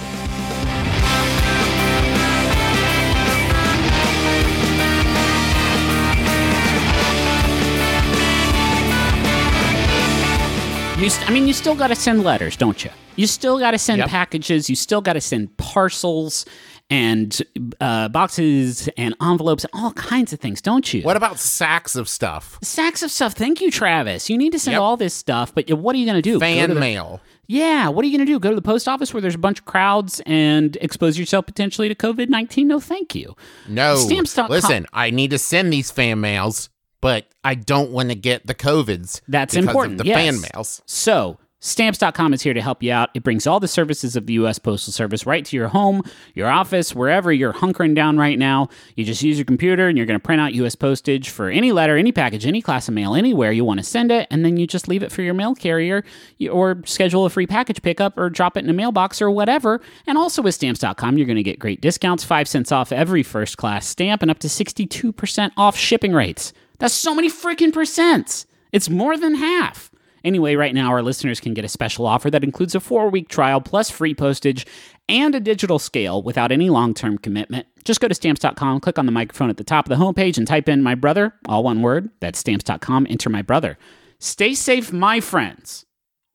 You, 11.00 11.10
st- 11.10 11.30
I 11.30 11.34
mean, 11.34 11.48
you 11.48 11.54
still 11.54 11.76
got 11.76 11.88
to 11.88 11.95
send 11.95 12.26
letters, 12.26 12.58
don't 12.58 12.84
you? 12.84 12.91
You 13.15 13.26
still 13.26 13.58
got 13.58 13.72
to 13.72 13.78
send 13.78 14.00
Yep. 14.00 14.10
packages. 14.10 14.69
You 14.69 14.76
still 14.76 15.00
got 15.00 15.13
to 15.13 15.22
send 15.22 15.56
parcels 15.56 16.43
and 16.89 17.41
uh, 17.80 18.10
boxes 18.10 18.89
and 18.97 19.15
envelopes 19.21 19.63
and 19.63 19.71
all 19.73 19.91
kinds 19.93 20.34
of 20.34 20.39
things, 20.39 20.62
don't 20.62 20.91
you? 20.93 21.02
What 21.04 21.17
about 21.17 21.39
sacks 21.39 21.95
of 21.95 22.10
stuff? 22.10 22.58
sacks 22.63 23.04
of 23.04 23.12
stuff? 23.12 23.34
Thank 23.34 23.62
you, 23.62 23.69
Travis. 23.71 24.30
You 24.30 24.38
need 24.38 24.52
to 24.54 24.60
send 24.60 24.73
Yep. 24.73 24.82
all 24.82 24.97
this 24.97 25.13
stuff, 25.13 25.54
but 25.54 25.69
what 25.71 25.95
are 25.95 25.99
you 25.99 26.06
going 26.06 26.15
to 26.15 26.21
do? 26.21 26.34
Go 26.34 26.39
Fan 26.39 26.69
to 26.69 26.73
the- 26.73 26.80
mail. 26.80 27.21
Yeah, 27.52 27.88
what 27.89 28.06
are 28.06 28.08
you 28.08 28.15
going 28.15 28.28
to 28.28 28.32
do? 28.32 28.39
Go 28.39 28.49
to 28.49 28.56
the 28.56 28.62
post 28.62 28.88
office 28.88 29.12
where 29.12 29.21
there's 29.21 29.34
a 29.34 29.39
bunch 29.39 29.58
of 29.60 29.65
crowds 29.65 30.21
and 30.28 30.78
expose 30.82 31.17
yourself 31.17 31.47
potentially 31.47 31.89
to 31.89 31.95
COVID 31.95 32.30
19? 32.30 32.67
No, 32.67 32.80
thank 32.80 33.15
you. 33.15 33.36
No. 33.67 33.95
Stamps.com. 33.95 34.52
Listen, 34.52 34.86
I 34.93 35.10
need 35.10 35.32
to 35.32 35.39
send 35.39 35.73
these 35.73 35.89
fan 35.89 36.21
mails, 36.21 36.69
but 37.02 37.25
I 37.43 37.56
don't 37.56 37.89
want 37.89 38.10
to 38.10 38.15
get 38.15 38.45
the 38.45 38.54
COVIDs. 38.54 39.21
That's 39.28 39.56
important. 39.56 39.97
The 39.97 40.06
yes. 40.06 40.15
fan 40.17 40.41
mails. 40.54 40.84
So, 40.86 41.39
stamps.com 41.60 42.34
is 42.34 42.41
here 42.41 42.54
to 42.54 42.62
help 42.62 42.82
you 42.82 42.91
out. 42.91 43.10
It 43.13 43.24
brings 43.24 43.45
all 43.45 43.60
the 43.60 43.67
services 43.67 44.15
of 44.15 44.26
the 44.26 44.34
U.S. 44.34 44.60
Postal 44.60 44.93
Service 44.93 45.26
right 45.26 45.43
to 45.45 45.56
your 45.56 45.67
home, 45.69 46.04
your 46.34 46.48
office, 46.48 46.95
wherever 46.95 47.32
you're 47.32 47.54
hunkering 47.54 47.95
down 47.95 48.17
right 48.17 48.39
now. 48.39 48.69
You 48.95 49.06
just 49.06 49.22
use 49.22 49.38
your 49.38 49.45
computer 49.45 49.88
and 49.88 49.98
you're 49.98 50.06
going 50.06 50.19
to 50.19 50.24
print 50.24 50.41
out 50.41 50.54
U.S. 50.54 50.76
postage 50.76 51.30
for 51.30 51.50
any 51.50 51.72
letter, 51.72 51.98
any 51.98 52.12
package, 52.12 52.45
any 52.45 52.62
class 52.62 52.88
of 52.88 52.93
mail, 52.93 53.15
anywhere 53.15 53.52
you 53.52 53.65
want 53.65 53.80
to 53.80 53.86
send 53.86 54.12
it, 54.12 54.28
and 54.32 54.45
then 54.45 54.58
you 54.58 54.67
just 54.67 54.88
leave 54.88 55.04
it 55.04 55.12
for 55.12 55.22
your 55.22 55.34
mail 55.34 55.56
carrier 55.56 56.04
or 56.52 56.82
schedule 56.86 57.26
a 57.26 57.30
free 57.30 57.48
package 57.48 57.82
pickup 57.82 58.17
or 58.17 58.30
drop 58.30 58.56
it 58.58 58.63
in 58.63 58.69
a 58.69 58.74
mailbox 58.74 59.22
or 59.22 59.30
whatever. 59.30 59.82
And 60.08 60.17
also 60.17 60.41
with 60.41 60.56
stamps.com, 60.56 61.17
you're 61.17 61.28
going 61.28 61.38
to 61.38 61.43
get 61.43 61.60
great 61.60 61.82
discounts 61.82 62.24
5 62.24 62.48
cents 62.48 62.72
off 62.72 62.91
every 62.91 63.24
first 63.24 63.58
class 63.58 63.86
stamp 63.86 64.22
and 64.22 64.32
up 64.32 64.39
to 64.39 64.48
62% 64.48 65.52
off 65.58 65.76
shipping 65.76 66.13
rates. 66.13 66.54
That's 66.78 66.93
so 66.93 67.13
many 67.13 67.30
freaking 67.30 67.72
percents. 67.72 68.45
It's 68.72 68.89
more 68.89 69.17
than 69.17 69.36
half. 69.36 69.91
Anyway, 70.23 70.55
right 70.55 70.73
now 70.73 70.89
our 70.89 71.01
listeners 71.01 71.39
can 71.39 71.53
get 71.53 71.65
a 71.65 71.69
special 71.69 72.05
offer 72.05 72.29
that 72.32 72.43
includes 72.43 72.75
a 72.75 72.79
four 72.79 73.10
week 73.10 73.29
trial 73.29 73.62
plus 73.62 73.89
free 73.89 74.13
postage 74.13 74.65
and 75.08 75.34
a 75.36 75.39
digital 75.39 75.79
scale 75.79 76.21
without 76.21 76.51
any 76.51 76.69
long 76.69 76.93
term 76.93 77.17
commitment. 77.17 77.67
Just 77.84 77.99
go 78.01 78.08
to 78.08 78.13
stamps.com, 78.15 78.79
click 78.82 78.99
on 78.99 79.05
the 79.05 79.12
microphone 79.12 79.49
at 79.49 79.58
the 79.58 79.63
top 79.63 79.89
of 79.89 79.97
the 79.97 80.03
homepage, 80.03 80.38
and 80.38 80.45
type 80.47 80.69
in 80.69 80.84
my 80.84 80.95
brother, 80.95 81.34
all 81.47 81.63
one 81.63 81.82
word. 81.82 82.10
That's 82.19 82.39
stamps.com. 82.39 83.08
Enter 83.10 83.29
my 83.29 83.41
brother. 83.41 83.77
Stay 84.19 84.53
safe, 84.53 84.91
my 84.93 85.19
friends. 85.19 85.86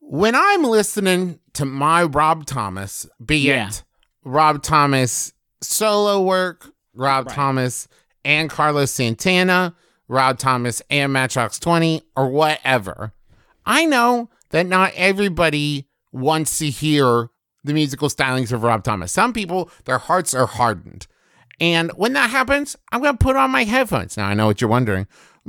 When 0.00 0.34
I'm 0.34 0.64
listening 0.64 1.38
to 1.54 1.64
my 1.64 2.02
Rob 2.04 2.46
Thomas, 2.46 3.06
be 3.24 3.38
Yeah. 3.38 3.68
it 3.68 3.82
Rob 4.24 4.62
Thomas 4.62 5.32
solo 5.62 6.22
work, 6.22 6.70
Rob 6.94 7.28
Thomas 7.28 7.88
and 8.24 8.48
Carlos 8.50 8.90
Santana, 8.90 9.74
Rob 10.08 10.38
Thomas 10.38 10.82
and 10.90 11.12
Matchbox 11.12 11.58
20, 11.58 12.02
or 12.16 12.28
whatever, 12.30 13.12
I 13.66 13.84
know 13.84 14.30
that 14.50 14.66
not 14.66 14.92
everybody 14.94 15.88
wants 16.12 16.58
to 16.58 16.70
hear 16.70 17.30
the 17.64 17.72
musical 17.72 18.08
stylings 18.08 18.52
of 18.52 18.62
Rob 18.62 18.84
Thomas. 18.84 19.12
Some 19.12 19.32
people, 19.32 19.70
their 19.84 19.98
hearts 19.98 20.34
are 20.34 20.46
hardened. 20.46 21.06
And 21.60 21.90
when 21.92 22.12
that 22.14 22.30
happens, 22.30 22.76
I'm 22.92 23.00
going 23.00 23.16
to 23.16 23.24
put 23.24 23.36
on 23.36 23.50
my 23.50 23.64
headphones. 23.64 24.16
Now, 24.16 24.26
I 24.26 24.34
know 24.34 24.46
what 24.46 24.60
you're 24.60 24.70
wondering. 24.70 25.06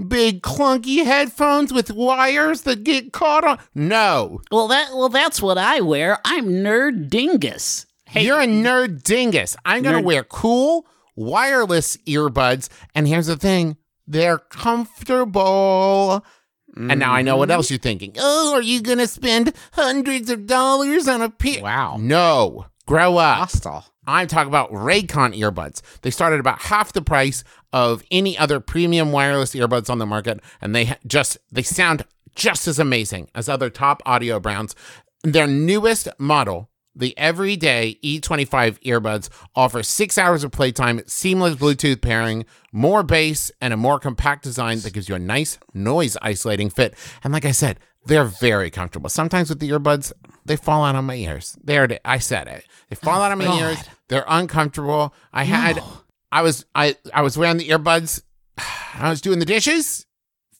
Big 0.07 0.41
clunky 0.41 1.03
headphones 1.05 1.73
with 1.73 1.91
wires 1.91 2.61
that 2.61 2.83
get 2.83 3.13
caught 3.13 3.43
on. 3.43 3.59
No, 3.73 4.41
Well, 4.51 4.67
that 4.67 4.89
well, 4.93 5.09
that's 5.09 5.41
what 5.41 5.57
I 5.57 5.81
wear. 5.81 6.19
I'm 6.25 6.47
nerd 6.47 7.09
dingus. 7.09 7.85
Hey, 8.05 8.25
you're 8.25 8.41
a 8.41 8.45
nerd 8.45 9.03
dingus. 9.03 9.55
I'm 9.65 9.83
going 9.83 9.95
to 9.95 10.01
wear 10.01 10.23
cool 10.23 10.85
wireless 11.15 11.97
earbuds. 12.05 12.69
And 12.93 13.07
here's 13.07 13.27
the 13.27 13.37
thing 13.37 13.77
they're 14.05 14.37
comfortable. 14.37 16.25
And 16.77 16.99
now 16.99 17.13
I 17.13 17.21
know 17.21 17.33
Mm-hmm. 17.33 17.39
what 17.39 17.51
else 17.51 17.69
you're 17.69 17.79
thinking. 17.79 18.13
Oh, 18.19 18.53
are 18.55 18.61
you 18.61 18.81
going 18.81 18.97
to 18.97 19.07
spend 19.07 19.53
hundreds 19.73 20.29
of 20.29 20.45
dollars 20.47 21.07
on 21.07 21.21
a 21.21 21.29
pair? 21.29 21.63
Wow. 21.63 21.97
No. 21.99 22.65
Grow 22.85 23.17
up. 23.17 23.37
Hostile. 23.37 23.85
I'm 24.07 24.27
talking 24.27 24.49
about 24.49 24.71
Raycon 24.71 25.35
earbuds. 25.39 25.81
They 26.01 26.11
start 26.11 26.33
at 26.33 26.39
about 26.39 26.61
half 26.63 26.93
the 26.93 27.01
price 27.01 27.43
of 27.73 28.03
any 28.11 28.37
other 28.37 28.59
premium 28.59 29.11
wireless 29.11 29.55
earbuds 29.55 29.89
on 29.89 29.97
the 29.97 30.05
market, 30.05 30.39
and 30.61 30.75
they 30.75 30.95
just 31.07 31.37
they 31.51 31.63
sound 31.63 32.05
just 32.35 32.67
as 32.67 32.77
amazing 32.77 33.29
as 33.33 33.49
other 33.49 33.69
top 33.71 34.03
audio 34.05 34.39
brands. 34.39 34.75
Their 35.23 35.47
newest 35.47 36.07
model, 36.19 36.69
the 36.95 37.17
Everyday 37.17 37.99
E25 38.03 38.81
earbuds, 38.83 39.29
offer 39.55 39.83
six 39.83 40.17
hours 40.17 40.43
of 40.43 40.51
playtime, 40.51 41.01
seamless 41.07 41.55
Bluetooth 41.55 42.01
pairing, 42.01 42.45
more 42.71 43.03
bass, 43.03 43.51
and 43.59 43.73
a 43.73 43.77
more 43.77 43.99
compact 43.99 44.43
design 44.43 44.79
that 44.79 44.93
gives 44.93 45.09
you 45.09 45.15
a 45.15 45.19
nice 45.19 45.57
noise 45.73 46.17
isolating 46.21 46.69
fit. 46.69 46.95
And 47.23 47.33
like 47.33 47.45
I 47.45 47.51
said, 47.51 47.79
they're 48.05 48.25
very 48.25 48.69
comfortable. 48.69 49.09
Sometimes 49.09 49.49
with 49.49 49.59
the 49.59 49.69
earbuds, 49.69 50.13
they 50.45 50.55
fall 50.55 50.83
out 50.83 50.95
on 50.95 51.05
my 51.05 51.15
ears. 51.15 51.57
There, 51.63 51.83
it 51.85 51.91
is. 51.93 51.99
I 52.05 52.19
said 52.19 52.47
it. 52.47 52.65
They 52.89 52.95
fall 52.95 53.21
out 53.21 53.31
on 53.31 53.39
my 53.39 53.47
oh, 53.47 53.59
ears. 53.59 53.79
They're 54.07 54.25
uncomfortable. 54.27 55.13
I 55.33 55.43
had, 55.43 55.81
I 56.31 56.43
was, 56.43 56.65
I, 56.75 56.95
I 57.13 57.23
was 57.23 57.37
wearing 57.37 57.57
the 57.57 57.69
earbuds. 57.69 58.21
I 58.57 59.09
was 59.09 59.21
doing 59.21 59.39
the 59.39 59.45
dishes. 59.45 60.05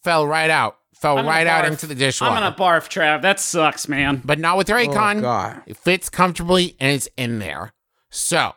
Fell 0.04 0.26
right 0.26 0.50
out. 0.50 0.78
Fell 1.06 1.20
I'm 1.20 1.28
right 1.28 1.46
out 1.46 1.66
barf. 1.66 1.72
into 1.72 1.86
the 1.88 1.96
dishwasher. 1.96 2.32
I'm 2.34 2.42
gonna 2.42 2.56
barf, 2.56 2.90
Trav. 2.90 3.22
That 3.22 3.40
sucks, 3.40 3.88
man. 3.88 4.22
but 4.26 4.40
not 4.40 4.58
with 4.58 4.68
the 4.68 4.74
Raycon. 4.74 5.20
Oh, 5.20 5.22
God. 5.22 5.62
It 5.68 5.78
fits 5.78 6.10
comfortably 6.10 6.76
and 6.80 6.92
it's 6.92 7.08
in 7.16 7.38
there. 7.40 7.74
So 8.10 8.54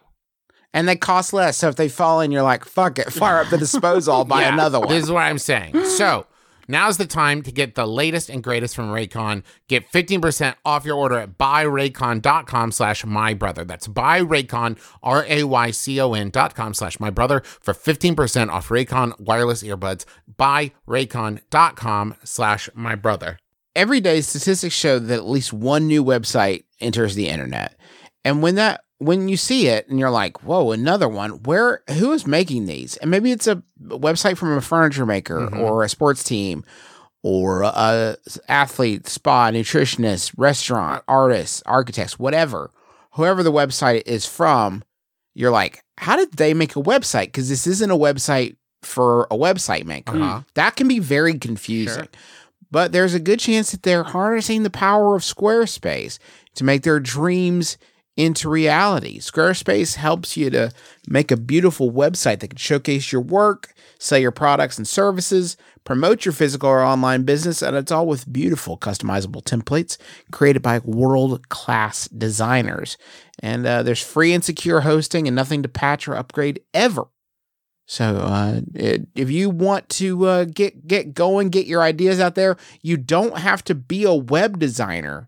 And 0.72 0.88
they 0.88 0.96
cost 0.96 1.32
less. 1.32 1.56
So 1.58 1.68
if 1.68 1.76
they 1.76 1.88
fall 1.88 2.20
in, 2.20 2.30
you're 2.32 2.42
like, 2.42 2.64
fuck 2.64 2.98
it, 2.98 3.12
fire 3.12 3.40
up 3.40 3.50
the 3.50 3.58
disposal, 3.58 4.24
buy 4.24 4.40
Yeah, 4.42 4.54
another 4.54 4.80
one. 4.80 4.88
This 4.88 5.04
is 5.04 5.10
what 5.10 5.20
I'm 5.24 5.38
saying. 5.38 5.84
So 5.84 6.26
now's 6.68 6.96
the 6.98 7.06
time 7.06 7.42
to 7.42 7.50
get 7.50 7.74
the 7.74 7.86
latest 7.86 8.28
and 8.28 8.42
greatest 8.42 8.76
from 8.76 8.88
Raycon. 8.90 9.42
Get 9.68 9.90
15% 9.90 10.54
off 10.64 10.84
your 10.84 10.96
order 10.96 11.18
at 11.18 11.38
buyraycon.com 11.38 12.72
slash 12.72 13.04
my 13.04 13.34
brother. 13.34 13.64
That's 13.64 13.88
buyraycon, 13.88 14.78
R-A-Y-C-O-N 15.02 16.30
dot 16.30 16.54
com 16.54 16.74
slash 16.74 17.00
my 17.00 17.10
brother 17.10 17.40
for 17.40 17.74
15% 17.74 18.50
off 18.50 18.68
Raycon 18.68 19.18
wireless 19.18 19.62
earbuds. 19.62 20.04
Buyraycon.com 20.38 22.14
slash 22.22 22.68
my 22.74 22.94
brother. 22.94 23.38
Every 23.74 24.00
day, 24.00 24.20
statistics 24.20 24.74
show 24.74 24.98
that 24.98 25.14
at 25.14 25.28
least 25.28 25.52
one 25.52 25.86
new 25.86 26.04
website 26.04 26.64
enters 26.80 27.14
the 27.14 27.28
internet. 27.28 27.78
And 28.24 28.42
when 28.42 28.56
that 28.56 28.82
when 28.98 29.28
you 29.28 29.36
see 29.36 29.68
it 29.68 29.88
and 29.88 29.98
you're 29.98 30.10
like, 30.10 30.42
whoa, 30.42 30.72
another 30.72 31.08
one, 31.08 31.42
where 31.44 31.82
who 31.88 32.12
is 32.12 32.26
making 32.26 32.66
these? 32.66 32.96
And 32.98 33.10
maybe 33.10 33.32
it's 33.32 33.46
a 33.46 33.62
website 33.82 34.36
from 34.36 34.56
a 34.56 34.60
furniture 34.60 35.06
maker 35.06 35.54
or 35.56 35.84
a 35.84 35.88
sports 35.88 36.24
team 36.24 36.64
or 37.22 37.62
a 37.62 38.16
athlete, 38.48 39.06
spa, 39.06 39.50
nutritionist, 39.50 40.32
restaurant, 40.36 41.04
artists, 41.08 41.62
architects, 41.66 42.18
whatever. 42.18 42.70
Whoever 43.12 43.42
the 43.42 43.52
website 43.52 44.02
is 44.06 44.26
from, 44.26 44.84
you're 45.34 45.50
like, 45.50 45.82
how 45.96 46.16
did 46.16 46.32
they 46.34 46.54
make 46.54 46.76
a 46.76 46.82
website? 46.82 47.26
Because 47.26 47.48
this 47.48 47.66
isn't 47.66 47.90
a 47.90 47.96
website 47.96 48.56
for 48.82 49.24
a 49.30 49.36
website 49.36 49.84
maker. 49.84 50.16
Uh-huh. 50.16 50.42
That 50.54 50.76
can 50.76 50.86
be 50.88 50.98
very 50.98 51.38
confusing. 51.38 52.08
But 52.70 52.92
there's 52.92 53.14
a 53.14 53.20
good 53.20 53.40
chance 53.40 53.70
that 53.70 53.82
they're 53.82 54.04
harnessing 54.04 54.62
the 54.62 54.70
power 54.70 55.16
of 55.16 55.22
Squarespace 55.22 56.18
to 56.54 56.64
make 56.64 56.82
their 56.82 57.00
dreams 57.00 57.78
into 58.18 58.48
reality. 58.48 59.20
Squarespace 59.20 59.94
helps 59.94 60.36
you 60.36 60.50
to 60.50 60.72
make 61.08 61.30
a 61.30 61.36
beautiful 61.36 61.92
website 61.92 62.40
that 62.40 62.48
can 62.48 62.58
showcase 62.58 63.12
your 63.12 63.20
work, 63.20 63.72
sell 64.00 64.18
your 64.18 64.32
products 64.32 64.76
and 64.76 64.88
services, 64.88 65.56
promote 65.84 66.24
your 66.24 66.32
physical 66.32 66.68
or 66.68 66.82
online 66.82 67.22
business, 67.22 67.62
and 67.62 67.76
it's 67.76 67.92
all 67.92 68.08
with 68.08 68.30
beautiful 68.30 68.76
customizable 68.76 69.42
templates 69.42 69.96
created 70.32 70.62
by 70.62 70.80
world 70.80 71.48
class 71.48 72.08
designers. 72.08 72.98
And 73.38 73.64
uh, 73.64 73.84
there's 73.84 74.02
free 74.02 74.34
and 74.34 74.42
secure 74.44 74.80
hosting 74.80 75.28
and 75.28 75.36
nothing 75.36 75.62
to 75.62 75.68
patch 75.68 76.08
or 76.08 76.16
upgrade 76.16 76.60
ever. 76.74 77.06
So, 77.86 78.16
uh, 78.16 78.60
if 78.74 79.30
you 79.30 79.48
want 79.48 79.88
to 79.90 80.26
uh, 80.26 80.44
get 80.44 80.86
get 80.86 81.14
going, 81.14 81.48
get 81.48 81.66
your 81.66 81.80
ideas 81.82 82.20
out 82.20 82.34
there, 82.34 82.58
you 82.82 82.98
don't 82.98 83.38
have 83.38 83.64
to 83.64 83.74
be 83.74 84.04
a 84.04 84.12
web 84.12 84.58
designer 84.58 85.27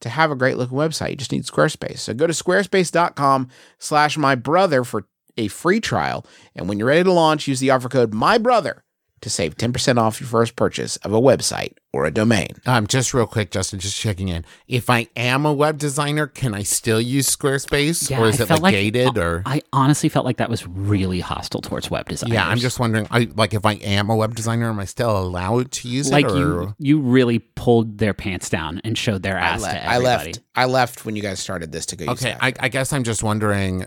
to 0.00 0.08
have 0.08 0.30
a 0.30 0.36
great 0.36 0.56
looking 0.56 0.76
website. 0.76 1.10
You 1.10 1.16
just 1.16 1.32
need 1.32 1.44
Squarespace. 1.44 1.98
So 1.98 2.14
go 2.14 2.26
to 2.26 2.32
squarespace.com 2.32 3.48
slash 3.78 4.16
my 4.16 4.34
brother 4.34 4.84
for 4.84 5.06
a 5.36 5.48
free 5.48 5.80
trial. 5.80 6.26
And 6.54 6.68
when 6.68 6.78
you're 6.78 6.88
ready 6.88 7.04
to 7.04 7.12
launch, 7.12 7.48
use 7.48 7.60
the 7.60 7.70
offer 7.70 7.88
code 7.88 8.12
my 8.12 8.38
brother 8.38 8.84
to 9.20 9.28
save 9.30 9.56
10% 9.56 9.98
off 9.98 10.20
your 10.20 10.28
first 10.28 10.56
purchase 10.56 10.96
of 10.98 11.12
a 11.12 11.20
website 11.20 11.74
or 11.92 12.04
a 12.06 12.10
domain. 12.10 12.48
Um, 12.66 12.86
just 12.86 13.12
real 13.12 13.26
quick, 13.26 13.50
Justin, 13.50 13.78
just 13.80 13.98
checking 13.98 14.28
in. 14.28 14.44
If 14.68 14.88
I 14.88 15.08
am 15.16 15.44
a 15.44 15.52
web 15.52 15.76
designer, 15.78 16.26
can 16.26 16.54
I 16.54 16.62
still 16.62 17.00
use 17.00 17.28
Squarespace, 17.34 18.08
Yeah, 18.10 18.20
or 18.20 18.28
is 18.28 18.40
I 18.40 18.44
it 18.44 18.46
felt 18.46 18.60
like 18.62 18.72
like- 18.74 18.74
gated? 18.74 19.18
Or 19.18 19.42
I 19.44 19.60
honestly 19.72 20.08
felt 20.08 20.24
like 20.24 20.36
that 20.38 20.48
was 20.48 20.66
really 20.66 21.20
hostile 21.20 21.60
towards 21.60 21.90
web 21.90 22.08
designers. 22.08 22.34
yeah, 22.34 22.48
I'm 22.48 22.58
just 22.58 22.78
wondering. 22.78 23.06
I 23.10 23.28
like 23.34 23.52
if 23.54 23.66
I 23.66 23.72
am 23.74 24.08
a 24.08 24.16
web 24.16 24.34
designer, 24.34 24.68
am 24.70 24.78
I 24.78 24.84
still 24.84 25.18
allowed 25.18 25.72
to 25.72 25.88
use 25.88 26.10
like 26.10 26.24
it? 26.26 26.30
Or? 26.30 26.36
you. 26.38 26.74
You 26.78 27.00
really 27.00 27.40
pulled 27.40 27.98
their 27.98 28.14
pants 28.14 28.48
down 28.48 28.80
and 28.84 28.96
showed 28.96 29.22
their 29.22 29.36
ass 29.36 29.62
I, 29.64 29.72
to 29.72 29.78
le- 29.78 29.84
I 29.94 29.98
left. 29.98 30.40
I 30.54 30.64
left 30.66 31.04
when 31.04 31.16
you 31.16 31.22
guys 31.22 31.40
started 31.40 31.72
this 31.72 31.86
to 31.86 31.96
go. 31.96 32.04
use 32.06 32.22
Okay. 32.24 32.36
I, 32.40 32.52
I 32.60 32.68
guess 32.68 32.92
I'm 32.92 33.04
just 33.04 33.22
wondering. 33.22 33.86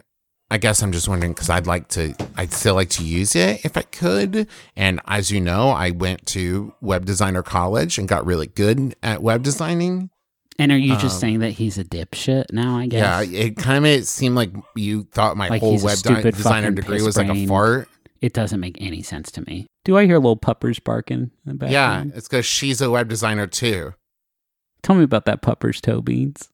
I 0.53 0.57
guess 0.57 0.83
I'm 0.83 0.91
just 0.91 1.07
wondering 1.07 1.33
because 1.33 1.49
I'd 1.49 1.65
like 1.65 1.87
to. 1.89 2.13
I'd 2.37 2.53
still 2.53 2.75
like 2.75 2.89
to 2.91 3.03
use 3.03 3.35
it 3.35 3.65
if 3.65 3.75
I 3.75 3.81
could. 3.81 4.47
And 4.75 5.01
as 5.07 5.31
you 5.31 5.41
know, 5.41 5.69
I 5.69 5.89
went 5.89 6.27
to 6.27 6.75
web 6.79 7.05
designer 7.05 7.41
college 7.41 7.97
and 7.97 8.07
got 8.07 8.23
really 8.23 8.45
good 8.45 8.95
at 9.01 9.23
web 9.23 9.41
designing. 9.41 10.11
And 10.59 10.71
are 10.71 10.77
you 10.77 10.93
just 10.97 11.15
Um, 11.15 11.19
saying 11.21 11.39
that 11.39 11.53
he's 11.53 11.79
a 11.79 11.83
dipshit 11.83 12.53
now? 12.53 12.77
I 12.77 12.85
guess. 12.85 13.27
Yeah, 13.27 13.39
it 13.39 13.57
kind 13.57 13.87
of 13.87 14.05
seemed 14.05 14.35
like 14.35 14.51
you 14.75 15.07
thought 15.11 15.35
my 15.37 15.47
Like 15.49 15.61
whole 15.61 15.79
web 15.81 15.97
di- 15.97 16.21
designer 16.21 16.69
degree 16.69 17.01
was 17.01 17.17
like 17.17 17.29
a 17.29 17.47
fart. 17.47 17.89
It 18.21 18.33
doesn't 18.33 18.59
make 18.59 18.77
any 18.79 19.01
sense 19.01 19.31
to 19.31 19.41
me. 19.41 19.65
Do 19.83 19.97
I 19.97 20.05
hear 20.05 20.17
little 20.17 20.37
puppers 20.37 20.77
barking 20.77 21.31
in 21.47 21.57
the 21.57 21.71
Yeah, 21.71 22.03
it's 22.13 22.27
because 22.27 22.45
she's 22.45 22.79
a 22.79 22.91
web 22.91 23.09
designer 23.09 23.47
too. 23.47 23.95
Tell 24.83 24.95
me 24.95 25.03
about 25.03 25.25
that 25.25 25.41
puppers 25.41 25.81
toe 25.81 26.01
beans. 26.01 26.49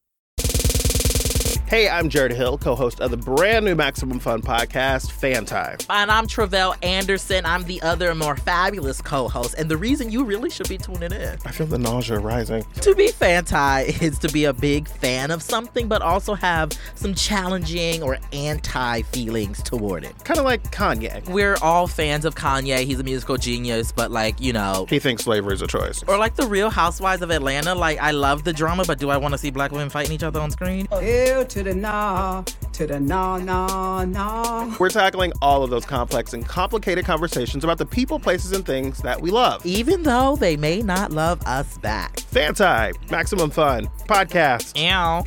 Hey, 1.70 1.88
I'm 1.88 2.10
Jarrett 2.10 2.32
Hill, 2.32 2.58
co 2.58 2.74
host 2.74 3.00
of 3.00 3.12
the 3.12 3.18
brand 3.18 3.64
new 3.64 3.76
Maximum 3.76 4.18
Fun 4.18 4.42
podcast, 4.42 5.12
Fanti. 5.12 5.86
And 5.88 6.10
I'm 6.10 6.26
Tre'vell 6.26 6.76
Anderson. 6.84 7.46
I'm 7.46 7.64
the 7.66 7.80
other 7.84 8.16
more 8.16 8.36
fabulous 8.36 9.04
co-host, 9.04 9.54
and 9.56 9.70
the 9.70 9.78
reason 9.78 10.12
you 10.12 10.24
really 10.24 10.50
should 10.50 10.68
be 10.68 10.80
tuning 10.80 11.12
in. 11.12 11.38
I 11.46 11.52
feel 11.52 11.68
the 11.68 11.78
nausea 11.78 12.18
rising. 12.18 12.66
To 12.82 12.96
be 12.96 13.10
fanti 13.10 13.82
is 14.04 14.18
to 14.18 14.30
be 14.30 14.46
a 14.46 14.54
big 14.54 14.88
fan 14.88 15.30
of 15.30 15.44
something, 15.44 15.88
but 15.88 16.02
also 16.02 16.34
have 16.34 16.72
some 16.96 17.14
challenging 17.14 18.02
or 18.02 18.18
anti 18.34 19.04
feelings 19.04 19.62
toward 19.62 20.06
it. 20.06 20.16
Kind 20.26 20.40
of 20.40 20.46
like 20.46 20.72
Kanye. 20.72 21.24
We're 21.30 21.58
all 21.62 21.86
fans 21.86 22.26
of 22.26 22.34
Kanye. 22.34 22.80
He's 22.80 23.00
a 23.00 23.04
musical 23.04 23.38
genius, 23.38 23.92
but 23.92 24.10
like 24.10 24.42
you 24.42 24.54
know. 24.54 24.88
He 24.90 24.98
thinks 24.98 25.24
slavery 25.24 25.54
is 25.54 25.62
a 25.62 25.68
choice. 25.68 26.02
Or 26.08 26.18
like 26.18 26.36
the 26.36 26.48
Real 26.48 26.72
Housewives 26.72 27.22
of 27.22 27.30
Atlanta. 27.30 27.76
Like 27.76 28.00
I 28.00 28.10
love 28.10 28.44
the 28.44 28.54
drama, 28.54 28.86
but 28.88 28.98
do 28.98 29.12
I 29.12 29.18
want 29.18 29.36
to 29.36 29.38
see 29.38 29.52
black 29.52 29.72
women 29.72 29.92
fighting 29.92 30.14
each 30.14 30.24
other 30.24 30.40
on 30.40 30.50
screen? 30.50 30.88
Ew 31.00 31.46
to 31.60 31.66
the 31.66 31.76
nah, 31.76 32.42
to 32.72 32.88
the 32.88 33.00
nah, 33.02 33.38
nah, 33.38 34.06
nah. 34.06 34.74
We're 34.80 34.90
tackling 34.90 35.34
all 35.42 35.62
of 35.62 35.70
those 35.70 35.86
complex 35.86 36.32
and 36.34 36.48
complicated 36.48 37.04
conversations 37.04 37.66
about 37.66 37.78
the 37.78 37.86
people, 37.86 38.18
places, 38.18 38.54
and 38.54 38.66
things 38.66 39.00
that 39.00 39.22
we 39.22 39.30
love. 39.30 39.66
Even 39.66 40.04
though 40.04 40.38
they 40.38 40.56
may 40.56 40.82
not 40.82 41.12
love 41.12 41.42
us 41.46 41.78
back. 41.80 42.22
Fanti, 42.22 42.98
Maximum 43.12 43.50
Fun, 43.50 43.88
podcast. 44.08 44.82
Ow. 44.90 45.26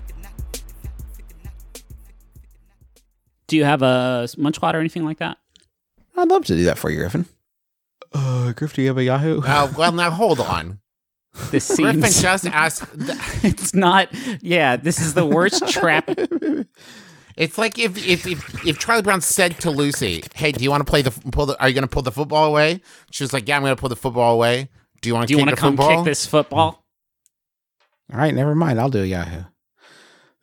Do 3.47 3.57
you 3.59 3.65
have 3.65 3.83
a 3.83 4.27
munch 4.39 4.57
squad 4.57 4.75
or 4.75 4.81
anything 4.81 5.05
like 5.05 5.19
that? 5.19 5.37
I'd 6.17 6.29
love 6.29 6.47
to 6.47 6.57
do 6.57 6.65
that 6.65 6.79
for 6.79 6.89
you, 6.89 6.97
Griffin. 6.97 7.27
Uh, 8.15 8.53
Griff, 8.53 8.73
do 8.73 8.81
you 8.81 8.89
have 8.89 8.97
a 8.97 9.05
Yahoo? 9.05 9.43
Uh, 9.43 9.71
well, 9.77 9.93
now 9.93 10.11
hold 10.11 10.41
on. 10.41 10.79
This 11.51 11.67
Griffin 11.77 12.03
seems. 12.03 12.23
just 12.23 12.47
asked. 12.47 12.85
it's 13.45 13.75
not. 13.75 14.09
Yeah, 14.43 14.77
this 14.77 15.01
is 15.01 15.15
the 15.15 15.27
worst 15.27 15.67
trap. 15.71 16.09
It's 17.37 17.57
like 17.57 17.79
if, 17.79 17.97
if 18.07 18.27
if 18.27 18.67
if 18.67 18.79
Charlie 18.79 19.03
Brown 19.03 19.21
said 19.23 19.59
to 19.61 19.71
Lucy, 19.71 20.23
"Hey, 20.35 20.53
do 20.53 20.63
you 20.63 20.71
want 20.71 20.83
to 20.87 20.91
play 20.91 21.01
the 21.03 21.11
pull? 21.33 21.47
The, 21.47 21.59
are 21.61 21.69
you 21.69 21.75
going 21.75 21.83
to 21.83 21.89
pull 21.89 22.03
the 22.03 22.13
football 22.13 22.45
away?" 22.45 22.81
She 23.11 23.25
was 23.25 23.33
like, 23.33 23.49
"Yeah, 23.49 23.57
I'm 23.57 23.63
going 23.63 23.75
to 23.75 23.81
pull 23.81 23.89
the 23.89 23.97
football 23.97 24.35
away." 24.35 24.69
Do 25.01 25.09
you 25.09 25.15
want 25.15 25.29
Do 25.29 25.35
to 25.35 25.41
you 25.41 25.47
kick 25.47 25.47
want 25.47 25.51
the 25.51 25.57
to 25.57 25.61
come 25.61 25.77
football? 25.77 25.97
kick 25.97 26.05
this 26.05 26.27
football? 26.27 26.85
All 28.13 28.19
right, 28.19 28.35
never 28.35 28.55
mind. 28.55 28.79
I'll 28.79 28.91
do 28.91 29.03
a 29.03 29.07
Yahoo. 29.07 29.45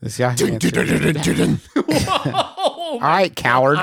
This 0.01 0.17
Yahoo. 0.17 0.57
All 1.75 2.99
right, 2.99 3.33
coward. 3.35 3.77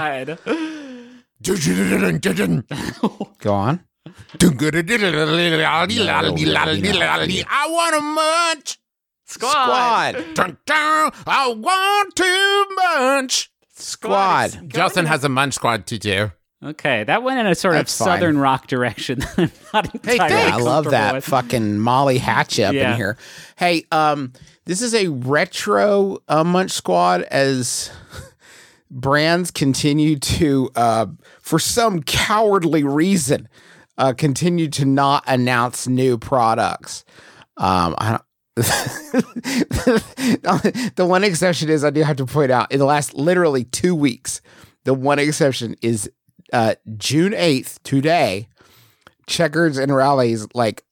Go 3.41 3.55
on. 3.55 3.85
I 7.49 7.67
want 7.71 7.97
a 7.97 8.01
munch. 8.01 8.79
Squad. 9.29 10.13
Dun, 10.35 10.57
dun, 10.67 11.11
I 11.27 11.49
want 11.49 12.15
to 12.17 12.67
munch. 12.77 13.51
Squad. 13.75 14.69
Justin 14.69 15.07
has 15.07 15.25
a 15.25 15.29
munch 15.29 15.55
squad 15.55 15.87
to 15.89 15.99
do. 15.99 16.31
Okay, 16.65 17.05
that 17.05 17.23
went 17.23 17.39
in 17.39 17.47
a 17.47 17.55
sort 17.55 17.75
That's 17.75 17.93
of 18.01 18.07
fine. 18.07 18.17
southern 18.19 18.39
rock 18.39 18.67
direction. 18.67 19.23
I'm 19.37 19.51
not 19.75 19.91
Yeah, 20.05 20.51
I 20.55 20.57
love 20.57 20.87
that 20.91 21.15
with. 21.15 21.25
fucking 21.25 21.79
Molly 21.79 22.19
Hatchet 22.19 22.65
up 22.65 22.75
Yeah. 22.75 22.93
in 22.93 22.97
here. 22.97 23.19
Hey, 23.57 23.85
um, 23.93 24.33
this 24.65 24.81
is 24.81 24.95
a 24.95 25.09
retro 25.09 26.19
uh, 26.29 26.45
Munch 26.45 26.71
Squad 26.71 27.23
as 27.25 27.91
brands 28.91 29.51
continue 29.51 30.19
to, 30.19 30.71
uh, 30.75 31.07
for 31.43 31.59
some 31.59 32.03
cowardly 32.03 32.85
reason, 32.85 33.49
uh, 33.99 34.13
continue 34.13 34.69
to 34.69 34.85
not 34.85 35.25
announce 35.27 35.87
new 35.87 36.19
products. 36.19 37.05
Um, 37.57 37.95
the 38.57 39.23
one 40.99 41.25
exception 41.25 41.69
is 41.69 41.85
I 41.85 41.91
do 41.91 42.03
have 42.03 42.17
to 42.17 42.27
point 42.27 42.51
out 42.51 42.73
in 42.73 42.79
the 42.79 42.85
last 42.85 43.15
literally 43.15 43.65
two 43.65 43.95
weeks, 43.95 44.41
the 44.85 44.95
one 44.95 45.19
exception 45.19 45.77
is 45.83 46.11
uh, 46.53 46.75
June 46.97 47.35
eighth 47.35 47.83
today 47.83 48.49
checkers 49.27 49.77
and 49.77 49.95
Rally's 49.95 50.47
like 50.55 50.85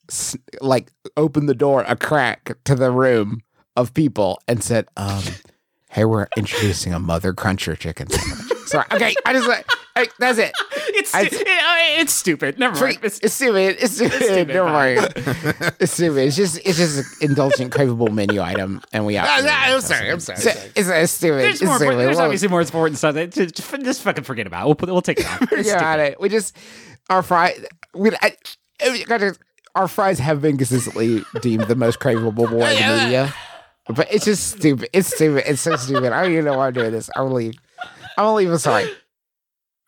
like 0.60 0.92
opened 1.16 1.48
the 1.48 1.54
door 1.54 1.84
a 1.86 1.96
crack 1.96 2.56
to 2.64 2.74
the 2.74 2.90
room 2.90 3.40
of 3.76 3.94
people 3.94 4.40
and 4.46 4.62
said 4.62 4.86
um 4.96 5.22
hey 5.94 6.04
we're 6.04 6.26
introducing 6.36 6.92
a 6.92 6.98
mother 6.98 7.32
cruncher 7.32 7.74
chicken 7.76 8.08
sandwich 8.10 8.58
sorry 8.66 8.84
okay 8.92 9.14
i 9.24 9.32
just 9.32 9.48
like 9.48 9.66
hey, 9.96 10.06
that's 10.18 10.38
it 10.38 10.52
It's 10.96 11.14
I- 11.14 11.22
it- 11.22 11.32
uh, 11.34 12.00
it's 12.02 12.12
stupid. 12.12 12.58
Never 12.58 12.78
mind. 12.80 12.98
it's, 13.02 13.18
it's 13.20 13.34
stupid 13.34 13.76
it's 13.80 13.94
stupid, 13.94 14.22
stupid, 14.22 14.48
never 14.48 14.68
mind 14.68 15.12
it's 15.80 15.92
stupid 15.92 16.18
it's 16.26 16.36
just 16.36 16.58
it's 16.64 16.76
just 16.78 16.98
an 17.22 17.30
indulgent 17.30 17.72
craveable 17.72 18.12
menu 18.12 18.40
item 18.40 18.80
and 18.92 19.04
we 19.06 19.14
have 19.14 19.26
Ah, 19.28 19.36
to- 19.42 19.48
ah, 19.50 19.74
I'm 19.74 19.80
sorry. 19.80 20.10
I'm 20.10 20.20
sorry. 20.20 20.38
it's, 20.38 20.46
it's, 20.76 20.88
it's 20.88 21.12
stupid 21.12 21.38
There's 21.40 21.54
it's 21.54 21.64
more. 21.64 21.76
stupid. 21.78 21.98
There's 21.98 22.16
We'll- 22.16 22.24
obviously 22.24 22.48
more 22.48 22.60
important 22.60 22.98
stuff. 22.98 23.14
That, 23.14 23.32
just, 23.32 23.54
just 23.56 24.02
fucking 24.02 24.24
forget 24.24 24.46
about. 24.46 24.62
It. 24.62 24.66
We'll 24.66 24.74
put. 24.76 24.88
We'll 24.90 25.02
take 25.02 25.20
it 25.20 25.26
off. 25.26 25.40
It's 25.52 25.68
yeah, 25.68 25.94
it. 25.96 26.20
We 26.20 26.28
just 26.28 26.56
our 27.10 27.22
fry. 27.22 27.54
We 27.94 28.10
I, 28.20 28.36
I- 28.82 29.32
our 29.74 29.88
fries 29.88 30.18
have 30.20 30.40
been 30.42 30.56
consistently 30.56 31.22
deemed 31.40 31.64
the 31.64 31.74
most 31.76 31.98
craveable 31.98 32.50
war 32.50 32.68
in 32.68 32.76
the 32.76 33.04
media. 33.04 33.34
But 33.88 34.12
it's 34.12 34.24
just 34.24 34.56
stupid. 34.56 34.88
It's 34.92 35.14
stupid. 35.14 35.44
It's 35.46 35.60
so 35.60 35.76
stupid. 35.76 36.12
I 36.12 36.22
don't 36.22 36.32
even 36.32 36.44
know 36.46 36.56
why 36.56 36.68
I'm 36.68 36.72
doing 36.72 36.92
this. 36.92 37.10
I'm 37.16 37.24
gonna 37.24 37.34
leave. 37.34 37.54
I'm 38.16 38.24
gonna 38.24 38.34
leave. 38.34 38.50
I'm 38.50 38.58
sorry. 38.58 38.88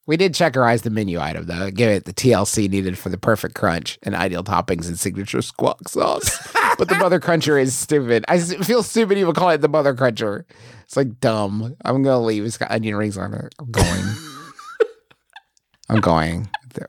We 0.06 0.16
did 0.16 0.34
checkerize 0.34 0.82
the 0.82 0.90
menu 0.90 1.18
item 1.18 1.46
though. 1.46 1.70
Give 1.70 1.90
it 1.90 2.04
the 2.04 2.12
TLC 2.12 2.68
needed 2.68 2.96
for 2.98 3.08
the 3.08 3.18
perfect 3.18 3.54
crunch 3.54 3.98
and 4.02 4.14
ideal 4.14 4.44
toppings 4.44 4.86
and 4.86 4.98
signature 4.98 5.42
squawk 5.42 5.88
sauce. 5.88 6.46
but 6.78 6.88
the 6.88 6.94
mother 6.94 7.18
cruncher 7.18 7.58
is 7.58 7.74
stupid. 7.74 8.24
I 8.28 8.38
feel 8.38 8.82
stupid 8.82 9.18
even 9.18 9.34
calling 9.34 9.56
it 9.56 9.62
the 9.62 9.68
mother 9.68 9.94
cruncher. 9.94 10.46
It's 10.84 10.96
like 10.96 11.18
dumb. 11.18 11.74
I'm 11.84 12.02
gonna 12.02 12.20
leave. 12.24 12.44
It's 12.44 12.58
got 12.58 12.70
onion 12.70 12.96
rings 12.96 13.18
on 13.18 13.34
it. 13.34 13.54
I'm 13.58 13.70
going. 13.70 14.04
I'm 15.88 16.00
going. 16.00 16.48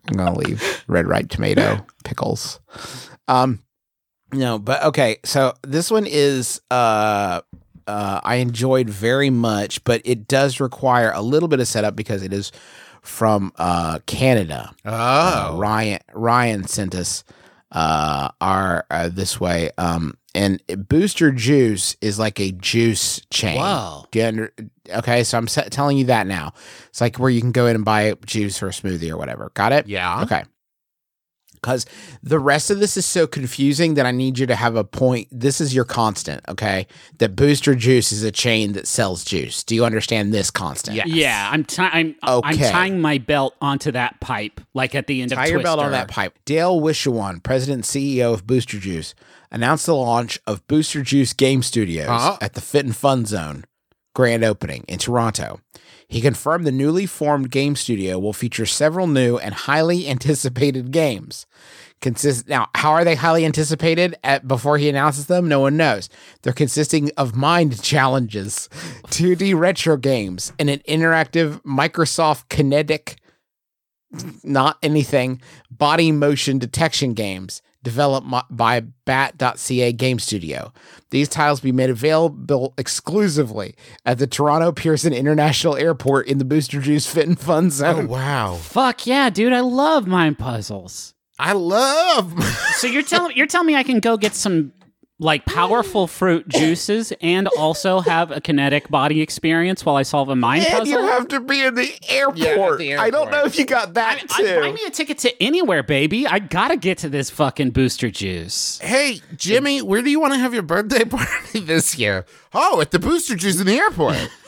I'm 0.10 0.18
gonna 0.18 0.38
leave. 0.38 0.84
Red 0.88 1.08
ripe 1.08 1.30
tomato, 1.30 1.86
pickles. 2.04 2.60
Um 3.28 3.64
no, 4.34 4.60
but 4.60 4.84
okay, 4.84 5.18
so 5.24 5.54
this 5.64 5.90
one 5.92 6.06
is 6.08 6.62
uh 6.72 7.42
uh 7.88 8.22
I 8.24 8.36
enjoyed 8.36 8.90
very 8.90 9.30
much, 9.30 9.84
but 9.84 10.02
it 10.06 10.28
does 10.28 10.60
require 10.60 11.12
a 11.14 11.22
little 11.22 11.48
bit 11.50 11.60
of 11.60 11.68
setup 11.68 11.96
because 11.96 12.24
it 12.24 12.34
is 12.34 12.52
from 13.02 13.52
uh 13.58 14.00
Canada. 14.06 14.74
Uh, 14.86 15.50
Oh. 15.54 15.58
Ryan 15.58 16.00
Ryan 16.14 16.64
sent 16.66 16.94
us 16.96 17.24
uh 17.72 18.30
our 18.40 18.86
uh, 18.90 19.10
this 19.10 19.40
way 19.42 19.72
um 19.78 20.18
and 20.36 20.62
Booster 20.88 21.32
Juice 21.32 21.98
is 22.00 22.20
like 22.20 22.40
a 22.40 22.52
juice 22.52 23.20
chain. 23.32 23.58
Wow. 23.58 24.06
Under, 24.24 24.54
okay, 24.88 25.24
so 25.24 25.36
I'm 25.36 25.48
telling 25.48 25.98
you 25.98 26.06
that 26.06 26.28
now. 26.28 26.54
It's 26.90 27.02
like 27.02 27.18
where 27.18 27.32
you 27.32 27.42
can 27.42 27.52
go 27.52 27.66
in 27.66 27.76
and 27.76 27.84
buy 27.84 28.14
juice 28.24 28.62
or 28.62 28.68
a 28.68 28.72
smoothie 28.72 29.10
or 29.10 29.18
whatever. 29.18 29.52
Got 29.56 29.72
it? 29.72 29.88
Yeah. 29.88 30.22
Okay. 30.22 30.44
Because 31.68 31.86
the 32.24 32.40
rest 32.40 32.70
of 32.72 32.80
this 32.80 32.96
is 32.96 33.06
so 33.06 33.28
confusing 33.28 33.96
that 33.96 34.06
I 34.06 34.12
need 34.12 34.40
you 34.40 34.46
to 34.48 34.56
have 34.56 34.78
a 34.78 34.86
point. 34.86 35.28
This 35.32 35.60
is 35.60 35.76
your 35.76 35.84
constant, 35.84 36.42
okay? 36.48 36.88
That 37.18 37.36
Booster 37.36 37.76
Juice 37.76 38.14
is 38.14 38.24
a 38.24 38.32
chain 38.32 38.72
that 38.72 38.88
sells 38.88 39.26
juice. 39.26 39.66
Do 39.66 39.76
you 39.76 39.84
understand 39.84 40.34
this 40.34 40.50
constant? 40.50 40.96
Yes. 40.96 41.08
Yeah, 41.08 41.50
I'm 41.52 41.66
ti- 41.66 41.82
I'm 41.82 42.16
I'm 42.24 42.58
tying 42.58 43.02
my 43.02 43.18
belt 43.18 43.54
onto 43.62 43.92
that 43.92 44.18
pipe, 44.22 44.62
like 44.74 44.96
at 44.96 45.08
the 45.08 45.22
end 45.22 45.32
Tie 45.32 45.44
of 45.44 45.52
your 45.52 45.62
belt 45.62 45.82
on 45.82 45.92
that 45.92 46.08
pipe. 46.08 46.40
Dale 46.46 46.80
Wishewan, 46.80 47.44
president 47.44 47.76
and 47.80 47.84
CEO 47.84 48.34
of 48.34 48.48
Booster 48.48 48.80
Juice, 48.80 49.14
announced 49.52 49.88
the 49.88 49.96
launch 49.96 50.40
of 50.48 50.66
Booster 50.68 51.02
Juice 51.02 51.34
Game 51.34 51.62
Studios 51.62 52.08
Uh-huh. 52.08 52.38
at 52.40 52.54
the 52.54 52.62
Fit 52.62 52.86
and 52.86 52.96
Fun 52.96 53.26
Zone 53.26 53.66
grand 54.16 54.46
opening 54.46 54.86
in 54.88 55.00
Toronto. 55.00 55.60
He 56.08 56.22
confirmed 56.22 56.66
the 56.66 56.72
newly 56.72 57.06
formed 57.06 57.52
game 57.52 57.76
studio 57.76 58.18
will 58.18 58.34
feature 58.34 58.66
several 58.66 59.08
new 59.08 59.38
and 59.38 59.54
highly 59.54 60.08
anticipated 60.10 60.92
games. 60.92 61.46
Consist 62.00 62.48
now, 62.48 62.68
how 62.76 62.92
are 62.92 63.04
they 63.04 63.16
highly 63.16 63.44
anticipated? 63.44 64.16
At 64.24 64.48
before 64.48 64.78
he 64.78 64.88
announces 64.88 65.26
them, 65.26 65.48
no 65.48 65.60
one 65.60 65.78
knows. 65.78 66.10
They're 66.42 66.54
consisting 66.54 67.10
of 67.18 67.36
mind 67.36 67.82
challenges, 67.84 68.70
2D 69.08 69.58
retro 69.58 69.98
games, 69.98 70.54
and 70.60 70.70
an 70.70 70.80
interactive 70.88 71.62
Microsoft 71.64 72.48
Kinect 72.50 73.16
not 74.44 74.78
anything, 74.82 75.42
body 75.70 76.12
motion 76.12 76.58
detection 76.58 77.14
games 77.14 77.62
developed 77.84 78.28
by 78.50 78.82
Bat.ca 79.06 79.94
Game 79.94 80.20
Studio. 80.20 80.74
These 81.10 81.30
tiles 81.30 81.62
will 81.62 81.70
be 81.70 81.72
made 81.74 81.90
available 81.90 82.74
exclusively 82.78 83.76
at 84.06 84.18
the 84.18 84.28
Toronto 84.28 84.72
Pearson 84.72 85.14
International 85.14 85.76
Airport 85.76 86.28
in 86.28 86.38
the 86.38 86.46
Booster 86.46 86.82
Juice 86.82 87.08
Fit 87.08 87.28
and 87.28 87.40
Fun 87.40 87.68
oh, 87.68 87.70
Zone. 87.70 88.06
Oh 88.06 88.12
wow. 88.12 88.56
Fuck 88.56 89.08
yeah, 89.08 89.30
dude! 89.30 89.54
I 89.54 89.62
love 89.62 90.08
mind 90.08 90.38
puzzles. 90.38 91.14
I 91.40 91.54
love. 91.54 92.44
So 92.78 92.88
you're 92.88 93.04
telling 93.04 93.36
you're 93.36 93.48
telling 93.48 93.68
me 93.68 93.76
I 93.76 93.84
can 93.84 94.00
go 94.00 94.18
get 94.18 94.36
some 94.36 94.72
like 95.20 95.46
powerful 95.46 96.06
fruit 96.20 96.48
juices 96.48 97.12
and 97.22 97.48
also 97.58 98.00
have 98.02 98.30
a 98.32 98.40
kinetic 98.40 98.90
body 98.90 99.22
experience 99.22 99.84
while 99.86 99.96
I 99.96 100.04
solve 100.04 100.30
a 100.30 100.36
mind 100.36 100.66
and 100.66 100.80
puzzle? 100.80 100.88
you 101.02 101.08
have 101.08 101.28
to 101.30 101.40
be 101.40 101.64
in 101.64 101.76
the 101.76 101.92
airport. 102.10 102.78
the 102.80 102.96
I 102.98 103.10
don't 103.10 103.32
know 103.32 103.44
if 103.46 103.58
you 103.58 103.66
got 103.66 103.96
that 103.96 104.24
I, 104.32 104.42
too. 104.42 104.60
buy 104.60 104.72
me 104.72 104.82
a 104.86 104.92
ticket 104.92 105.18
to 105.20 105.44
anywhere, 105.44 105.82
baby. 105.84 106.28
I 106.28 106.40
gotta 106.40 106.78
get 106.78 107.00
to 107.00 107.10
this 107.10 107.30
fucking 107.30 107.72
booster 107.72 108.10
juice. 108.12 108.80
hey, 108.80 109.22
Jimmy, 109.36 109.82
where 109.82 110.02
do 110.02 110.10
you 110.10 110.20
want 110.20 110.34
to 110.34 110.40
have 110.40 110.54
your 110.54 110.64
birthday 110.64 111.04
party 111.06 111.60
this 111.60 111.98
year? 111.98 112.26
Oh, 112.60 112.82
at 112.82 112.90
the 112.90 112.98
Booster 112.98 113.36
Juice 113.36 113.60
in 113.60 113.68
the 113.68 113.78
airport. 113.78 114.18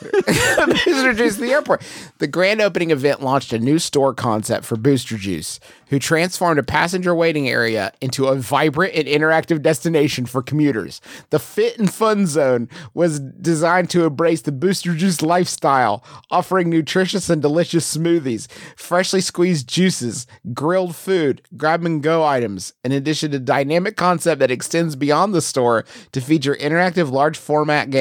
Booster 0.84 1.14
Juice 1.14 1.34
at 1.36 1.40
the 1.40 1.52
airport. 1.52 1.80
The 2.18 2.26
grand 2.26 2.60
opening 2.60 2.90
event 2.90 3.22
launched 3.22 3.52
a 3.52 3.58
new 3.60 3.78
store 3.78 4.12
concept 4.14 4.64
for 4.64 4.76
Booster 4.76 5.16
Juice, 5.16 5.60
who 5.90 6.00
transformed 6.00 6.58
a 6.58 6.64
passenger 6.64 7.14
waiting 7.14 7.48
area 7.48 7.92
into 8.00 8.26
a 8.26 8.34
vibrant 8.34 8.94
and 8.96 9.06
interactive 9.06 9.62
destination 9.62 10.26
for 10.26 10.42
commuters. 10.42 11.00
The 11.30 11.38
Fit 11.38 11.78
and 11.78 11.88
Fun 11.92 12.26
Zone 12.26 12.68
was 12.94 13.20
designed 13.20 13.90
to 13.90 14.06
embrace 14.06 14.40
the 14.40 14.50
Booster 14.50 14.96
Juice 14.96 15.22
lifestyle, 15.22 16.02
offering 16.32 16.68
nutritious 16.68 17.30
and 17.30 17.40
delicious 17.40 17.96
smoothies, 17.96 18.50
freshly 18.74 19.20
squeezed 19.20 19.68
juices, 19.68 20.26
grilled 20.52 20.96
food, 20.96 21.42
grab 21.56 21.86
and 21.86 22.02
go 22.02 22.24
items, 22.24 22.72
in 22.82 22.90
addition 22.90 23.30
to 23.30 23.38
dynamic 23.38 23.96
concept 23.96 24.40
that 24.40 24.50
extends 24.50 24.96
beyond 24.96 25.32
the 25.32 25.40
store 25.40 25.84
to 26.10 26.20
feature 26.20 26.56
interactive 26.56 27.12
large 27.12 27.38
format 27.38 27.88
games. 27.90 27.99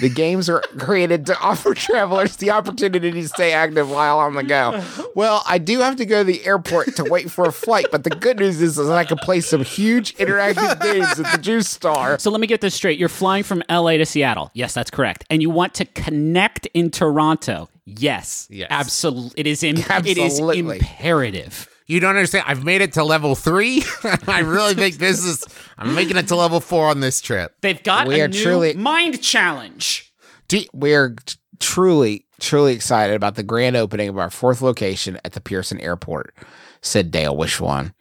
The 0.00 0.08
games 0.08 0.48
are 0.48 0.62
created 0.78 1.26
to 1.26 1.38
offer 1.40 1.74
travelers 1.74 2.36
the 2.36 2.50
opportunity 2.52 3.10
to 3.12 3.28
stay 3.28 3.52
active 3.52 3.90
while 3.90 4.18
on 4.18 4.34
the 4.34 4.42
go. 4.42 4.82
Well, 5.14 5.42
I 5.46 5.58
do 5.58 5.80
have 5.80 5.96
to 5.96 6.06
go 6.06 6.20
to 6.20 6.24
the 6.24 6.42
airport 6.46 6.96
to 6.96 7.04
wait 7.04 7.30
for 7.30 7.44
a 7.44 7.52
flight, 7.52 7.86
but 7.92 8.04
the 8.04 8.10
good 8.10 8.38
news 8.38 8.62
is, 8.62 8.78
is 8.78 8.88
I 8.88 9.04
can 9.04 9.18
play 9.18 9.40
some 9.40 9.62
huge 9.62 10.14
interactive 10.16 10.80
games 10.80 11.20
at 11.20 11.30
the 11.36 11.38
Juice 11.42 11.68
Star. 11.68 12.18
So 12.18 12.30
let 12.30 12.40
me 12.40 12.46
get 12.46 12.62
this 12.62 12.74
straight. 12.74 12.98
You're 12.98 13.10
flying 13.10 13.42
from 13.42 13.62
LA 13.68 13.98
to 13.98 14.06
Seattle. 14.06 14.50
Yes, 14.54 14.72
that's 14.72 14.90
correct. 14.90 15.26
And 15.28 15.42
you 15.42 15.50
want 15.50 15.74
to 15.74 15.84
connect 15.84 16.64
in 16.72 16.90
Toronto. 16.90 17.68
Yes. 17.84 18.46
Yes. 18.50 18.68
Absolutely. 18.70 19.32
It 19.40 19.46
is 19.46 19.62
Im- 19.62 19.76
it 19.76 20.16
is 20.16 20.18
Absolutely. 20.18 20.78
imperative. 20.78 21.68
You 21.90 21.98
don't 21.98 22.10
understand. 22.14 22.44
I've 22.46 22.62
made 22.64 22.82
it 22.82 22.92
to 22.92 23.02
level 23.02 23.34
three. 23.34 23.82
I 24.28 24.40
really 24.40 24.74
think 24.74 24.96
this 24.98 25.24
is. 25.24 25.44
I'm 25.76 25.94
making 25.96 26.16
it 26.16 26.28
to 26.28 26.36
level 26.36 26.60
four 26.60 26.86
on 26.88 27.00
this 27.00 27.20
trip. 27.20 27.52
They've 27.62 27.82
got 27.82 28.06
We 28.06 28.20
a 28.20 28.24
are 28.24 28.28
new 28.28 28.42
truly- 28.42 28.74
mind 28.74 29.20
challenge. 29.22 30.12
We're 30.72 31.10
t- 31.24 31.36
truly, 31.58 32.26
truly 32.40 32.74
excited 32.74 33.16
about 33.16 33.34
the 33.34 33.42
grand 33.42 33.74
opening 33.76 34.08
of 34.08 34.18
our 34.18 34.30
fourth 34.30 34.62
location 34.62 35.18
at 35.24 35.32
the 35.32 35.40
Pearson 35.40 35.80
Airport, 35.80 36.32
said 36.80 37.10
Dale 37.10 37.36
Wishewan. 37.36 37.92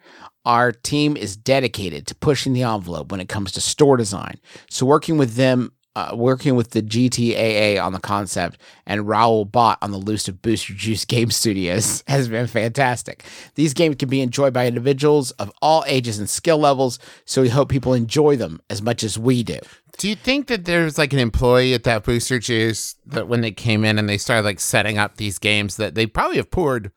Our 0.46 0.72
team 0.72 1.18
is 1.18 1.36
dedicated 1.36 2.06
to 2.08 2.16
pushing 2.16 2.54
the 2.54 2.64
envelope 2.64 3.12
when 3.12 3.20
it 3.20 3.28
comes 3.30 3.52
to 3.54 3.62
store 3.62 3.98
design. 3.98 4.36
So, 4.70 4.86
working 4.86 5.18
with 5.18 5.34
them, 5.36 5.72
uh, 5.96 6.12
working 6.16 6.56
with 6.56 6.72
the 6.72 6.82
GTAA 6.82 7.84
on 7.84 7.94
the 7.94 8.00
concept 8.00 8.60
and 8.86 9.02
Raul 9.02 9.50
Bott 9.50 9.78
on 9.82 9.92
the 9.92 9.98
loose 9.98 10.28
of 10.28 10.42
Booster 10.42 10.74
Juice 10.74 11.06
Game 11.10 11.32
Studios 11.32 12.04
has 12.08 12.28
been 12.28 12.48
fantastic. 12.48 13.24
These 13.56 13.74
games 13.74 13.96
can 13.98 14.10
be 14.10 14.22
enjoyed 14.22 14.54
by 14.54 14.68
individuals 14.68 15.32
of 15.32 15.52
all 15.62 15.84
ages 15.88 16.20
and 16.20 16.30
skill 16.30 16.58
levels, 16.58 17.00
so 17.26 17.42
we 17.42 17.50
hope 17.50 17.70
people 17.70 17.94
enjoy 17.94 18.36
them 18.36 18.62
as 18.70 18.82
much 18.82 19.04
as 19.04 19.18
we 19.18 19.44
do. 19.44 19.60
Do 19.98 20.08
you 20.08 20.16
think 20.16 20.48
that 20.48 20.64
there's 20.64 20.98
like 20.98 21.12
an 21.12 21.20
employee 21.20 21.74
at 21.74 21.84
that 21.84 22.04
Booster 22.04 22.40
Juice 22.40 22.96
that 23.06 23.28
when 23.28 23.42
they 23.42 23.52
came 23.52 23.84
in 23.84 24.00
and 24.00 24.08
they 24.08 24.18
started 24.18 24.44
like 24.46 24.62
setting 24.62 24.98
up 24.98 25.18
these 25.18 25.40
games 25.40 25.76
that 25.76 25.96
they 25.96 26.06
probably 26.06 26.38
have 26.38 26.52
poured 26.52 26.92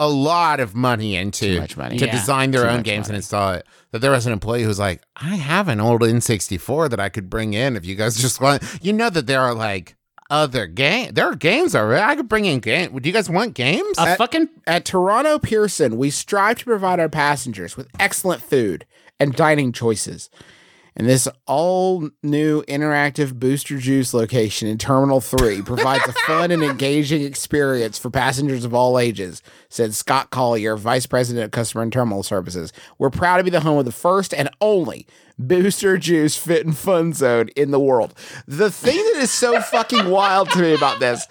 a 0.00 0.08
lot 0.08 0.58
of 0.60 0.74
money 0.74 1.14
into 1.14 1.54
Too 1.54 1.60
much 1.60 1.76
money. 1.76 1.98
to 1.98 2.06
Yeah. 2.06 2.10
design 2.12 2.50
their 2.50 2.62
Too 2.62 2.68
own 2.68 2.76
much 2.78 2.84
games 2.86 3.06
and 3.08 3.14
install 3.16 3.52
it. 3.52 3.66
That 3.92 4.00
there 4.00 4.10
was 4.10 4.26
an 4.26 4.32
employee 4.32 4.62
who 4.62 4.68
was 4.68 4.78
like, 4.78 5.02
I 5.16 5.36
have 5.36 5.68
an 5.68 5.78
old 5.78 6.00
N64 6.02 6.88
that 6.90 6.98
I 6.98 7.08
could 7.10 7.28
bring 7.30 7.52
in 7.54 7.76
if 7.76 7.84
you 7.84 7.94
guys 7.94 8.16
just 8.16 8.40
want. 8.40 8.62
You 8.82 8.92
know 8.92 9.10
that 9.10 9.26
there 9.26 9.40
are 9.42 9.54
like 9.54 9.96
other 10.30 10.66
game. 10.66 11.12
There 11.12 11.26
are 11.26 11.34
games 11.34 11.74
already. 11.76 12.02
I 12.02 12.16
could 12.16 12.28
bring 12.28 12.44
in 12.46 12.60
game. 12.60 12.96
Do 12.98 13.08
you 13.08 13.12
guys 13.12 13.28
want 13.28 13.54
games? 13.54 13.96
A 13.98 14.16
fucking 14.16 14.48
At 14.66 14.84
Toronto 14.84 15.38
Pearson, 15.38 15.96
we 15.98 16.10
strive 16.10 16.58
to 16.60 16.64
provide 16.64 16.98
our 17.00 17.08
passengers 17.08 17.76
with 17.76 17.88
excellent 17.98 18.40
food 18.42 18.86
and 19.18 19.34
dining 19.34 19.70
choices. 19.72 20.30
And 20.96 21.08
this 21.08 21.28
all 21.46 22.10
new 22.22 22.62
interactive 22.62 23.34
Booster 23.34 23.78
Juice 23.78 24.12
location 24.12 24.68
in 24.68 24.78
Terminal 24.78 25.20
3 25.20 25.62
provides 25.62 26.06
a 26.08 26.12
fun 26.12 26.50
and 26.50 26.62
engaging 26.62 27.22
experience 27.22 27.98
for 27.98 28.10
passengers 28.10 28.64
of 28.64 28.74
all 28.74 28.98
ages, 28.98 29.42
said 29.68 29.94
Scott 29.94 30.30
Collier, 30.30 30.76
Vice 30.76 31.06
President 31.06 31.44
of 31.44 31.50
Customer 31.52 31.82
and 31.82 31.92
Terminal 31.92 32.22
Services. 32.22 32.72
We're 32.98 33.10
proud 33.10 33.38
to 33.38 33.44
be 33.44 33.50
the 33.50 33.60
home 33.60 33.78
of 33.78 33.84
the 33.84 33.92
first 33.92 34.34
and 34.34 34.50
only 34.60 35.06
Booster 35.38 35.96
Juice 35.96 36.36
Fit 36.36 36.66
and 36.66 36.76
Fun 36.76 37.12
Zone 37.12 37.48
in 37.56 37.70
the 37.70 37.80
world. 37.80 38.14
The 38.46 38.70
thing 38.70 38.96
that 38.96 39.22
is 39.22 39.30
so 39.30 39.60
fucking 39.60 40.10
wild 40.10 40.50
to 40.50 40.58
me 40.58 40.74
about 40.74 41.00
this 41.00 41.26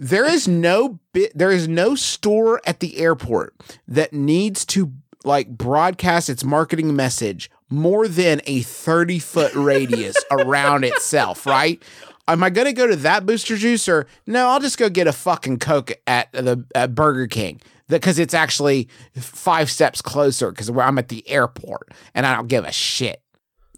there 0.00 0.24
is 0.24 0.48
no 0.48 0.98
bit 1.12 1.30
there 1.36 1.50
is 1.52 1.68
no 1.68 1.94
store 1.94 2.60
at 2.66 2.80
the 2.80 2.96
airport 2.96 3.54
that 3.86 4.14
needs 4.14 4.64
to 4.64 4.90
like 5.24 5.50
broadcast 5.50 6.30
its 6.30 6.42
marketing 6.42 6.96
message 6.96 7.50
more 7.70 8.08
than 8.08 8.40
a 8.46 8.62
30 8.62 9.18
foot 9.18 9.54
radius 9.54 10.16
around 10.30 10.84
itself 10.84 11.46
right 11.46 11.82
am 12.28 12.42
i 12.42 12.50
going 12.50 12.66
to 12.66 12.72
go 12.72 12.86
to 12.86 12.96
that 12.96 13.24
booster 13.24 13.56
juice 13.56 13.88
or 13.88 14.06
no 14.26 14.48
i'll 14.48 14.60
just 14.60 14.78
go 14.78 14.88
get 14.88 15.06
a 15.06 15.12
fucking 15.12 15.58
coke 15.58 15.92
at 16.06 16.30
the 16.32 16.64
at 16.74 16.94
burger 16.94 17.26
king 17.26 17.60
because 17.88 18.18
it's 18.18 18.34
actually 18.34 18.88
five 19.16 19.70
steps 19.70 20.02
closer 20.02 20.50
because 20.50 20.68
i'm 20.68 20.98
at 20.98 21.08
the 21.08 21.28
airport 21.28 21.92
and 22.14 22.26
i 22.26 22.34
don't 22.34 22.48
give 22.48 22.64
a 22.64 22.72
shit 22.72 23.22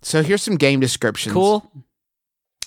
so 0.02 0.22
here's 0.22 0.42
some 0.42 0.56
game 0.56 0.80
descriptions 0.80 1.32
cool. 1.32 1.70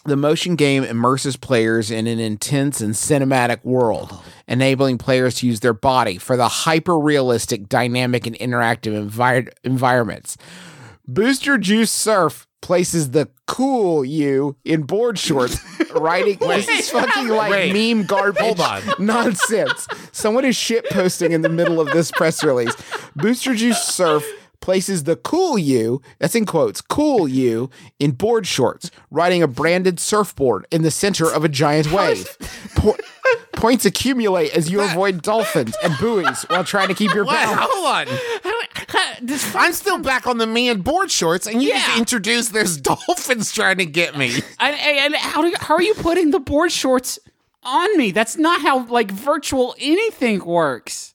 the 0.05 0.15
motion 0.15 0.55
game 0.55 0.83
immerses 0.83 1.35
players 1.35 1.91
in 1.91 2.07
an 2.07 2.19
intense 2.19 2.79
and 2.79 2.93
cinematic 2.93 3.63
world, 3.65 4.17
enabling 4.47 4.97
players 4.97 5.35
to 5.35 5.47
use 5.47 5.59
their 5.59 5.73
body 5.73 6.17
for 6.17 6.37
the 6.37 6.47
hyper 6.47 6.97
realistic, 6.97 7.67
dynamic, 7.67 8.25
and 8.25 8.37
interactive 8.37 9.09
envi- 9.09 9.51
environments. 9.63 10.37
Booster 11.07 11.57
Juice 11.57 11.91
Surf 11.91 12.47
places 12.61 13.11
the 13.11 13.29
cool 13.47 14.03
you 14.03 14.55
in 14.65 14.83
board 14.83 15.19
shorts, 15.19 15.59
writing. 15.91 16.37
this 16.39 16.67
is 16.67 16.89
fucking 16.89 17.27
like 17.27 17.51
Wait. 17.51 17.73
meme 17.95 18.05
garbage. 18.07 18.41
Hold 18.41 18.59
on. 18.59 18.81
Nonsense. 18.99 19.87
Someone 20.11 20.45
is 20.45 20.55
shit 20.55 20.89
posting 20.89 21.31
in 21.31 21.41
the 21.43 21.49
middle 21.49 21.79
of 21.79 21.91
this 21.91 22.09
press 22.11 22.43
release. 22.43 22.73
Booster 23.15 23.53
Juice 23.53 23.81
Surf 23.83 24.25
places 24.61 25.03
the 25.03 25.15
cool 25.15 25.59
you, 25.59 26.01
that's 26.17 26.33
in 26.33 26.43
quotes, 26.47 26.81
cool 26.81 27.27
you 27.27 27.69
in 27.99 28.11
board 28.11 28.47
shorts, 28.47 28.89
riding 29.11 29.43
a 29.43 29.47
branded 29.47 29.99
surfboard 29.99 30.65
in 30.71 30.81
the 30.81 30.89
center 30.89 31.31
of 31.31 31.43
a 31.43 31.49
giant 31.49 31.91
wave. 31.91 32.35
Po- 32.75 32.97
points 33.55 33.85
accumulate 33.85 34.51
as 34.55 34.69
you 34.69 34.81
avoid 34.81 35.21
dolphins 35.21 35.75
and 35.83 35.93
buoys 35.99 36.43
while 36.43 36.63
trying 36.63 36.87
to 36.89 36.93
keep 36.93 37.13
your 37.13 37.25
Wait, 37.27 37.33
balance. 37.33 37.71
hold 37.71 38.09
on. 38.09 39.55
I'm 39.55 39.73
still 39.73 39.97
back 39.99 40.27
on 40.27 40.37
the 40.37 40.47
me 40.47 40.69
in 40.69 40.81
board 40.81 41.11
shorts, 41.11 41.47
and 41.47 41.61
you 41.61 41.71
just 41.71 41.87
Yeah. 41.87 41.97
introduced 41.97 42.53
there's 42.53 42.77
dolphins 42.81 43.51
trying 43.51 43.77
to 43.77 43.85
get 43.85 44.17
me. 44.17 44.31
And, 44.59 44.75
and 44.75 45.15
how, 45.15 45.41
do, 45.41 45.53
how 45.59 45.75
are 45.75 45.81
you 45.81 45.93
putting 45.95 46.31
the 46.31 46.39
board 46.39 46.71
shorts 46.71 47.17
on 47.63 47.97
me? 47.97 48.11
That's 48.11 48.37
not 48.37 48.61
how 48.61 48.85
like 48.87 49.11
virtual 49.11 49.75
anything 49.79 50.43
works. 50.45 51.13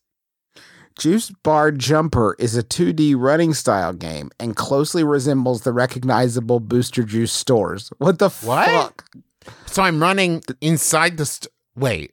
Juice 0.99 1.31
Bar 1.31 1.73
Jumper 1.73 2.37
is 2.39 2.57
a 2.57 2.63
2D 2.63 3.15
running 3.17 3.55
style 3.55 3.95
game 3.95 4.31
and 4.39 4.55
closely 4.55 5.03
resembles 5.03 5.63
the 5.63 5.73
recognizable 5.73 6.61
Booster 6.61 7.05
Juice 7.05 7.33
stores. 7.33 7.91
What 7.99 8.19
the 8.19 8.29
What? 8.29 8.69
fuck? 8.69 9.05
So 9.67 9.83
I'm 9.83 10.01
running 10.03 10.43
inside 10.61 11.17
the. 11.17 11.25
St- 11.25 11.51
Wait. 11.81 12.13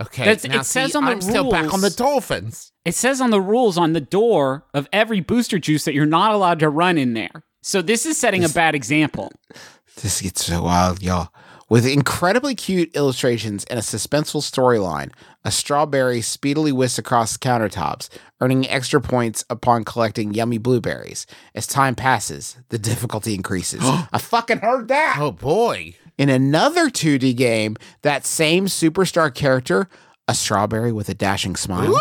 Okay. 0.00 0.24
That's- 0.24 0.44
now 0.44 0.60
it 0.60 0.64
says 0.64 0.94
on 0.96 1.04
the 1.04 1.10
I'm 1.12 1.20
still 1.20 1.50
back 1.50 1.72
on 1.72 1.80
the 1.80 1.90
dolphins. 1.90 2.72
It 2.84 2.94
says 2.94 3.20
on 3.20 3.30
the 3.30 3.40
rules 3.40 3.78
on 3.78 3.92
the 3.92 4.00
door 4.00 4.66
of 4.74 4.88
every 4.92 5.20
booster 5.20 5.58
juice 5.58 5.84
that 5.84 5.94
you're 5.94 6.06
not 6.06 6.32
allowed 6.32 6.58
to 6.60 6.68
run 6.68 6.98
in 6.98 7.14
there. 7.14 7.44
So 7.62 7.80
this 7.80 8.04
is 8.06 8.18
setting 8.18 8.44
a 8.44 8.48
bad 8.48 8.74
example. 8.74 9.30
This 10.00 10.22
gets 10.22 10.46
so 10.46 10.62
wild, 10.62 11.02
y'all. 11.02 11.28
With 11.68 11.86
incredibly 11.86 12.54
cute 12.54 12.96
illustrations 12.96 13.64
and 13.64 13.78
a 13.78 13.82
suspenseful 13.82 14.40
storyline, 14.40 15.10
a 15.44 15.50
strawberry 15.50 16.22
speedily 16.22 16.72
whisks 16.72 16.98
across 16.98 17.36
countertops, 17.36 18.08
earning 18.42 18.68
extra 18.68 19.00
points 19.00 19.44
upon 19.48 19.84
collecting 19.84 20.34
yummy 20.34 20.58
blueberries. 20.58 21.26
As 21.54 21.64
time 21.64 21.94
passes, 21.94 22.56
the 22.70 22.78
difficulty 22.78 23.34
increases. 23.34 23.80
I 23.84 24.18
fucking 24.18 24.58
heard 24.58 24.88
that! 24.88 25.16
Oh 25.20 25.30
boy. 25.30 25.94
In 26.18 26.28
another 26.28 26.90
2D 26.90 27.36
game, 27.36 27.76
that 28.02 28.26
same 28.26 28.66
superstar 28.66 29.32
character, 29.32 29.88
a 30.26 30.34
strawberry 30.34 30.92
with 30.92 31.08
a 31.08 31.14
dashing 31.14 31.54
smile, 31.56 31.96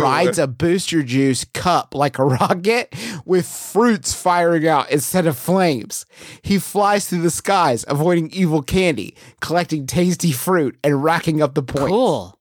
rides 0.00 0.38
a 0.38 0.46
booster 0.48 1.02
juice 1.02 1.44
cup 1.44 1.94
like 1.94 2.18
a 2.18 2.24
rocket 2.24 2.94
with 3.24 3.46
fruits 3.46 4.12
firing 4.12 4.66
out 4.66 4.90
instead 4.90 5.26
of 5.26 5.38
flames. 5.38 6.04
He 6.42 6.58
flies 6.58 7.08
through 7.08 7.22
the 7.22 7.30
skies, 7.30 7.84
avoiding 7.88 8.30
evil 8.32 8.62
candy, 8.62 9.16
collecting 9.40 9.86
tasty 9.86 10.32
fruit, 10.32 10.76
and 10.82 11.02
racking 11.02 11.40
up 11.40 11.54
the 11.54 11.62
points. 11.62 11.88
Cool. 11.88 12.38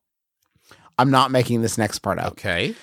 I'm 0.97 1.11
not 1.11 1.31
making 1.31 1.61
this 1.61 1.77
next 1.77 1.99
part 1.99 2.19
up. 2.19 2.33
Okay. 2.33 2.73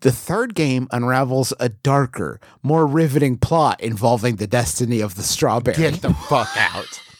The 0.00 0.12
third 0.12 0.54
game 0.54 0.86
unravels 0.92 1.52
a 1.58 1.68
darker, 1.70 2.40
more 2.62 2.86
riveting 2.86 3.36
plot 3.36 3.80
involving 3.80 4.36
the 4.36 4.46
destiny 4.46 5.00
of 5.00 5.16
the 5.16 5.22
strawberry. 5.24 5.76
Get 5.76 6.02
the 6.02 6.14
fuck 6.14 6.50
out. 6.56 7.00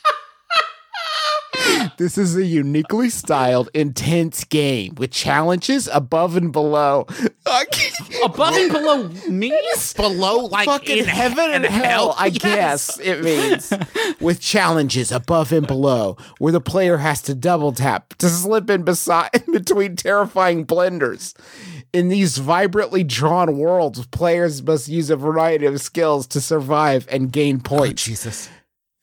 This 1.96 2.16
is 2.16 2.36
a 2.36 2.44
uniquely 2.44 3.10
styled, 3.10 3.70
intense 3.74 4.44
game 4.44 4.94
with 4.96 5.10
challenges 5.10 5.88
above 5.92 6.36
and 6.36 6.52
below. 6.52 7.06
Above 8.24 8.54
and 8.54 8.70
below 8.72 9.08
me? 9.28 9.52
Below, 9.96 10.46
like 10.46 10.66
Fucking 10.66 10.98
in 10.98 11.04
heaven 11.06 11.50
and 11.50 11.64
hell, 11.66 12.14
I 12.16 12.30
guess 12.30 12.98
it 13.00 13.22
means. 13.24 13.72
with 14.20 14.40
challenges 14.40 15.10
above 15.10 15.52
and 15.52 15.66
below, 15.66 16.16
where 16.38 16.52
the 16.52 16.60
player 16.60 16.98
has 16.98 17.20
to 17.22 17.34
double 17.34 17.72
tap 17.72 18.14
to 18.18 18.28
slip 18.28 18.70
in 18.70 18.84
beside 18.84 19.30
in 19.34 19.52
between 19.52 19.96
terrifying 19.96 20.64
blenders. 20.64 21.34
In 21.92 22.08
these 22.08 22.38
vibrantly 22.38 23.02
drawn 23.02 23.56
worlds, 23.56 24.06
players 24.06 24.62
must 24.62 24.88
use 24.88 25.10
a 25.10 25.16
variety 25.16 25.66
of 25.66 25.80
skills 25.80 26.26
to 26.28 26.40
survive 26.40 27.06
and 27.10 27.32
gain 27.32 27.60
points. 27.60 28.04
Jesus. 28.04 28.48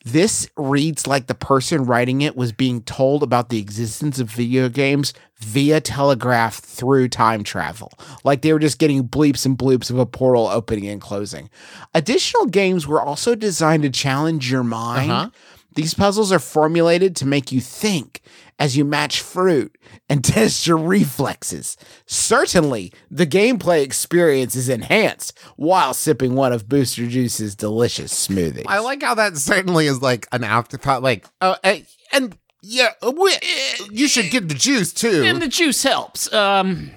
This 0.05 0.47
reads 0.55 1.07
like 1.07 1.25
the 1.25 1.33
person 1.33 1.85
writing 1.85 2.21
it 2.21 2.37
was 2.37 2.51
being 2.51 2.83
told 2.83 3.23
about 3.23 3.49
the 3.49 3.57
existence 3.57 4.19
of 4.19 4.29
video 4.29 4.69
games 4.69 5.15
via 5.39 5.81
telegraph 5.81 6.59
through 6.59 7.09
time 7.09 7.43
travel. 7.43 7.91
Like 8.23 8.43
they 8.43 8.53
were 8.53 8.59
just 8.59 8.77
getting 8.77 9.07
bleeps 9.07 9.47
and 9.47 9.57
bloops 9.57 9.89
of 9.89 9.97
a 9.97 10.05
portal 10.05 10.45
opening 10.45 10.87
and 10.87 11.01
closing. 11.01 11.49
Additional 11.95 12.45
games 12.45 12.85
were 12.85 13.01
also 13.01 13.33
designed 13.33 13.81
to 13.81 13.89
challenge 13.89 14.51
your 14.51 14.63
mind. 14.63 15.11
Uh-huh. 15.11 15.29
These 15.73 15.95
puzzles 15.95 16.31
are 16.31 16.39
formulated 16.39 17.15
to 17.17 17.25
make 17.25 17.51
you 17.51 17.59
think 17.59 18.21
as 18.59 18.77
you 18.77 18.85
match 18.85 19.21
fruit 19.21 19.77
and 20.09 20.23
test 20.23 20.67
your 20.67 20.77
reflexes. 20.77 21.77
Certainly, 22.05 22.93
the 23.09 23.27
gameplay 23.27 23.83
experience 23.83 24.55
is 24.55 24.69
enhanced 24.69 25.37
while 25.55 25.93
sipping 25.93 26.35
one 26.35 26.53
of 26.53 26.69
Booster 26.69 27.07
Juice's 27.07 27.55
delicious 27.55 28.27
smoothies. 28.27 28.65
I 28.67 28.79
like 28.79 29.01
how 29.01 29.15
that 29.15 29.37
certainly 29.37 29.87
is 29.87 30.01
like 30.01 30.27
an 30.31 30.43
afterthought. 30.43 31.03
Like, 31.03 31.25
uh, 31.41 31.55
uh, 31.63 31.77
and 32.13 32.37
yeah, 32.61 32.91
uh, 33.01 33.11
we, 33.11 33.33
uh, 33.33 33.85
you 33.91 34.07
should 34.07 34.31
get 34.31 34.47
the 34.47 34.55
juice 34.55 34.93
too. 34.93 35.23
And 35.25 35.41
the 35.41 35.47
juice 35.47 35.83
helps. 35.83 36.31
Um, 36.33 36.91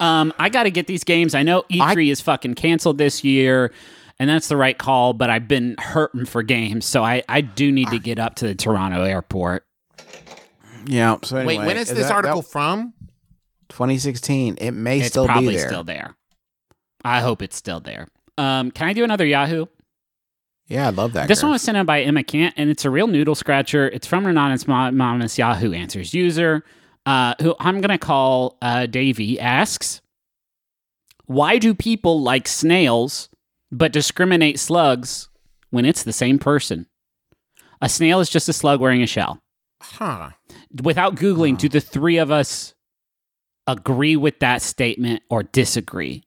um, 0.00 0.32
I 0.38 0.48
got 0.48 0.64
to 0.64 0.70
get 0.70 0.86
these 0.86 1.04
games. 1.04 1.34
I 1.34 1.42
know 1.42 1.62
E3 1.70 2.10
is 2.10 2.20
fucking 2.20 2.54
canceled 2.54 2.98
this 2.98 3.22
year, 3.22 3.72
and 4.18 4.28
that's 4.28 4.48
the 4.48 4.56
right 4.56 4.76
call. 4.76 5.12
But 5.12 5.30
I've 5.30 5.46
been 5.46 5.76
hurting 5.78 6.24
for 6.26 6.42
games, 6.42 6.84
so 6.84 7.04
I 7.04 7.22
I 7.28 7.40
do 7.42 7.70
need 7.70 7.88
to 7.90 7.98
get 7.98 8.18
up 8.18 8.34
to 8.36 8.46
the 8.46 8.54
Toronto 8.54 9.04
airport. 9.04 9.64
Yeah. 10.86 11.16
So 11.22 11.44
Wait, 11.44 11.58
when 11.58 11.76
is 11.76 11.88
that- 11.88 11.94
this 11.94 12.06
that- 12.08 12.14
article 12.14 12.42
from? 12.42 12.92
2016. 13.70 14.56
It 14.60 14.72
may 14.72 14.98
It's 15.00 15.08
still 15.08 15.26
probably 15.26 15.50
be 15.50 15.56
there. 15.56 15.66
still 15.68 15.84
there. 15.84 16.14
I 17.04 17.20
hope 17.20 17.42
it's 17.42 17.56
still 17.56 17.80
there. 17.80 18.08
Um, 18.38 18.70
can 18.70 18.88
I 18.88 18.92
do 18.92 19.04
another 19.04 19.24
Yahoo? 19.26 19.66
Yeah, 20.68 20.86
I 20.86 20.90
love 20.90 21.12
that. 21.12 21.28
This 21.28 21.40
girl. 21.40 21.48
one 21.48 21.52
was 21.54 21.62
sent 21.62 21.76
in 21.76 21.84
by 21.84 22.02
Emma 22.02 22.22
Cant, 22.24 22.54
and 22.56 22.70
it's 22.70 22.84
a 22.84 22.90
real 22.90 23.06
noodle 23.06 23.34
scratcher. 23.34 23.88
It's 23.88 24.06
from 24.06 24.24
an 24.24 24.30
anonymous, 24.30 24.64
anonymous 24.64 25.36
Yahoo 25.38 25.72
Answers 25.72 26.14
user, 26.14 26.64
uh, 27.04 27.34
who 27.42 27.54
I'm 27.60 27.80
going 27.80 27.90
to 27.90 27.98
call 27.98 28.56
uh, 28.62 28.86
Davey, 28.86 29.38
asks, 29.38 30.00
Why 31.26 31.58
do 31.58 31.74
people 31.74 32.22
like 32.22 32.48
snails 32.48 33.28
but 33.70 33.92
discriminate 33.92 34.58
slugs 34.58 35.28
when 35.70 35.84
it's 35.84 36.02
the 36.02 36.12
same 36.12 36.38
person? 36.38 36.86
A 37.82 37.88
snail 37.88 38.20
is 38.20 38.30
just 38.30 38.48
a 38.48 38.52
slug 38.54 38.80
wearing 38.80 39.02
a 39.02 39.06
shell. 39.06 39.40
Huh. 39.82 40.30
Without 40.82 41.14
Googling, 41.16 41.56
do 41.56 41.68
the 41.68 41.80
three 41.80 42.16
of 42.18 42.30
us 42.30 42.74
agree 43.66 44.16
with 44.16 44.40
that 44.40 44.60
statement 44.62 45.22
or 45.30 45.42
disagree 45.42 46.24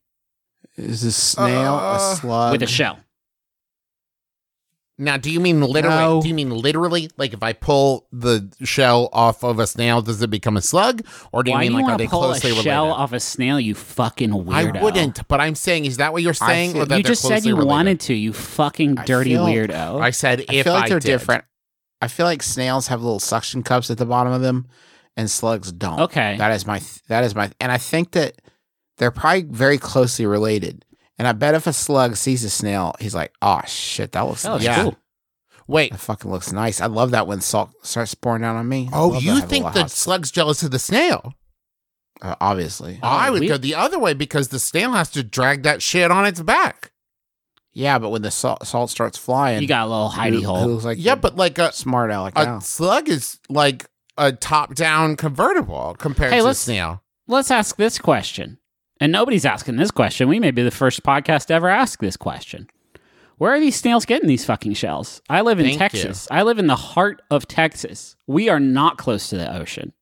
Is 0.78 1.04
a 1.04 1.12
snail 1.12 1.74
Uh, 1.76 1.98
a 2.14 2.16
slug? 2.16 2.52
with 2.54 2.64
a 2.64 2.68
shell. 2.68 3.00
Now, 5.00 5.16
do 5.18 5.30
you 5.30 5.40
mean 5.40 5.62
literally? 5.62 5.96
No. 5.98 6.22
Do 6.24 6.28
you 6.28 6.34
mean 6.34 6.50
literally? 6.50 7.12
Like 7.18 7.32
if 7.34 7.44
I 7.44 7.54
pull 7.54 8.08
the 8.12 8.52
shell 8.64 9.10
off 9.14 9.44
of 9.44 9.60
a 9.60 9.68
snail, 9.68 10.02
does 10.02 10.20
it 10.24 10.30
become 10.32 10.58
a 10.58 10.62
slug? 10.62 11.04
Or 11.32 11.44
do 11.44 11.52
you 11.52 11.56
Why 11.56 11.62
mean 11.62 11.72
do 11.74 11.78
you 11.78 11.84
like 11.84 11.84
are 11.84 11.88
want 11.90 11.98
they 12.00 12.06
to 12.06 12.10
pull 12.10 12.24
a 12.24 12.28
closely 12.40 12.64
shell 12.64 12.86
related? 12.86 13.02
off 13.02 13.14
a 13.14 13.20
snail? 13.20 13.60
You 13.60 13.76
fucking 13.76 14.32
weirdo. 14.32 14.78
I 14.78 14.82
wouldn't, 14.84 15.28
but 15.28 15.40
I'm 15.40 15.54
saying, 15.54 15.86
is 15.86 15.98
that 15.98 16.14
what 16.14 16.24
you're 16.24 16.34
saying? 16.34 16.74
feel- 16.74 16.82
or 16.82 16.86
that 16.88 16.98
You 16.98 17.04
just 17.04 17.22
said 17.22 17.46
you 17.46 17.54
related? 17.54 17.70
wanted 17.70 18.00
to. 18.02 18.16
You 18.16 18.34
fucking 18.34 18.98
I 18.98 19.06
dirty 19.06 19.32
feel- 19.32 19.46
weirdo. 19.46 20.02
I 20.02 20.10
said 20.10 20.46
I 20.50 20.54
if 20.56 20.64
feel 20.64 20.74
like 20.74 20.90
they're 20.90 21.00
did. 21.00 21.08
different. 21.10 21.44
I 22.02 22.08
feel 22.08 22.26
like 22.26 22.44
snails 22.44 22.88
have 22.88 23.02
little 23.02 23.20
suction 23.20 23.64
cups 23.64 23.90
at 23.90 23.98
the 23.98 24.06
bottom 24.06 24.32
of 24.34 24.42
them, 24.42 24.68
and 25.16 25.30
slugs 25.30 25.72
don't. 25.72 26.00
Okay. 26.02 26.36
that 26.38 26.52
is 26.52 26.66
my 26.68 26.82
that 27.08 27.24
is 27.24 27.34
my, 27.36 27.52
and 27.60 27.72
I 27.72 27.78
think 27.78 28.12
that 28.12 28.42
they're 28.98 29.12
probably 29.12 29.44
very 29.44 29.78
closely 29.78 30.26
related. 30.26 30.86
And 31.18 31.28
I 31.28 31.32
bet 31.32 31.56
if 31.56 31.66
a 31.66 31.74
slug 31.74 32.16
sees 32.16 32.44
a 32.44 32.50
snail, 32.50 32.96
he's 33.00 33.16
like, 33.16 33.34
"Oh 33.42 33.62
shit, 33.66 34.12
that 34.12 34.22
looks 34.22 34.44
that 34.44 34.52
looks 34.54 34.64
yeah, 34.66 34.84
cool. 34.84 34.98
Wait. 35.68 35.92
that 35.92 35.98
fucking 35.98 36.30
looks 36.30 36.52
nice." 36.52 36.80
I 36.80 36.86
love 36.86 37.12
that 37.12 37.26
when 37.26 37.42
salt 37.42 37.72
starts 37.82 38.14
pouring 38.14 38.44
down 38.44 38.56
on 38.56 38.70
me. 38.70 38.90
Oh, 38.94 39.20
you 39.20 39.32
that. 39.32 39.36
Have 39.36 39.44
a 39.44 39.48
think 39.48 39.74
the 39.74 39.82
hot- 39.82 39.92
slug's 39.92 40.30
jealous 40.30 40.62
of 40.62 40.70
the 40.72 40.78
snail? 40.80 41.34
uh, 42.22 42.36
obviously? 42.40 43.00
I 43.02 43.30
would 43.32 43.42
we- 43.42 43.48
go 43.48 43.58
the 43.58 43.74
other 43.76 43.98
way 44.00 44.14
because 44.14 44.50
the 44.50 44.60
snail 44.60 44.92
has 44.94 45.10
to 45.12 45.24
drag 45.24 45.64
that 45.64 45.82
shit 45.82 46.12
on 46.12 46.26
its 46.26 46.42
back. 46.42 46.92
Yeah, 47.78 48.00
but 48.00 48.10
when 48.10 48.24
the 48.24 48.32
salt, 48.32 48.66
salt 48.66 48.90
starts 48.90 49.20
flying, 49.20 49.62
You 49.62 49.68
got 49.68 49.86
a 49.86 49.90
little 49.90 50.10
hidey 50.10 50.44
hole. 50.44 50.64
who 50.64 50.72
looks 50.74 50.84
like 50.86 50.98
Yeah, 51.00 51.14
but 51.14 51.36
like 51.36 51.60
a 51.60 51.72
smart 51.72 52.10
aleck. 52.10 52.34
a 52.36 52.44
now. 52.46 52.60
slug 52.60 53.08
is 53.08 53.40
like 53.50 53.86
a 54.18 54.32
top-down 54.32 55.16
convertible 55.16 55.96
compared 56.00 56.34
Hey, 56.34 56.40
to 56.40 56.46
let's- 56.46 56.60
snail. 56.60 57.04
Let's 57.28 57.52
ask 57.52 57.76
this 57.76 58.00
question. 58.00 58.58
And 59.00 59.12
nobody's 59.12 59.46
asking 59.46 59.76
this 59.76 59.92
question. 59.92 60.28
We 60.28 60.40
may 60.40 60.50
be 60.50 60.64
the 60.64 60.72
first 60.72 61.04
podcast 61.04 61.46
to 61.48 61.54
ever 61.54 61.70
ask 61.70 62.00
this 62.00 62.18
question. 62.18 62.68
Where 63.38 63.54
are 63.54 63.60
these 63.60 63.76
snails 63.76 64.06
getting 64.06 64.28
these 64.28 64.44
fucking 64.44 64.74
shells? 64.74 65.22
I 65.30 65.42
live 65.42 65.60
in 65.60 65.68
Thank 65.68 65.78
Texas. 65.78 66.28
I 66.32 66.42
live 66.42 66.58
in 66.58 66.66
the 66.66 66.76
heart 66.76 67.22
of 67.30 67.48
Texas. 67.48 68.16
We 68.26 68.50
are 68.50 68.60
not 68.60 68.98
close 68.98 69.30
to 69.30 69.38
the 69.38 69.56
ocean. 69.56 69.94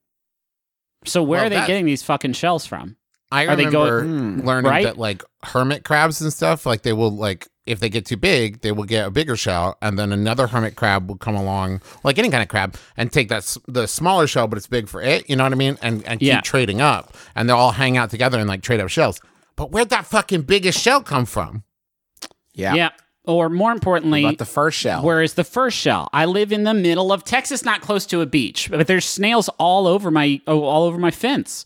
So 1.05 1.21
where 1.21 1.39
Well, 1.39 1.47
are 1.47 1.49
they 1.49 1.55
that- 1.57 1.67
getting 1.67 1.85
these 1.85 2.03
fucking 2.03 2.33
shells 2.33 2.65
from? 2.65 2.95
I 3.31 3.47
Are 3.47 3.55
they 3.57 3.65
remember 3.65 4.01
going- 4.01 4.39
Hmm. 4.39 4.47
learning 4.47 4.71
right? 4.71 4.83
that 4.85 4.97
like 4.97 5.23
hermit 5.43 5.83
crabs 5.83 6.21
and 6.21 6.31
stuff, 6.31 6.65
like 6.65 6.83
they 6.83 6.93
will 6.93 7.11
like 7.13 7.47
if 7.65 7.79
they 7.79 7.89
get 7.89 8.05
too 8.05 8.17
big, 8.17 8.61
they 8.61 8.71
will 8.71 8.83
get 8.83 9.07
a 9.07 9.11
bigger 9.11 9.35
shell, 9.35 9.77
and 9.81 9.97
then 9.97 10.11
another 10.11 10.47
hermit 10.47 10.75
crab 10.75 11.07
will 11.09 11.17
come 11.17 11.35
along, 11.35 11.81
like 12.03 12.19
any 12.19 12.29
kind 12.29 12.43
of 12.43 12.49
crab, 12.49 12.75
and 12.95 13.11
take 13.11 13.29
that 13.29 13.57
the 13.67 13.87
smaller 13.87 14.27
shell, 14.27 14.47
but 14.47 14.57
it's 14.57 14.67
big 14.67 14.87
for 14.87 15.01
it. 15.01 15.29
You 15.29 15.35
know 15.35 15.43
what 15.43 15.51
I 15.53 15.55
mean? 15.55 15.77
And 15.81 16.05
and 16.05 16.19
keep 16.19 16.27
Yeah. 16.27 16.41
trading 16.41 16.79
up, 16.81 17.15
and 17.35 17.49
they'll 17.49 17.57
all 17.57 17.71
hang 17.71 17.97
out 17.97 18.09
together 18.11 18.37
and 18.39 18.47
like 18.47 18.61
trade 18.61 18.79
up 18.79 18.89
shells. 18.89 19.19
But 19.55 19.71
where'd 19.71 19.89
that 19.89 20.05
fucking 20.05 20.43
biggest 20.43 20.79
shell 20.79 21.01
come 21.01 21.25
from? 21.25 21.63
yeah. 22.53 22.73
Yeah. 22.75 22.89
Or 23.27 23.49
more 23.49 23.71
importantly, 23.71 24.23
About 24.23 24.37
the 24.37 24.45
first 24.45 24.77
shell. 24.77 25.01
Where 25.01 25.23
is 25.23 25.33
the 25.33 25.43
first 25.43 25.75
shell? 25.77 26.09
I 26.13 26.25
live 26.25 26.51
in 26.51 26.63
the 26.63 26.75
middle 26.75 27.11
of 27.11 27.23
Texas, 27.23 27.65
not 27.65 27.81
close 27.81 28.05
to 28.05 28.21
a 28.21 28.27
beach, 28.27 28.69
but 28.69 28.85
there's 28.85 29.03
snails 29.05 29.49
all 29.57 29.87
over 29.87 30.11
my 30.11 30.39
oh, 30.45 30.61
all 30.63 30.83
over 30.83 30.99
my 30.99 31.09
fence. 31.09 31.65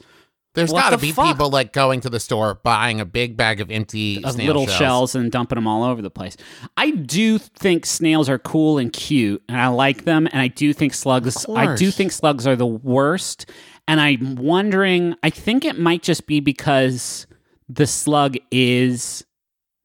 There's 0.59 0.71
got 0.71 0.89
to 0.91 0.97
the 0.97 1.01
be 1.01 1.11
fuck? 1.11 1.27
people 1.27 1.49
like 1.49 1.73
going 1.73 2.01
to 2.01 2.09
the 2.09 2.19
store, 2.19 2.55
buying 2.63 2.99
a 3.01 3.05
big 3.05 3.35
bag 3.37 3.61
of 3.61 3.71
empty 3.71 4.23
Of 4.23 4.33
snail 4.33 4.47
little 4.47 4.65
shells. 4.67 4.77
shells. 4.77 5.15
and 5.15 5.31
dumping 5.31 5.55
them 5.55 5.67
all 5.67 5.83
over 5.83 6.01
the 6.01 6.09
place. 6.09 6.37
I 6.77 6.91
do 6.91 7.37
think 7.37 7.85
snails 7.85 8.29
are 8.29 8.37
cool 8.39 8.77
and 8.77 8.91
cute, 8.93 9.41
and 9.49 9.59
I 9.59 9.67
like 9.67 10.05
them. 10.05 10.27
And 10.31 10.41
I 10.41 10.47
do 10.47 10.73
think 10.73 10.93
slugs. 10.93 11.45
I 11.49 11.75
do 11.75 11.91
think 11.91 12.11
slugs 12.11 12.45
are 12.45 12.55
the 12.55 12.65
worst. 12.67 13.49
And 13.87 13.99
I'm 13.99 14.35
wondering. 14.35 15.15
I 15.23 15.29
think 15.31 15.65
it 15.65 15.79
might 15.79 16.03
just 16.03 16.27
be 16.27 16.39
because 16.41 17.25
the 17.67 17.87
slug 17.87 18.35
is 18.51 19.23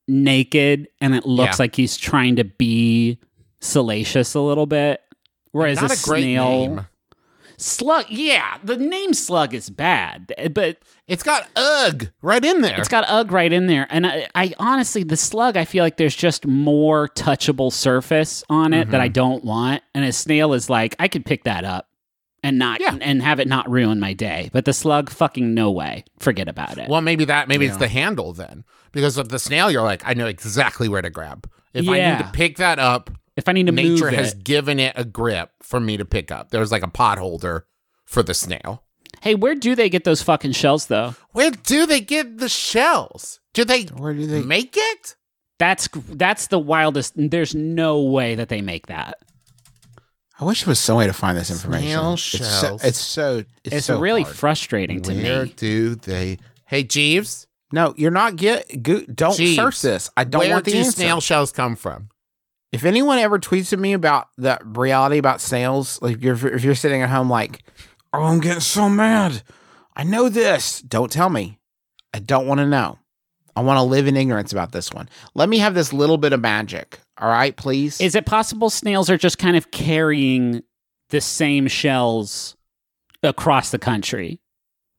naked, 0.08 0.88
and 1.00 1.14
it 1.14 1.24
looks 1.26 1.58
Yeah. 1.58 1.62
like 1.64 1.76
he's 1.76 1.96
trying 1.96 2.36
to 2.36 2.44
be 2.44 3.18
salacious 3.60 4.34
a 4.34 4.40
little 4.40 4.66
bit. 4.66 5.00
Whereas 5.52 5.80
Not 5.80 5.90
a, 5.90 5.94
a 5.94 5.96
snail, 5.96 6.44
name. 6.50 6.86
Slug, 7.56 8.06
yeah, 8.08 8.58
the 8.62 8.76
name 8.76 9.14
slug 9.14 9.54
is 9.54 9.70
bad, 9.70 10.32
but 10.52 10.78
It's 11.06 11.22
got 11.22 11.48
ugh 11.56 12.10
right 12.22 12.44
in 12.44 12.60
there. 12.60 12.78
it's 12.78 12.88
got 12.88 13.04
ugh 13.08 13.30
right 13.32 13.52
in 13.52 13.66
there. 13.66 13.86
And 13.90 14.06
I, 14.06 14.28
I 14.34 14.54
honestly, 14.58 15.04
the 15.04 15.16
slug, 15.16 15.56
I 15.56 15.64
feel 15.64 15.84
like 15.84 15.96
there's 15.96 16.16
just 16.16 16.46
more 16.46 17.08
touchable 17.08 17.72
surface 17.72 18.42
on 18.48 18.72
it 18.72 18.90
that 18.90 19.00
I 19.00 19.06
mm-hmm. 19.06 19.12
don't 19.12 19.44
want. 19.44 19.82
And 19.94 20.04
a 20.04 20.12
snail 20.12 20.52
is 20.52 20.68
like, 20.70 20.96
I 20.98 21.08
could 21.08 21.24
pick 21.24 21.44
that 21.44 21.64
up 21.64 21.88
and 22.42 22.58
not 22.58 22.80
Yeah. 22.80 22.96
and 23.00 23.22
have 23.22 23.40
it 23.40 23.48
not 23.48 23.68
ruin 23.70 23.98
my 23.98 24.12
day. 24.12 24.50
But 24.52 24.64
the 24.66 24.72
slug, 24.72 25.10
fucking 25.10 25.54
no 25.54 25.70
way. 25.70 26.04
Forget 26.18 26.48
about 26.48 26.78
it. 26.78 26.88
Well, 26.88 27.00
maybe 27.00 27.24
that 27.24 27.48
maybe 27.48 27.66
it's 27.66 27.78
the 27.78 27.88
handle 27.88 28.32
then, 28.32 28.64
because 28.92 29.16
with 29.16 29.30
the 29.30 29.38
snail, 29.38 29.70
you're 29.70 29.82
like, 29.82 30.02
I 30.06 30.14
know 30.14 30.26
exactly 30.26 30.88
where 30.88 31.02
to 31.02 31.10
grab. 31.10 31.48
If 31.72 31.88
I 31.88 31.98
need 31.98 32.18
to 32.18 32.30
pick 32.32 32.58
that 32.58 32.78
up, 32.78 33.10
if 33.36 33.48
I 33.48 33.52
need 33.52 33.66
to 33.66 33.72
nature 33.72 34.04
move 34.06 34.14
has 34.14 34.32
it, 34.32 34.44
given 34.44 34.78
it 34.78 34.92
a 34.96 35.04
grip 35.04 35.50
for 35.62 35.80
me 35.80 35.96
to 35.96 36.04
pick 36.04 36.30
up. 36.30 36.50
There's 36.50 36.70
like 36.72 36.82
a 36.82 36.88
pot 36.88 37.18
holder 37.18 37.66
for 38.04 38.22
the 38.22 38.34
snail. 38.34 38.82
hey, 39.22 39.34
where 39.34 39.54
do 39.54 39.74
they 39.74 39.88
get 39.88 40.04
those 40.04 40.22
fucking 40.22 40.52
shells 40.52 40.86
though? 40.86 41.14
Where 41.32 41.50
do 41.50 41.86
they 41.86 42.00
get 42.00 42.38
the 42.38 42.48
shells? 42.48 43.40
Do 43.54 43.64
they 43.64 43.84
Where 43.84 44.12
do 44.14 44.26
they? 44.26 44.42
make 44.42 44.74
it? 44.76 45.16
That's 45.58 45.88
that's 46.08 46.48
the 46.48 46.58
wildest. 46.58 47.12
There's 47.16 47.54
no 47.54 48.02
way 48.02 48.34
that 48.34 48.48
they 48.48 48.60
make 48.60 48.86
that. 48.88 49.18
I 50.40 50.44
wish 50.44 50.64
there 50.64 50.70
was 50.72 50.80
some 50.80 50.96
way 50.96 51.06
to 51.06 51.12
find 51.12 51.38
this 51.38 51.48
information. 51.50 51.90
Snail 51.90 52.12
It's 52.14 52.22
so. 52.24 52.38
shells. 52.60 52.84
It's 52.84 52.98
so. 52.98 53.44
It's, 53.64 53.76
It's 53.76 53.86
so 53.86 54.00
really 54.00 54.22
hard. 54.22 54.34
frustrating 54.34 55.00
to 55.02 55.12
Where 55.12 55.22
me. 55.22 55.28
Where 55.28 55.46
do 55.46 55.94
they? 55.94 56.38
Hey, 56.66 56.82
Jeeves, 56.82 57.46
No, 57.72 57.94
you're 57.96 58.10
not 58.10 58.34
get. 58.34 58.82
Go, 58.82 59.02
don't 59.02 59.36
Jeeves, 59.36 59.54
search 59.56 59.80
this. 59.82 60.10
I 60.16 60.24
don't 60.24 60.40
where 60.40 60.50
want 60.50 60.64
the 60.64 60.72
do 60.72 60.78
answer. 60.78 60.90
snail 60.90 61.20
shells 61.20 61.52
come 61.52 61.76
from? 61.76 62.08
If 62.74 62.84
anyone 62.84 63.20
ever 63.20 63.38
tweets 63.38 63.72
at 63.72 63.78
me 63.78 63.92
about 63.92 64.26
the 64.36 64.58
reality 64.64 65.18
about 65.18 65.40
snails, 65.40 66.02
like 66.02 66.16
if 66.16 66.22
you're, 66.42 66.54
if 66.54 66.64
you're 66.64 66.74
sitting 66.74 67.02
at 67.02 67.08
home 67.08 67.30
like, 67.30 67.62
oh, 68.12 68.24
I'm 68.24 68.40
getting 68.40 68.58
so 68.58 68.88
mad. 68.88 69.44
I 69.94 70.02
know 70.02 70.28
this. 70.28 70.80
Don't 70.80 71.12
tell 71.12 71.30
me. 71.30 71.60
I 72.12 72.18
don't 72.18 72.48
want 72.48 72.58
to 72.58 72.66
know. 72.66 72.98
I 73.54 73.60
want 73.60 73.78
to 73.78 73.82
live 73.84 74.08
in 74.08 74.16
ignorance 74.16 74.50
about 74.50 74.72
this 74.72 74.92
one. 74.92 75.08
Let 75.36 75.48
me 75.48 75.58
have 75.58 75.74
this 75.74 75.92
little 75.92 76.18
bit 76.18 76.32
of 76.32 76.40
magic. 76.40 76.98
All 77.16 77.28
right, 77.28 77.54
please. 77.56 78.00
Is 78.00 78.16
it 78.16 78.26
possible 78.26 78.70
snails 78.70 79.08
are 79.08 79.16
just 79.16 79.38
kind 79.38 79.56
of 79.56 79.70
carrying 79.70 80.64
the 81.10 81.20
same 81.20 81.68
shells 81.68 82.56
across 83.22 83.70
the 83.70 83.78
country? 83.78 84.40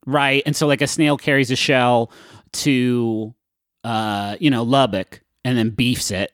Right? 0.05 0.43
And 0.45 0.55
so 0.55 0.65
like 0.65 0.82
a 0.82 0.88
snail 0.88 1.17
carries 1.17 1.51
a 1.51 1.57
shell 1.57 2.09
to 2.53 3.36
uh, 3.84 4.38
you 4.39 4.49
know, 4.49 4.63
Lubbock 4.63 5.21
and 5.43 5.57
then 5.57 5.71
beefs 5.71 6.09
it. 6.09 6.32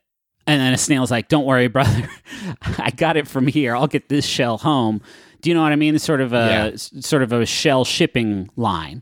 And 0.51 0.61
then 0.61 0.73
a 0.73 0.77
snail's 0.77 1.11
like, 1.11 1.27
"Don't 1.29 1.45
worry, 1.45 1.67
brother. 1.67 2.09
I 2.77 2.91
got 2.91 3.15
it 3.17 3.27
from 3.27 3.47
here. 3.47 3.75
I'll 3.75 3.87
get 3.87 4.09
this 4.09 4.25
shell 4.25 4.57
home." 4.57 5.01
Do 5.41 5.49
you 5.49 5.53
know 5.55 5.61
what 5.63 5.71
I 5.71 5.75
mean? 5.75 5.95
It's 5.95 6.03
sort 6.03 6.21
of 6.21 6.33
a 6.33 6.71
Yeah. 6.73 6.75
sort 6.75 7.23
of 7.23 7.31
a 7.31 7.45
shell 7.45 7.83
shipping 7.85 8.49
line. 8.55 9.01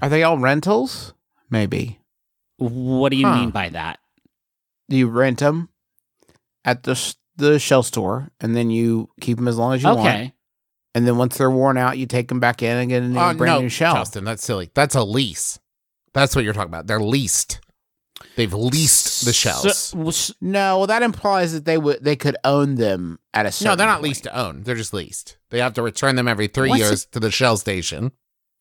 Are 0.00 0.08
they 0.08 0.22
all 0.22 0.38
rentals? 0.38 1.12
Maybe. 1.50 1.98
What 2.58 3.10
do 3.10 3.16
you 3.16 3.26
Huh. 3.26 3.36
mean 3.36 3.50
by 3.50 3.68
that? 3.70 3.98
You 4.88 5.08
rent 5.08 5.40
them 5.40 5.68
at 6.64 6.84
the 6.84 7.14
the 7.36 7.58
shell 7.58 7.82
store, 7.82 8.30
and 8.40 8.54
then 8.54 8.70
you 8.70 9.08
keep 9.20 9.38
them 9.38 9.48
as 9.48 9.56
long 9.58 9.74
as 9.74 9.82
you 9.82 9.88
want. 9.88 10.00
Okay. 10.00 10.34
And 10.94 11.06
then 11.06 11.16
once 11.16 11.38
they're 11.38 11.50
worn 11.50 11.78
out, 11.78 11.96
you 11.98 12.04
take 12.06 12.28
them 12.28 12.38
back 12.40 12.62
in 12.62 12.76
and 12.76 12.88
get 12.90 13.02
a 13.02 13.08
new, 13.08 13.18
Oh, 13.18 13.32
brand 13.34 13.56
no, 13.56 13.60
new 13.62 13.68
shell. 13.68 13.94
Justin, 13.94 14.24
that's 14.24 14.44
silly. 14.44 14.70
That's 14.74 14.94
a 14.94 15.02
lease. 15.04 15.58
That's 16.12 16.34
what 16.34 16.44
you're 16.44 16.52
talking 16.52 16.68
about. 16.70 16.86
They're 16.86 17.00
leased. 17.00 17.60
They've 18.40 18.54
leased 18.54 19.26
the 19.26 19.34
shells. 19.34 19.76
So- 19.76 20.08
s- 20.08 20.32
No, 20.40 20.78
well, 20.78 20.86
that 20.86 21.02
implies 21.02 21.52
that 21.52 21.66
they 21.66 21.76
would 21.76 22.02
they 22.02 22.16
could 22.16 22.38
own 22.42 22.76
them 22.76 23.18
at 23.34 23.44
a 23.44 23.52
certain 23.52 23.72
no, 23.72 23.76
they're 23.76 23.86
not 23.86 23.96
point. 23.96 24.04
leased 24.04 24.22
to 24.24 24.34
own. 24.34 24.62
They're 24.62 24.74
just 24.76 24.94
leased. 24.94 25.36
They 25.50 25.58
have 25.58 25.74
to 25.74 25.82
return 25.82 26.16
them 26.16 26.26
every 26.26 26.46
three 26.46 26.70
What's 26.70 26.80
years 26.80 27.04
to 27.12 27.20
the 27.20 27.30
shell 27.30 27.58
station. 27.58 28.12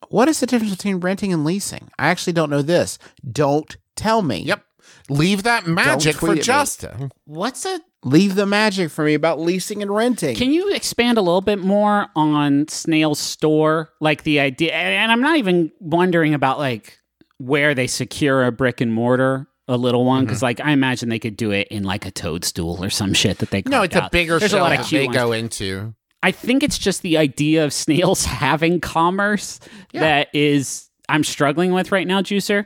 What 0.09 0.27
is 0.27 0.41
the 0.41 0.47
difference 0.47 0.75
between 0.75 0.99
renting 0.99 1.31
and 1.31 1.45
leasing? 1.45 1.89
I 1.97 2.09
actually 2.09 2.33
don't 2.33 2.49
know 2.49 2.61
this. 2.61 2.99
Don't 3.31 3.77
tell 3.95 4.21
me. 4.21 4.39
Yep. 4.41 4.65
Leave 5.07 5.43
that 5.43 5.65
magic 5.65 6.17
for 6.17 6.31
at 6.31 6.35
me. 6.35 6.41
Justin. 6.41 7.11
what's 7.23 7.65
a 7.65 7.79
Leave 8.03 8.35
the 8.35 8.45
magic 8.45 8.91
for 8.91 9.05
me 9.05 9.13
about 9.13 9.39
leasing 9.39 9.81
and 9.81 9.93
renting. 9.95 10.35
Can 10.35 10.51
you 10.51 10.73
expand 10.73 11.17
a 11.17 11.21
little 11.21 11.41
bit 11.41 11.59
more 11.59 12.07
on 12.17 12.67
Snail's 12.67 13.19
store? 13.19 13.91
Like 14.01 14.23
the 14.23 14.41
idea, 14.41 14.73
and 14.73 14.93
and 14.93 15.11
I'm 15.11 15.21
not 15.21 15.37
even 15.37 15.71
wondering 15.79 16.33
about 16.33 16.59
like 16.59 16.97
where 17.37 17.73
they 17.73 17.87
secure 17.87 18.45
a 18.45 18.51
brick 18.51 18.81
and 18.81 18.93
mortar, 18.93 19.47
a 19.69 19.77
little 19.77 20.03
one, 20.03 20.19
Mm-hmm. 20.21 20.25
because 20.27 20.41
like 20.43 20.59
I 20.59 20.71
imagine 20.71 21.07
they 21.07 21.19
could 21.19 21.37
do 21.37 21.51
it 21.51 21.67
in 21.69 21.83
like 21.83 22.05
a 22.05 22.11
toadstool 22.11 22.83
or 22.83 22.89
some 22.89 23.13
shit 23.13 23.37
that 23.37 23.51
they. 23.51 23.61
No, 23.65 23.77
carved 23.79 23.85
it's 23.93 23.95
a 23.95 24.09
bigger 24.11 24.39
There's 24.39 24.51
shell 24.51 24.61
a 24.61 24.63
lot 24.63 24.71
of 24.73 24.79
that 24.79 24.87
cute 24.87 25.01
they 25.01 25.05
ones. 25.07 25.17
go 25.17 25.31
into. 25.31 25.93
I 26.21 26.31
think 26.31 26.63
it's 26.63 26.77
just 26.77 27.01
the 27.01 27.17
idea 27.17 27.63
of 27.63 27.71
snails 27.71 28.25
having 28.25 28.81
commerce 28.81 29.61
Yeah. 29.93 30.01
that 30.01 30.27
is 30.35 30.89
I'm 31.07 31.23
struggling 31.23 31.71
with 31.71 31.91
right 31.93 32.05
now, 32.05 32.21
Juicer. 32.21 32.65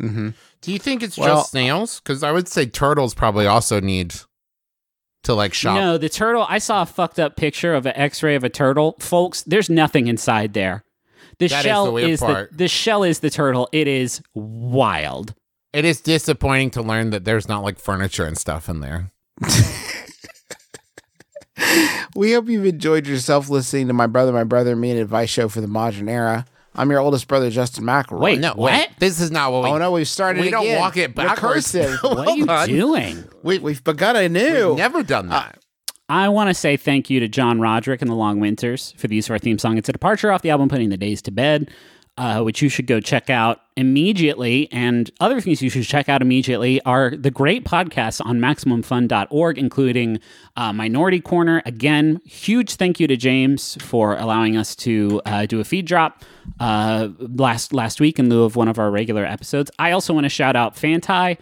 mm-hmm. 0.00 0.30
Do 0.62 0.72
you 0.72 0.78
think 0.78 1.02
it's 1.02 1.18
Well- 1.18 1.36
just 1.38 1.50
snails? 1.50 2.00
Because 2.00 2.22
I 2.22 2.32
would 2.32 2.48
say 2.48 2.66
turtles 2.66 3.14
probably 3.14 3.46
also 3.46 3.80
need 3.80 4.14
to 5.24 5.34
like 5.34 5.54
shop. 5.54 5.74
No, 5.76 5.98
the 5.98 6.08
turtle. 6.08 6.46
I 6.48 6.58
saw 6.58 6.82
a 6.82 6.86
fucked 6.86 7.18
up 7.18 7.36
picture 7.36 7.74
of 7.74 7.84
an 7.86 7.92
X-ray 7.96 8.36
of 8.36 8.44
a 8.44 8.48
turtle, 8.48 8.96
folks. 9.00 9.42
There's 9.42 9.68
nothing 9.68 10.06
inside 10.06 10.54
there. 10.54 10.84
The 11.38 11.48
That 11.48 11.58
is 11.58 11.62
shell 11.64 11.84
the 11.86 11.92
weird 11.92 12.10
is 12.10 12.20
the, 12.20 12.48
the 12.52 12.68
shell 12.68 13.02
is 13.04 13.18
the 13.20 13.28
turtle. 13.30 13.68
It 13.72 13.86
is 13.88 14.22
wild. 14.34 15.34
It 15.72 15.84
is 15.84 16.00
disappointing 16.00 16.70
to 16.72 16.82
learn 16.82 17.10
that 17.10 17.24
there's 17.24 17.48
not 17.48 17.62
like 17.62 17.78
furniture 17.78 18.24
and 18.24 18.38
stuff 18.38 18.68
in 18.68 18.80
there. 18.80 19.10
We 22.14 22.32
hope 22.32 22.48
you've 22.48 22.64
enjoyed 22.64 23.06
yourself 23.06 23.50
listening 23.50 23.88
to 23.88 23.92
my 23.92 24.06
brother, 24.06 24.32
my 24.32 24.44
brother, 24.44 24.74
me, 24.74 24.90
an 24.90 24.96
advice 24.96 25.28
show 25.28 25.48
for 25.50 25.60
the 25.60 25.66
modern 25.66 26.08
era. 26.08 26.46
I'm 26.74 26.90
your 26.90 27.00
oldest 27.00 27.28
brother, 27.28 27.50
Justin 27.50 27.84
McElroy. 27.84 28.20
Wait, 28.20 28.40
No, 28.40 28.54
what? 28.54 28.72
wait. 28.72 28.88
This 28.98 29.20
is 29.20 29.30
not 29.30 29.52
what 29.52 29.64
we. 29.64 29.68
Oh 29.70 29.76
no, 29.78 29.92
we've 29.92 30.08
started. 30.08 30.40
We 30.40 30.50
don't 30.50 30.76
walk 30.76 30.96
it 30.96 31.14
backwards. 31.14 31.72
Recursive. 31.72 32.02
What 32.16 32.28
are 32.28 32.36
you 32.36 32.46
on. 32.46 32.68
doing? 32.68 33.24
we, 33.42 33.58
we've 33.58 33.84
begun 33.84 34.16
anew. 34.16 34.68
We've 34.70 34.76
never 34.78 35.02
done 35.02 35.28
uh, 35.28 35.40
that. 35.40 35.58
I 36.08 36.28
want 36.30 36.48
to 36.48 36.54
say 36.54 36.76
thank 36.78 37.10
you 37.10 37.20
to 37.20 37.28
John 37.28 37.60
Roderick 37.60 38.00
and 38.00 38.10
the 38.10 38.14
Long 38.14 38.40
Winters 38.40 38.94
for 38.96 39.08
the 39.08 39.16
use 39.16 39.26
of 39.26 39.32
our 39.32 39.38
theme 39.38 39.58
song. 39.58 39.76
It's 39.76 39.88
a 39.88 39.92
departure 39.92 40.30
off 40.32 40.40
the 40.42 40.50
album 40.50 40.68
Putting 40.70 40.88
the 40.88 40.96
Days 40.96 41.20
to 41.22 41.30
Bed, 41.30 41.70
uh, 42.18 42.42
which 42.42 42.62
you 42.62 42.68
should 42.68 42.86
go 42.86 43.00
check 43.00 43.28
out 43.28 43.60
immediately. 43.76 44.70
And 44.72 45.10
other 45.20 45.40
things 45.40 45.60
you 45.60 45.68
should 45.68 45.84
check 45.84 46.08
out 46.08 46.22
immediately 46.22 46.80
are 46.82 47.10
the 47.10 47.30
great 47.30 47.64
podcasts 47.64 48.24
on 48.24 48.38
MaximumFun.org, 48.38 49.58
including 49.58 50.20
uh, 50.56 50.72
Minority 50.72 51.20
Korner. 51.20 51.60
Again, 51.66 52.20
huge 52.24 52.74
thank 52.76 52.98
you 52.98 53.06
to 53.06 53.16
James 53.16 53.76
for 53.82 54.16
allowing 54.16 54.56
us 54.56 54.74
to 54.76 55.20
uh, 55.26 55.46
do 55.46 55.60
a 55.60 55.64
feed 55.64 55.86
drop 55.86 56.22
uh, 56.58 57.08
last 57.18 57.72
last 57.72 58.00
week 58.00 58.18
in 58.18 58.30
lieu 58.30 58.44
of 58.44 58.56
one 58.56 58.68
of 58.68 58.78
our 58.78 58.90
regular 58.90 59.24
episodes. 59.24 59.70
I 59.78 59.92
also 59.92 60.14
want 60.14 60.24
to 60.24 60.30
shout 60.30 60.56
out 60.56 60.74
Fantai 60.74 61.36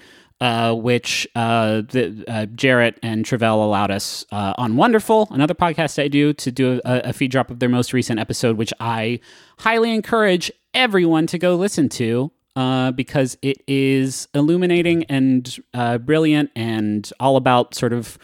uh, 0.44 0.74
which 0.74 1.26
uh, 1.34 1.80
the, 1.88 2.22
uh, 2.28 2.44
Jarrett 2.44 2.98
and 3.02 3.24
Tre'vell 3.24 3.64
allowed 3.64 3.90
us 3.90 4.26
uh, 4.30 4.52
on 4.58 4.76
Wonderful, 4.76 5.26
another 5.30 5.54
podcast 5.54 6.00
I 6.02 6.08
do, 6.08 6.34
to 6.34 6.52
do 6.52 6.82
a, 6.84 7.00
a 7.04 7.12
feed 7.14 7.30
drop 7.30 7.50
of 7.50 7.60
their 7.60 7.70
most 7.70 7.94
recent 7.94 8.20
episode, 8.20 8.58
which 8.58 8.70
I 8.78 9.20
highly 9.60 9.94
encourage 9.94 10.52
everyone 10.74 11.26
to 11.28 11.38
go 11.38 11.54
listen 11.56 11.88
to. 11.90 12.30
Uh, 12.56 12.92
because 12.92 13.36
it 13.42 13.56
is 13.66 14.28
illuminating 14.32 15.02
and 15.04 15.56
uh, 15.72 15.98
brilliant 15.98 16.52
and 16.54 17.10
all 17.18 17.36
about 17.36 17.74
sort 17.74 17.92
of 17.92 18.16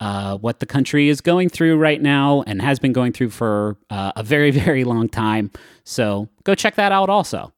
uh, 0.00 0.36
what 0.36 0.60
the 0.60 0.66
country 0.66 1.08
is 1.08 1.22
going 1.22 1.48
through 1.48 1.78
right 1.78 2.02
now 2.02 2.42
and 2.46 2.60
has 2.60 2.78
been 2.78 2.92
going 2.92 3.14
through 3.14 3.30
for 3.30 3.78
uh, 3.88 4.12
a 4.14 4.22
very, 4.22 4.50
very 4.66 4.84
long 4.84 5.08
time. 5.08 5.50
So 5.84 6.28
go 6.44 6.54
check 6.54 6.74
that 6.74 6.92
out 6.92 7.08
also. 7.08 7.50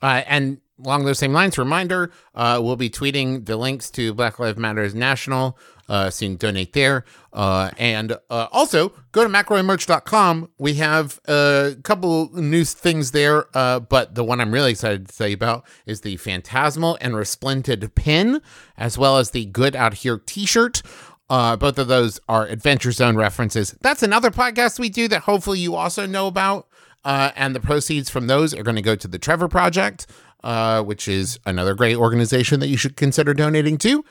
And 0.00 0.60
along 0.84 1.04
those 1.04 1.18
same 1.18 1.32
lines, 1.32 1.58
reminder: 1.58 2.10
uh, 2.34 2.60
we'll 2.62 2.76
be 2.76 2.90
tweeting 2.90 3.46
the 3.46 3.56
links 3.56 3.90
to 3.92 4.14
Black 4.14 4.38
Lives 4.38 4.58
Matters 4.58 4.94
National, 4.94 5.58
uh, 5.88 6.10
so 6.10 6.24
you 6.24 6.30
can 6.32 6.36
donate 6.36 6.72
there. 6.72 7.04
Uh, 7.32 7.70
and 7.78 8.12
uh, 8.30 8.48
also 8.52 8.90
go 9.12 9.22
to 9.22 9.28
mcelroymerch.com. 9.28 10.50
We 10.58 10.74
have 10.74 11.20
a 11.26 11.76
couple 11.82 12.30
new 12.34 12.64
things 12.64 13.12
there, 13.12 13.46
uh, 13.56 13.80
but 13.80 14.14
the 14.14 14.24
one 14.24 14.40
I'm 14.40 14.52
really 14.52 14.72
excited 14.72 15.08
to 15.08 15.16
tell 15.16 15.28
you 15.28 15.34
about 15.34 15.66
is 15.86 16.02
the 16.02 16.16
Phantasmal 16.16 16.98
and 17.00 17.16
Resplendent 17.16 17.94
pin, 17.94 18.40
as 18.76 18.98
well 18.98 19.18
as 19.18 19.30
the 19.30 19.46
Good 19.46 19.76
Out 19.76 19.94
Here 19.94 20.18
T-shirt. 20.18 20.82
Uh, 21.30 21.56
both 21.56 21.78
of 21.78 21.88
those 21.88 22.20
are 22.28 22.46
Adventure 22.46 22.92
Zone 22.92 23.16
references. 23.16 23.74
That's 23.80 24.02
another 24.02 24.30
podcast 24.30 24.78
we 24.78 24.90
do 24.90 25.08
that 25.08 25.22
hopefully 25.22 25.58
you 25.60 25.74
also 25.74 26.06
know 26.06 26.26
about. 26.26 26.68
Uh, 27.04 27.32
and 27.34 27.54
the 27.54 27.60
proceeds 27.60 28.08
from 28.08 28.26
those 28.26 28.54
are 28.54 28.62
going 28.62 28.76
to 28.76 28.82
go 28.82 28.94
to 28.94 29.08
the 29.08 29.18
Trevor 29.18 29.48
Project, 29.48 30.06
uh, 30.42 30.82
which 30.82 31.08
is 31.08 31.38
another 31.46 31.74
great 31.74 31.96
organization 31.96 32.60
that 32.60 32.68
you 32.68 32.76
should 32.76 32.96
consider 32.96 33.34
donating 33.34 33.78
to. 33.78 34.04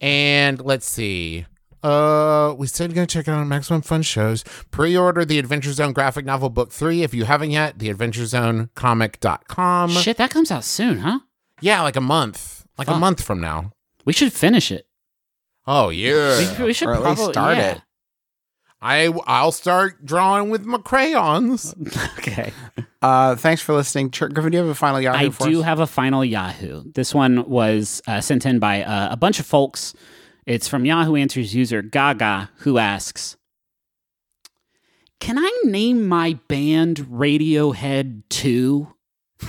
And 0.00 0.60
let's 0.64 0.88
see. 0.88 1.46
Uh, 1.82 2.54
we 2.58 2.66
said 2.66 2.92
gonna 2.94 3.06
check 3.06 3.28
it 3.28 3.30
out 3.30 3.38
on 3.38 3.48
Maximum 3.48 3.82
Fun 3.82 4.02
shows. 4.02 4.42
Pre-order 4.70 5.24
the 5.24 5.38
Adventure 5.38 5.72
Zone 5.72 5.92
graphic 5.92 6.24
novel 6.24 6.50
book 6.50 6.72
three 6.72 7.02
if 7.02 7.14
you 7.14 7.24
haven't 7.24 7.50
yet. 7.50 7.78
The 7.78 7.88
Adventure 7.88 8.26
Zone 8.26 8.70
comic.com. 8.74 9.90
Shit, 9.90 10.16
that 10.16 10.30
comes 10.30 10.50
out 10.50 10.64
soon, 10.64 10.98
huh? 10.98 11.20
Yeah, 11.60 11.82
like 11.82 11.96
a 11.96 12.00
month, 12.00 12.66
like 12.76 12.88
a 12.88 12.96
month 12.96 13.22
from 13.22 13.40
now. 13.40 13.72
We 14.04 14.12
should 14.12 14.32
finish 14.32 14.72
it. 14.72 14.86
Oh 15.66 15.90
yeah. 15.90 16.56
We, 16.58 16.64
we 16.66 16.72
should 16.72 16.88
or 16.88 16.94
at 16.94 17.02
least 17.02 17.16
probably 17.16 17.32
start 17.32 17.58
yeah. 17.58 17.72
it. 17.72 17.82
I 18.80 19.06
I'll 19.26 19.52
start 19.52 20.04
drawing 20.04 20.50
with 20.50 20.64
my 20.64 20.78
crayons. 20.78 21.74
Okay. 22.18 22.52
Uh, 23.00 23.34
thanks 23.36 23.62
for 23.62 23.72
listening. 23.74 24.10
Ch- 24.10 24.18
Griffin, 24.20 24.50
do 24.52 24.58
you 24.58 24.62
have 24.62 24.68
a 24.70 24.74
final 24.74 25.00
Yahoo 25.00 25.26
I 25.26 25.30
for 25.30 25.46
do 25.48 25.60
us? 25.60 25.64
have 25.64 25.80
a 25.80 25.86
final 25.86 26.22
Yahoo. 26.24 26.82
This 26.94 27.14
one 27.14 27.48
was 27.48 28.02
uh, 28.06 28.20
sent 28.20 28.44
in 28.44 28.58
by 28.58 28.82
uh, 28.82 29.08
a 29.10 29.16
bunch 29.16 29.40
of 29.40 29.46
folks. 29.46 29.94
It's 30.46 30.68
from 30.68 30.84
Yahoo 30.84 31.16
Answers 31.16 31.54
user 31.54 31.80
Gaga, 31.80 32.50
who 32.58 32.76
asks 32.78 33.36
Can 35.20 35.38
I 35.38 35.50
name 35.64 36.06
my 36.06 36.38
band 36.48 36.98
Radiohead 37.10 38.22
2? 38.28 38.88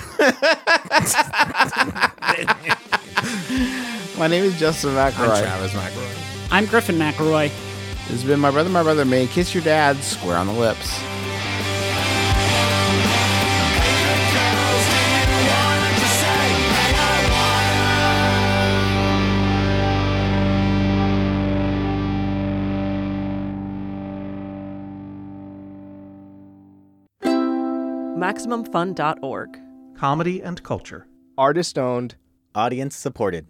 My 4.18 4.28
name 4.28 4.44
is 4.44 4.60
Justin 4.60 4.98
I'm 4.98 5.12
Travis 5.14 5.72
McElroy. 5.74 6.48
I'm 6.52 6.66
Griffin 6.66 6.96
McElroy. 6.98 7.69
This 8.10 8.22
has 8.22 8.28
been 8.28 8.40
my 8.40 8.50
brother, 8.50 8.72
my 8.72 8.82
brother, 8.82 9.06
May. 9.06 9.28
Kiss 9.28 9.54
your 9.54 9.62
dad 9.64 9.96
square 9.98 10.36
on 10.36 10.48
the 10.48 10.54
lips. 10.54 11.00
MaximumFun.org. 28.18 29.60
Comedy 29.96 30.42
and 30.42 30.64
culture. 30.64 31.06
Artist 31.38 31.78
owned, 31.78 32.16
audience 32.56 32.96
supported. 32.96 33.46